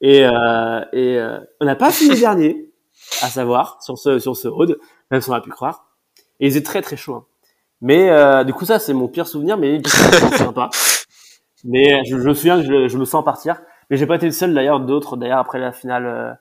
[0.00, 2.70] Et, euh, et euh, on n'a pas fini dernier,
[3.22, 4.78] à savoir, sur ce, sur ce road,
[5.10, 5.86] même si on a pu croire.
[6.38, 7.14] Et ils étaient très très chauds.
[7.14, 7.24] Hein.
[7.80, 9.82] Mais euh, du coup ça c'est mon pire souvenir, mais
[10.38, 10.70] sympa.
[11.64, 13.60] Mais je, je me souviens que je, je, me sens partir.
[13.90, 14.80] Mais j'ai pas été le seul d'ailleurs.
[14.80, 16.32] D'autres d'ailleurs après la finale euh,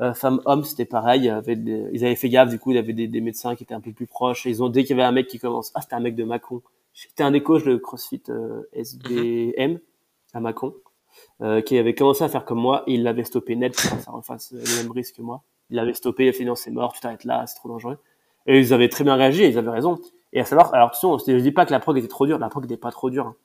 [0.00, 1.22] euh femme-homme c'était pareil.
[1.22, 2.72] Il y avait des, ils avaient fait gaffe du coup.
[2.72, 4.46] Il y avait des, des, médecins qui étaient un peu plus proches.
[4.46, 5.72] Et ils ont dès qu'il y avait un mec qui commence.
[5.74, 6.62] Ah c'était un mec de Macon.
[6.94, 9.78] C'était un des coachs de CrossFit euh, SBM
[10.32, 10.74] à Macon.
[11.42, 14.02] euh, qui avait commencé à faire comme moi et il l'avait stoppé net pour que
[14.02, 15.42] ça refasse le même risque que moi.
[15.70, 17.98] Il l'avait stoppé, il a fait non c'est mort, tu t'arrêtes là, c'est trop dangereux.
[18.46, 19.98] Et ils avaient très bien réagi, ils avaient raison.
[20.32, 22.48] Et à savoir, alors attention, je dis pas que la prog était trop dure, la
[22.48, 23.26] prog était pas trop dure.
[23.26, 23.36] Hein.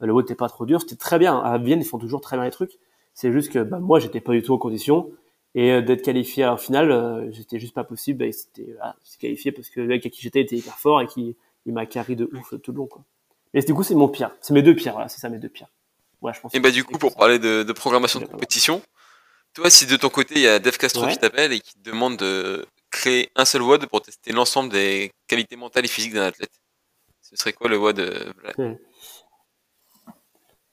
[0.00, 1.38] Le WOD était pas trop dur, c'était très bien.
[1.38, 2.78] À Vienne, ils font toujours très bien les trucs.
[3.14, 5.10] C'est juste que bah, moi, j'étais pas du tout en condition.
[5.54, 8.24] Et euh, d'être qualifié en finale, euh, j'étais juste pas possible.
[8.24, 11.06] Et c'était voilà, qualifié parce que le mec à qui j'étais était hyper fort et
[11.06, 11.36] qui
[11.66, 12.86] il m'a carré de ouf tout le long.
[12.86, 13.02] Quoi.
[13.52, 14.30] Et du coup, c'est mon pire.
[14.40, 14.92] C'est mes deux pires.
[14.92, 15.68] Voilà, c'est ça mes deux pires.
[16.22, 16.54] Ouais, je pense.
[16.54, 18.82] Et bah du coup, pour parler de, de programmation de compétition,
[19.54, 21.90] toi, si de ton côté il y a Dev Castro qui t'appelle et qui te
[21.90, 26.24] demande de créer un seul WOD pour tester l'ensemble des qualités mentales et physiques d'un
[26.26, 26.52] athlète,
[27.20, 28.74] ce serait quoi le WOD euh,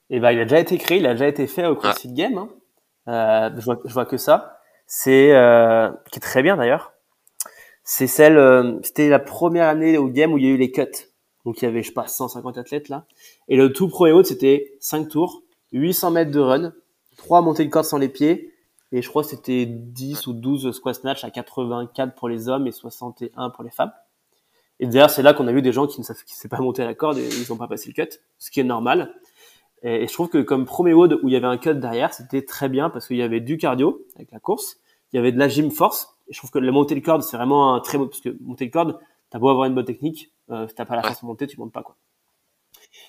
[0.09, 2.37] Et bah, il a déjà été créé, il a déjà été fait au CrossFit Game.
[2.37, 2.49] Hein.
[3.07, 4.59] Euh, je, vois, je vois que ça.
[4.85, 6.93] C'est euh, qui est très bien d'ailleurs.
[7.83, 10.71] C'est celle, euh, c'était la première année au game où il y a eu les
[10.71, 10.85] cuts.
[11.45, 13.05] Donc il y avait, je sais pas, 150 athlètes là.
[13.47, 16.73] Et le tout premier haut, c'était 5 tours, 800 mètres de run,
[17.17, 18.53] 3 montées de corde sans les pieds,
[18.91, 22.67] et je crois que c'était 10 ou 12 squat snatch à 84 pour les hommes
[22.67, 23.91] et 61 pour les femmes.
[24.79, 26.83] Et d'ailleurs, c'est là qu'on a vu des gens qui ne savent, qui pas monter
[26.83, 29.13] à la corde et ils n'ont pas passé le cut, ce qui est normal.
[29.83, 32.43] Et, je trouve que comme premier WOD où il y avait un cut derrière, c'était
[32.43, 34.79] très bien parce qu'il y avait du cardio avec la course,
[35.11, 36.17] il y avait de la gym force.
[36.27, 38.35] Et je trouve que la montée de corde, c'est vraiment un très beau, parce que
[38.41, 38.99] monter de corde,
[39.29, 41.59] t'as beau avoir une bonne technique, euh, si t'as pas la force de monter, tu
[41.59, 41.95] montes pas, quoi.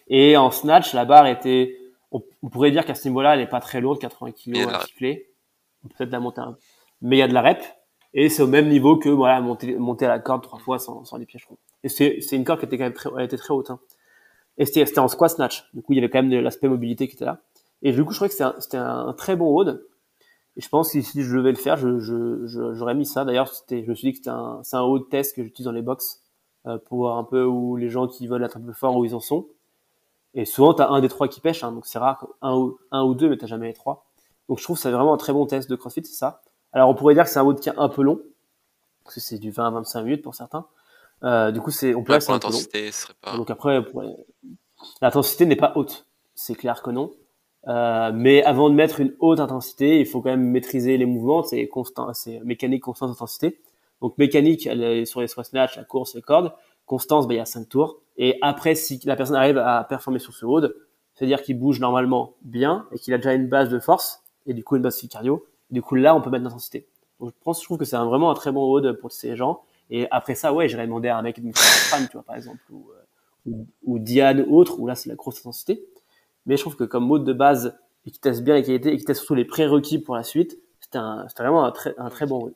[0.08, 1.76] Et en snatch, la barre était,
[2.12, 5.30] on, pourrait dire qu'à ce niveau-là, elle est pas très lourde, 80 kg à cycler.
[5.96, 6.56] Peut-être la monter un
[7.02, 7.62] Mais il y a de la rep.
[8.14, 11.04] Et c'est au même niveau que, voilà, monter, monter à la corde trois fois sans,
[11.04, 11.58] sans les pieds, je trouve.
[11.84, 13.80] Et c'est, c'est une corde qui était quand même très, elle était très haute, hein.
[14.58, 15.68] Et c'était, en squat snatch.
[15.72, 17.40] Du coup, il y avait quand même l'aspect mobilité qui était là.
[17.82, 19.86] Et du coup, je trouvais que c'était un, c'était un très bon road.
[20.56, 23.24] Et je pense que si je devais le faire, je, je, j'aurais mis ça.
[23.24, 25.66] D'ailleurs, c'était, je me suis dit que c'était un, c'est un haut test que j'utilise
[25.66, 26.22] dans les box
[26.66, 29.04] euh, pour voir un peu où les gens qui veulent être un peu forts, où
[29.04, 29.46] ils en sont.
[30.34, 32.78] Et souvent, tu as un des trois qui pêche, hein, donc c'est rare, un ou,
[32.90, 34.06] un ou deux, mais t'as jamais les trois.
[34.48, 36.42] Donc je trouve que c'est vraiment un très bon test de CrossFit, c'est ça.
[36.72, 38.20] Alors on pourrait dire que c'est un haut de un peu long,
[39.04, 40.66] parce que c'est du 20 à 25 minutes pour certains.
[41.24, 42.58] Euh, du coup, c'est on peut ouais, peu long.
[43.20, 43.36] Pas...
[43.36, 43.84] Donc après,
[45.00, 47.12] l'intensité n'est pas haute, c'est clair que non.
[47.66, 51.42] Euh, mais avant de mettre une haute intensité, il faut quand même maîtriser les mouvements.
[51.42, 53.60] C'est constant, c'est mécanique constante intensité.
[54.00, 56.52] Donc mécanique elle sur les squat snatch, la course, les cordes.
[56.86, 58.00] Constance, ben, il y a cinq tours.
[58.16, 60.74] Et après, si la personne arrive à performer sur ce road,
[61.14, 64.64] c'est-à-dire qu'il bouge normalement bien et qu'il a déjà une base de force et du
[64.64, 65.44] coup une base de cardio.
[65.70, 66.86] Du coup là, on peut mettre l'intensité.
[67.20, 69.62] Donc je pense, je trouve que c'est vraiment un très bon road pour ces gens.
[69.90, 72.60] Et après ça, ouais, j'irais demander à un mec de femme, tu vois, par exemple,
[72.70, 72.76] euh,
[73.46, 75.84] ou, ou Diane autre, où là c'est la grosse intensité.
[76.46, 78.96] Mais je trouve que comme mode de base et qui teste bien les qualités et
[78.96, 80.98] qui teste surtout les prérequis pour la suite, c'était
[81.38, 82.54] vraiment un très, un très bon route.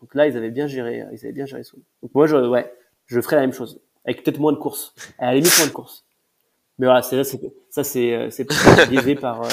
[0.00, 1.72] Donc là, ils avaient bien géré, ils avaient bien géré ça.
[2.02, 2.72] Donc moi, je, ouais,
[3.06, 3.80] je ferais la même chose.
[4.04, 4.94] Avec peut-être moins de courses.
[5.18, 6.04] À la limite, moins de courses.
[6.78, 7.22] Mais voilà, c'est,
[7.68, 8.46] ça, c'est, euh, c'est
[8.88, 9.48] biaisé par, euh,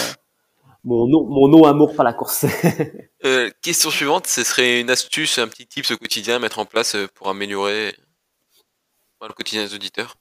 [0.86, 2.46] mon non, mon non amour par la course.
[3.26, 6.66] euh, question suivante, ce serait une astuce, un petit tips au quotidien à mettre en
[6.66, 7.94] place pour améliorer
[9.22, 10.16] le quotidien des auditeurs?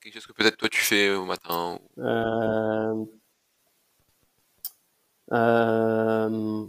[0.00, 3.04] Quelque chose que peut-être toi tu fais au matin euh...
[5.32, 6.66] Euh...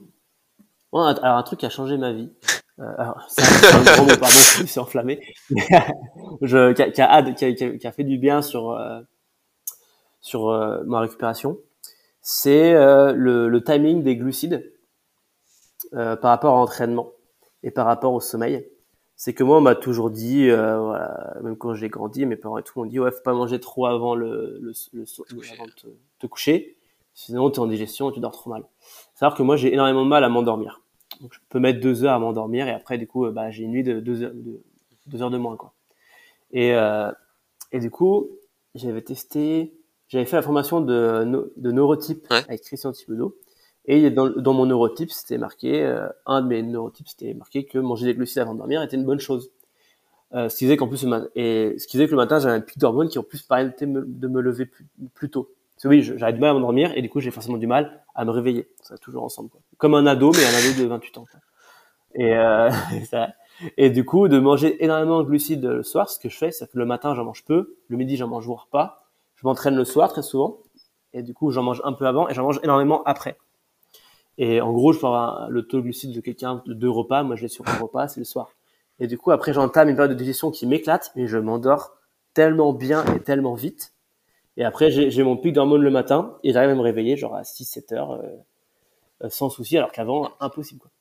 [0.94, 2.30] alors un truc qui a changé ma vie.
[2.80, 2.86] Euh,
[3.28, 5.22] c'est enflammé.
[6.42, 9.02] qui, a, fait du bien sur euh,
[10.20, 11.58] sur euh, ma récupération.
[12.22, 14.72] C'est euh, le, timing des glucides
[15.92, 17.12] par rapport à l'entraînement
[17.64, 18.66] et par rapport au sommeil
[19.24, 22.58] c'est que moi on m'a toujours dit euh, voilà, même quand j'ai grandi mes parents
[22.58, 25.06] et tout m'ont dit ouais faut pas manger trop avant le, le, le,
[25.54, 25.72] avant de
[26.18, 26.76] te, coucher.
[27.14, 28.64] Sinon tu es en digestion et tu dors trop mal.
[29.14, 30.82] Savoir que moi j'ai énormément de mal à m'endormir.
[31.20, 33.70] Donc je peux mettre deux heures à m'endormir et après du coup bah j'ai une
[33.74, 34.60] nuit de deux heures de,
[35.06, 35.76] deux heures de moins quoi.
[36.50, 37.12] Et euh,
[37.72, 38.28] et du coup
[38.74, 39.72] j'avais testé
[40.08, 43.38] j'avais fait la formation de, de neurotype avec Christian Thibodeau
[43.86, 47.80] et dans, dans mon neurotype, c'était marqué, euh, un de mes neurotypes, c'était marqué que
[47.80, 49.52] manger des glucides avant de dormir était une bonne chose.
[50.34, 51.06] Euh, ce qui faisait qu'en plus,
[51.36, 53.88] et ce qui faisait que le matin, j'avais un pic d'hormones qui en plus permettait
[53.88, 54.70] de me lever
[55.14, 55.50] plus, tôt.
[55.76, 58.04] Parce que oui, j'avais du mal à m'endormir et du coup, j'ai forcément du mal
[58.16, 58.70] à me réveiller.
[58.82, 59.60] Ça va toujours ensemble, quoi.
[59.78, 61.26] Comme un ado, mais un ado de 28 ans.
[61.30, 61.40] Quoi.
[62.14, 62.70] Et, euh,
[63.78, 66.72] et du coup, de manger énormément de glucides le soir, ce que je fais, c'est
[66.72, 69.10] que le matin, j'en mange peu, le midi, j'en mange voire pas.
[69.36, 70.60] Je m'entraîne le soir très souvent,
[71.14, 73.38] et du coup, j'en mange un peu avant et j'en mange énormément après.
[74.38, 77.24] Et en gros, je avoir le taux de de quelqu'un de deux repas.
[77.24, 78.52] Moi, je l'ai sur un repas, c'est le soir.
[79.00, 81.96] Et du coup, après, j'entame une période de digestion qui m'éclate, mais je m'endors
[82.34, 83.94] tellement bien et tellement vite.
[84.58, 87.42] Et après, j'ai mon pic d'hormones le matin et j'arrive à me réveiller genre à
[87.42, 88.28] 6-7 heures euh,
[89.24, 90.82] euh, sans souci, alors qu'avant, impossible.
[90.82, 90.92] Quoi.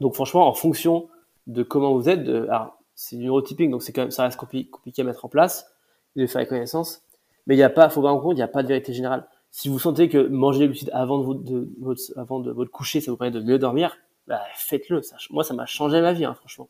[0.00, 1.08] Donc franchement, en fonction
[1.46, 2.48] de comment vous êtes, de,
[2.94, 5.72] c'est du neurotyping, donc c'est quand même, ça reste compliqué à mettre en place,
[6.16, 7.02] de faire les connaissances.
[7.46, 8.92] Mais il n'y a pas, faut voir en compte, il n'y a pas de vérité
[8.92, 9.26] générale.
[9.50, 13.00] Si vous sentez que manger des glucides avant de, de, votre, avant de votre coucher,
[13.00, 13.96] ça vous permet de mieux dormir,
[14.26, 15.00] bah, faites-le.
[15.30, 16.68] moi, ça m'a changé ma vie, hein, franchement.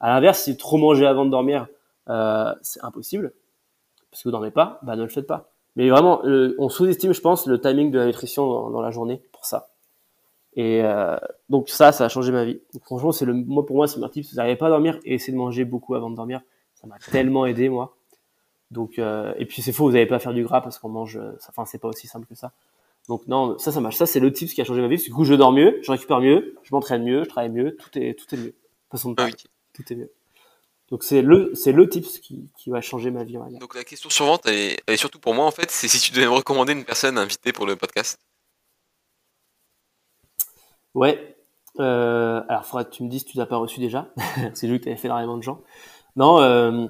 [0.00, 1.68] À l'inverse, si trop manger avant de dormir,
[2.08, 3.32] euh, c'est impossible,
[4.10, 5.52] parce que vous dormez pas, bah ne le faites pas.
[5.76, 9.22] Mais vraiment, on sous-estime, je pense, le timing de la nutrition dans, dans la journée
[9.32, 9.68] pour ça.
[10.54, 11.16] Et euh,
[11.48, 12.60] donc ça, ça a changé ma vie.
[12.74, 14.24] Donc, franchement, c'est le, moi pour moi, c'est mon type.
[14.24, 16.42] Si vous n'arrivez pas à dormir, et essayez de manger beaucoup avant de dormir.
[16.74, 17.94] Ça m'a tellement aidé, moi.
[18.72, 21.20] Donc, euh, et puis c'est faux, vous n'allez pas faire du gras parce qu'on mange.
[21.48, 22.52] Enfin, c'est pas aussi simple que ça.
[23.08, 23.96] Donc non, ça, ça marche.
[23.96, 24.96] Ça, c'est le type qui a changé ma vie.
[24.96, 27.90] Du coup, je dors mieux, je récupère mieux, je m'entraîne mieux, je travaille mieux, tout
[27.98, 28.54] est, tout est mieux.
[28.90, 29.34] Façon de parler.
[29.74, 30.10] Tout est mieux.
[30.90, 33.38] Donc c'est le, c'est le tips qui, qui va changer ma vie.
[33.58, 36.26] Donc la question suivante, elle est, surtout pour moi en fait, c'est si tu devais
[36.26, 38.18] me recommander une personne invitée pour le podcast.
[40.94, 41.36] Ouais.
[41.80, 44.12] Euh, alors, faudra que tu me dises si tu l'as pas reçu déjà.
[44.54, 45.62] c'est juste que tu avais fait énormément de gens.
[46.16, 46.86] Non, euh,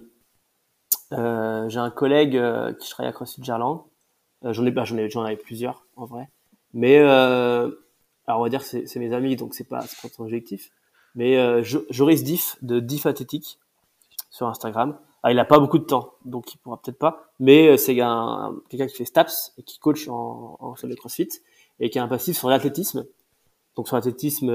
[1.12, 3.84] euh, j'ai un collègue euh, qui travaille à CrossFit Gerland.
[4.44, 6.28] Euh, j'en ai, bah, j'en ai, j'en avais plusieurs en vrai.
[6.74, 7.70] Mais euh,
[8.26, 10.70] alors on va dire c'est, c'est mes amis, donc c'est pas, c'est pas ton objectif.
[11.14, 13.58] Mais euh, Joris Diff de Diff Athlétique
[14.30, 14.98] sur Instagram.
[15.22, 17.30] Ah, il a pas beaucoup de temps, donc il pourra peut-être pas.
[17.38, 21.28] Mais c'est un, quelqu'un qui fait Staps et qui coach en, en salle de CrossFit
[21.78, 23.04] et qui a un passif sur l'athlétisme.
[23.76, 24.50] Donc sur l'athlétisme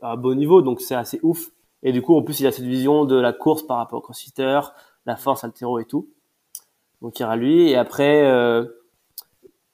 [0.00, 1.50] à bon niveau, donc c'est assez ouf.
[1.82, 4.02] Et du coup, en plus, il a cette vision de la course par rapport au
[4.02, 4.60] crossfitter,
[5.06, 6.08] la force, altéro et tout.
[7.00, 7.70] Donc il y aura lui.
[7.70, 8.64] Et après, euh,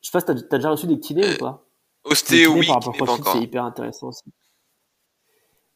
[0.01, 1.64] je sais pas si t'as as déjà reçu des kinés ou pas?
[2.05, 4.24] Ostéo, oui, par rapport au crossfit, c'est hyper intéressant aussi.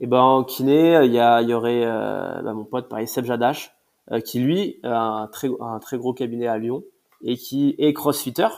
[0.01, 3.25] Et ben en kiné, il y, a, y aurait euh, bah, mon pote pareil Seb
[3.25, 3.73] Jadash,
[4.11, 6.83] euh, qui lui a un très, un très gros cabinet à Lyon
[7.23, 8.49] et qui est crossfitter,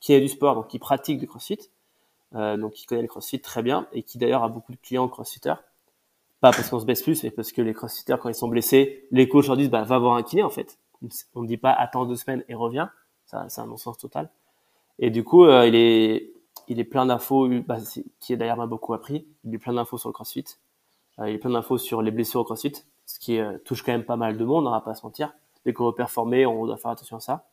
[0.00, 1.70] qui est du sport, donc qui pratique du crossfit,
[2.34, 5.08] euh, donc qui connaît le crossfit très bien et qui d'ailleurs a beaucoup de clients
[5.08, 5.54] crossfitters.
[6.44, 9.06] Pas parce qu'on se baisse plus, mais parce que les crossfitters quand ils sont blessés,
[9.10, 10.78] les coachs leur disent bah va voir un kiné en fait.
[11.34, 12.90] On ne dit pas attends deux semaines et reviens,
[13.24, 14.28] ça c'est un non-sens total.
[14.98, 16.34] Et du coup euh, il est
[16.68, 17.78] il est plein d'infos, bah,
[18.20, 19.26] qui d'ailleurs m'a beaucoup appris.
[19.44, 20.44] Il est plein d'infos sur le CrossFit.
[21.18, 22.74] Euh, il a plein d'infos sur les blessures au CrossFit,
[23.06, 25.32] ce qui euh, touche quand même pas mal de monde, on va pas se mentir.
[25.64, 27.46] Dès qu'on veut performer, on doit faire attention à ça.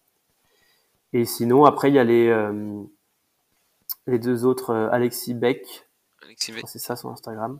[1.13, 2.83] Et sinon, après, il y a les, euh,
[4.05, 5.87] les deux autres, Alexis Beck.
[6.25, 6.67] Alexis Beck.
[6.67, 7.57] C'est ça son Instagram.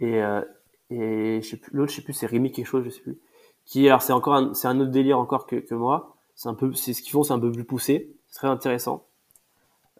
[0.00, 0.20] Et,
[0.90, 3.18] et je sais plus, l'autre, je sais plus, c'est Rémi quelque chose, je sais plus.
[3.66, 6.16] Qui, alors c'est encore un, c'est un autre délire encore que, que moi.
[6.34, 8.16] C'est un peu, c'est ce qu'ils font, c'est un peu plus poussé.
[8.28, 9.04] C'est très intéressant.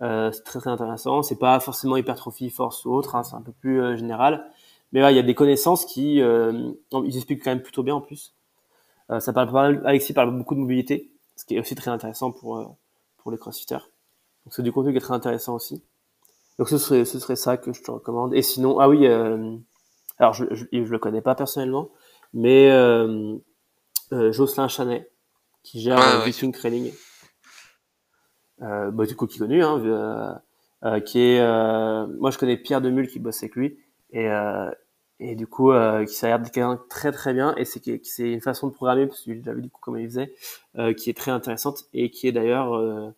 [0.01, 1.23] Euh, c'est très très intéressant.
[1.23, 4.51] C'est pas forcément hypertrophie, force ou autre, hein, c'est un peu plus euh, général.
[4.93, 6.73] Mais il y a des connaissances qui, euh,
[7.05, 8.35] ils expliquent quand même plutôt bien en plus.
[9.11, 12.31] Euh, ça parle pas Alexis parle beaucoup de mobilité, ce qui est aussi très intéressant
[12.31, 12.77] pour
[13.19, 13.85] pour les crossfitters.
[14.45, 15.83] Donc c'est du contenu qui est très intéressant aussi.
[16.59, 18.35] Donc ce serait ce serait ça que je te recommande.
[18.35, 19.07] Et sinon, ah oui,
[20.19, 21.91] alors je, je, je le connais pas personnellement,
[22.33, 22.71] mais
[24.11, 25.11] Jocelyn Chanet
[25.63, 26.53] qui gère ah, ouais.
[26.53, 26.93] Training
[28.63, 30.35] euh, bah, du coup qui est connu, hein, euh,
[30.85, 33.79] euh, qui est, euh, moi je connais Pierre Demule qui bosse avec lui
[34.11, 34.29] et
[35.21, 35.73] et du coup
[36.07, 39.21] qui s'est l'air quelqu'un très très bien et c'est c'est une façon de programmer parce
[39.23, 40.33] que j'avais du coup comment il faisait
[40.95, 43.13] qui est très intéressante et qui est d'ailleurs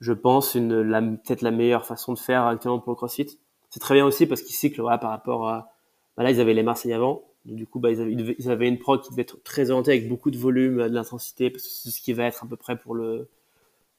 [0.00, 3.38] je pense une la peut-être la meilleure façon de faire actuellement pour le CrossFit
[3.68, 5.72] c'est très bien aussi parce qu'ils cyclent voilà, par rapport à
[6.16, 9.10] bah là ils avaient les Marseillais avant du coup bah, ils, avaient, une prod qui
[9.10, 12.12] devait être très orientée avec beaucoup de volume de l'intensité parce que c'est ce qui
[12.12, 13.28] va être à peu près pour le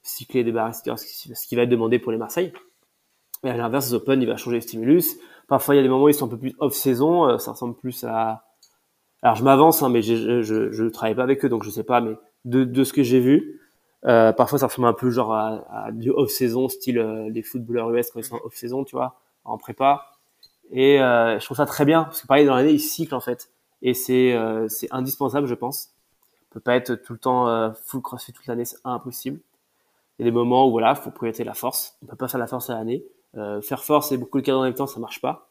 [0.02, 2.52] cycler des barres, ce qui va être demandé pour les Marseille.
[3.42, 5.16] Et à l'inverse, Open, il va changer le stimulus.
[5.48, 7.52] Parfois, il y a des moments où ils sont un peu plus off-saison, euh, ça
[7.52, 8.44] ressemble plus à...
[9.22, 12.00] Alors, je m'avance, hein, mais je, je travaille pas avec eux, donc je sais pas,
[12.00, 12.14] mais
[12.44, 13.60] de, ce que j'ai vu,
[14.06, 18.10] euh, parfois ça ressemble un peu genre à, du off-saison, style euh, les footballeurs US
[18.10, 20.13] quand ils sont off-saison, tu vois, en prépa.
[20.74, 23.20] Et euh, je trouve ça très bien, parce que pareil, dans l'année, ils cyclent en
[23.20, 23.50] fait.
[23.80, 25.94] Et c'est euh, c'est indispensable, je pense.
[26.50, 29.40] On peut pas être tout le temps full crossfit toute l'année, c'est impossible.
[30.18, 31.96] Il y a des moments où voilà, faut prioriser la force.
[32.02, 33.04] On peut pas faire la force à l'année.
[33.36, 35.48] Euh, faire force et beaucoup de cas en même temps, ça marche pas.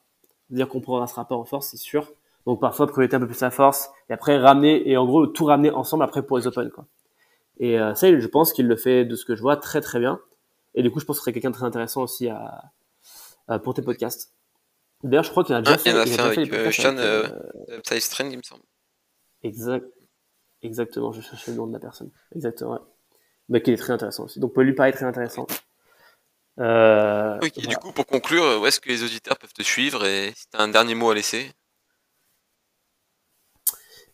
[0.50, 2.12] Dire qu'on progressera pas en force, c'est sûr.
[2.46, 5.46] Donc parfois priorité un peu plus la force et après ramener et en gros tout
[5.46, 6.86] ramener ensemble après pour les open quoi.
[7.60, 10.00] Et euh, ça, je pense qu'il le fait de ce que je vois très très
[10.00, 10.20] bien.
[10.76, 12.64] Et du coup, je pense que ce serait quelqu'un de très intéressant aussi à,
[13.48, 14.34] à pour tes podcasts.
[15.04, 16.98] D'ailleurs, je crois qu'il a déjà ah, fait, il il a fait, avec, euh, Sean
[16.98, 17.28] euh,
[17.70, 18.64] euh, il me semble.
[19.44, 19.86] Exact.
[20.62, 22.10] Exactement, je cherchais le nom de la personne.
[22.34, 22.72] Exactement.
[22.72, 22.80] Ouais
[23.50, 24.40] mais qui est très intéressant aussi.
[24.40, 25.48] Donc, peut lui paraître très intéressant.
[26.60, 30.06] Euh, oui, et du coup, pour conclure, où est-ce que les auditeurs peuvent te suivre
[30.06, 31.52] et si tu as un dernier mot à laisser?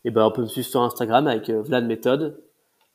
[0.04, 2.42] Eh ben, on peut me suivre sur Instagram avec euh, Vlad Méthode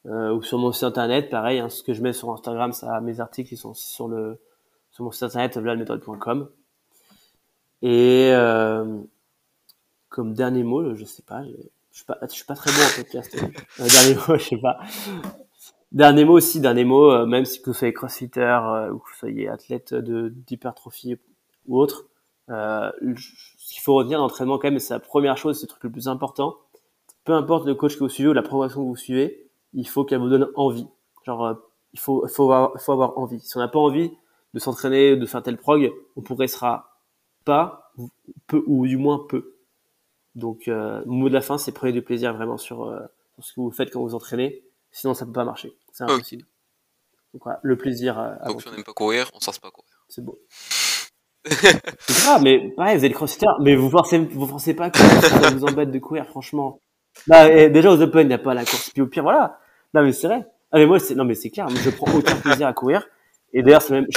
[0.07, 1.29] euh, ou sur mon site internet.
[1.29, 4.07] Pareil, hein, ce que je mets sur Instagram, ça, mes articles ils sont aussi sur
[4.07, 4.41] le
[4.89, 6.49] sur mon site internet vladméthode.com.
[7.87, 8.99] Et euh,
[10.09, 11.51] comme dernier mot, je sais pas, je,
[11.91, 13.37] je suis pas, je suis pas très bon en podcast.
[13.77, 14.79] un dernier mot, je sais pas.
[15.91, 19.07] Dernier mot aussi, dernier mot, euh, même si que vous soyez crossfitter euh, ou que
[19.07, 21.17] vous soyez athlète de d'hypertrophie
[21.67, 22.07] ou autre,
[22.49, 25.83] euh, ce qu'il faut retenir l'entraînement quand même, c'est la première chose, c'est le truc
[25.83, 26.55] le plus important.
[27.23, 30.05] Peu importe le coach que vous suivez ou la progression que vous suivez, il faut
[30.05, 30.87] qu'elle vous donne envie.
[31.23, 31.53] Genre, euh,
[31.93, 33.39] il faut, faut, avoir, faut avoir envie.
[33.41, 34.11] Si on n'a pas envie
[34.55, 36.94] de s'entraîner, de faire tel prog, on progressera
[37.45, 37.93] pas,
[38.47, 39.55] peu ou du moins peu.
[40.35, 42.99] Donc, euh, mot de la fin, c'est prenez du plaisir vraiment sur, euh,
[43.35, 44.63] sur, ce que vous faites quand vous entraînez.
[44.91, 45.73] Sinon, ça peut pas marcher.
[45.91, 46.43] C'est impossible.
[47.33, 48.19] Donc voilà, le plaisir.
[48.19, 49.89] Euh, Donc si on n'aime pas courir, on s'en pas courir.
[50.09, 50.39] C'est beau.
[51.45, 55.51] c'est grave, mais pareil, vous êtes crossfitter, mais vous forcez, vous forcez pas que ça
[55.51, 56.79] vous embête de courir, franchement.
[57.27, 58.89] Bah, et déjà aux Open, il n'y a pas la course.
[58.89, 59.59] Puis au pire, voilà.
[59.93, 60.45] Non, mais c'est vrai.
[60.71, 61.67] Ah, mais moi, c'est, non, mais c'est clair.
[61.69, 63.07] Je prends aucun plaisir à courir.
[63.53, 64.07] Et d'ailleurs, c'est même,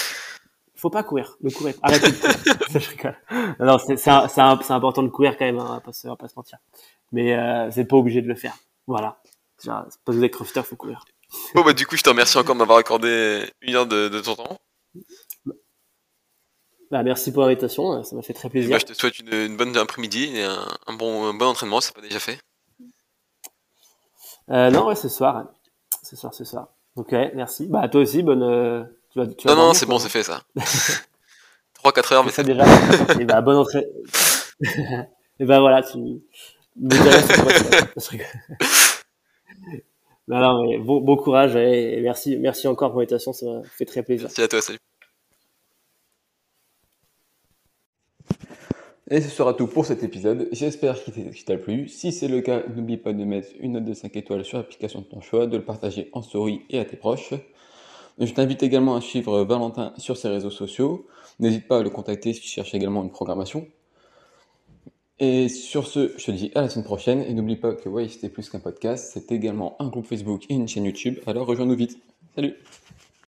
[0.79, 1.37] faut pas courir.
[1.43, 1.89] Ne courez pas.
[1.89, 2.35] Arrêtez de courir.
[2.71, 3.17] Ça, je rigole.
[3.61, 6.07] Non, c'est, c'est, c'est, c'est important de courir quand même, hein, on va pas se,
[6.07, 6.59] on va pas se mentir.
[7.13, 8.57] Mais, euh, vous n'êtes pas obligé de le faire.
[8.87, 9.21] Voilà.
[9.57, 11.05] C'est pas que vous êtes crossfitter, faut courir.
[11.55, 14.21] Bon, bah, du coup, je te remercie encore de m'avoir accordé une heure de, de
[14.21, 14.59] ton temps.
[16.91, 18.71] Bah, merci pour l'invitation, ça m'a fait très plaisir.
[18.71, 21.81] Bah, je te souhaite une, une bonne après-midi et un, un, bon, un bon entraînement,
[21.81, 22.41] c'est pas déjà fait.
[24.51, 25.49] Euh, non, ouais, ce soir.
[26.03, 26.69] Ce soir, ce soir.
[26.97, 27.67] Ok, merci.
[27.67, 28.43] Bah, toi aussi, bonne.
[28.43, 30.43] Euh, tu vas, tu vas non, non, c'est bon, c'est fait ça.
[31.85, 32.65] 3-4 heures, mais c'est déjà.
[33.21, 33.87] et bah, bonne entrée.
[35.41, 35.99] et bah, voilà, tu.
[40.29, 43.85] non, non, mais bon, bon courage et merci, merci encore pour l'invitation, ça m'a fait
[43.85, 44.27] très plaisir.
[44.29, 44.79] Merci à toi, salut.
[49.11, 50.49] Et ce sera tout pour cet épisode.
[50.53, 51.89] J'espère qu'il t'a plu.
[51.89, 55.01] Si c'est le cas, n'oublie pas de mettre une note de 5 étoiles sur l'application
[55.01, 57.33] de ton choix, de le partager en story et à tes proches.
[58.21, 61.07] Je t'invite également à suivre Valentin sur ses réseaux sociaux.
[61.39, 63.69] N'hésite pas à le contacter si tu cherches également une programmation.
[65.21, 67.23] Et sur ce, je te dis à la semaine prochaine.
[67.23, 69.11] Et n'oublie pas que ouais, c'était plus qu'un podcast.
[69.15, 71.19] C'est également un groupe Facebook et une chaîne YouTube.
[71.27, 71.99] Alors rejoins-nous vite.
[72.35, 72.55] Salut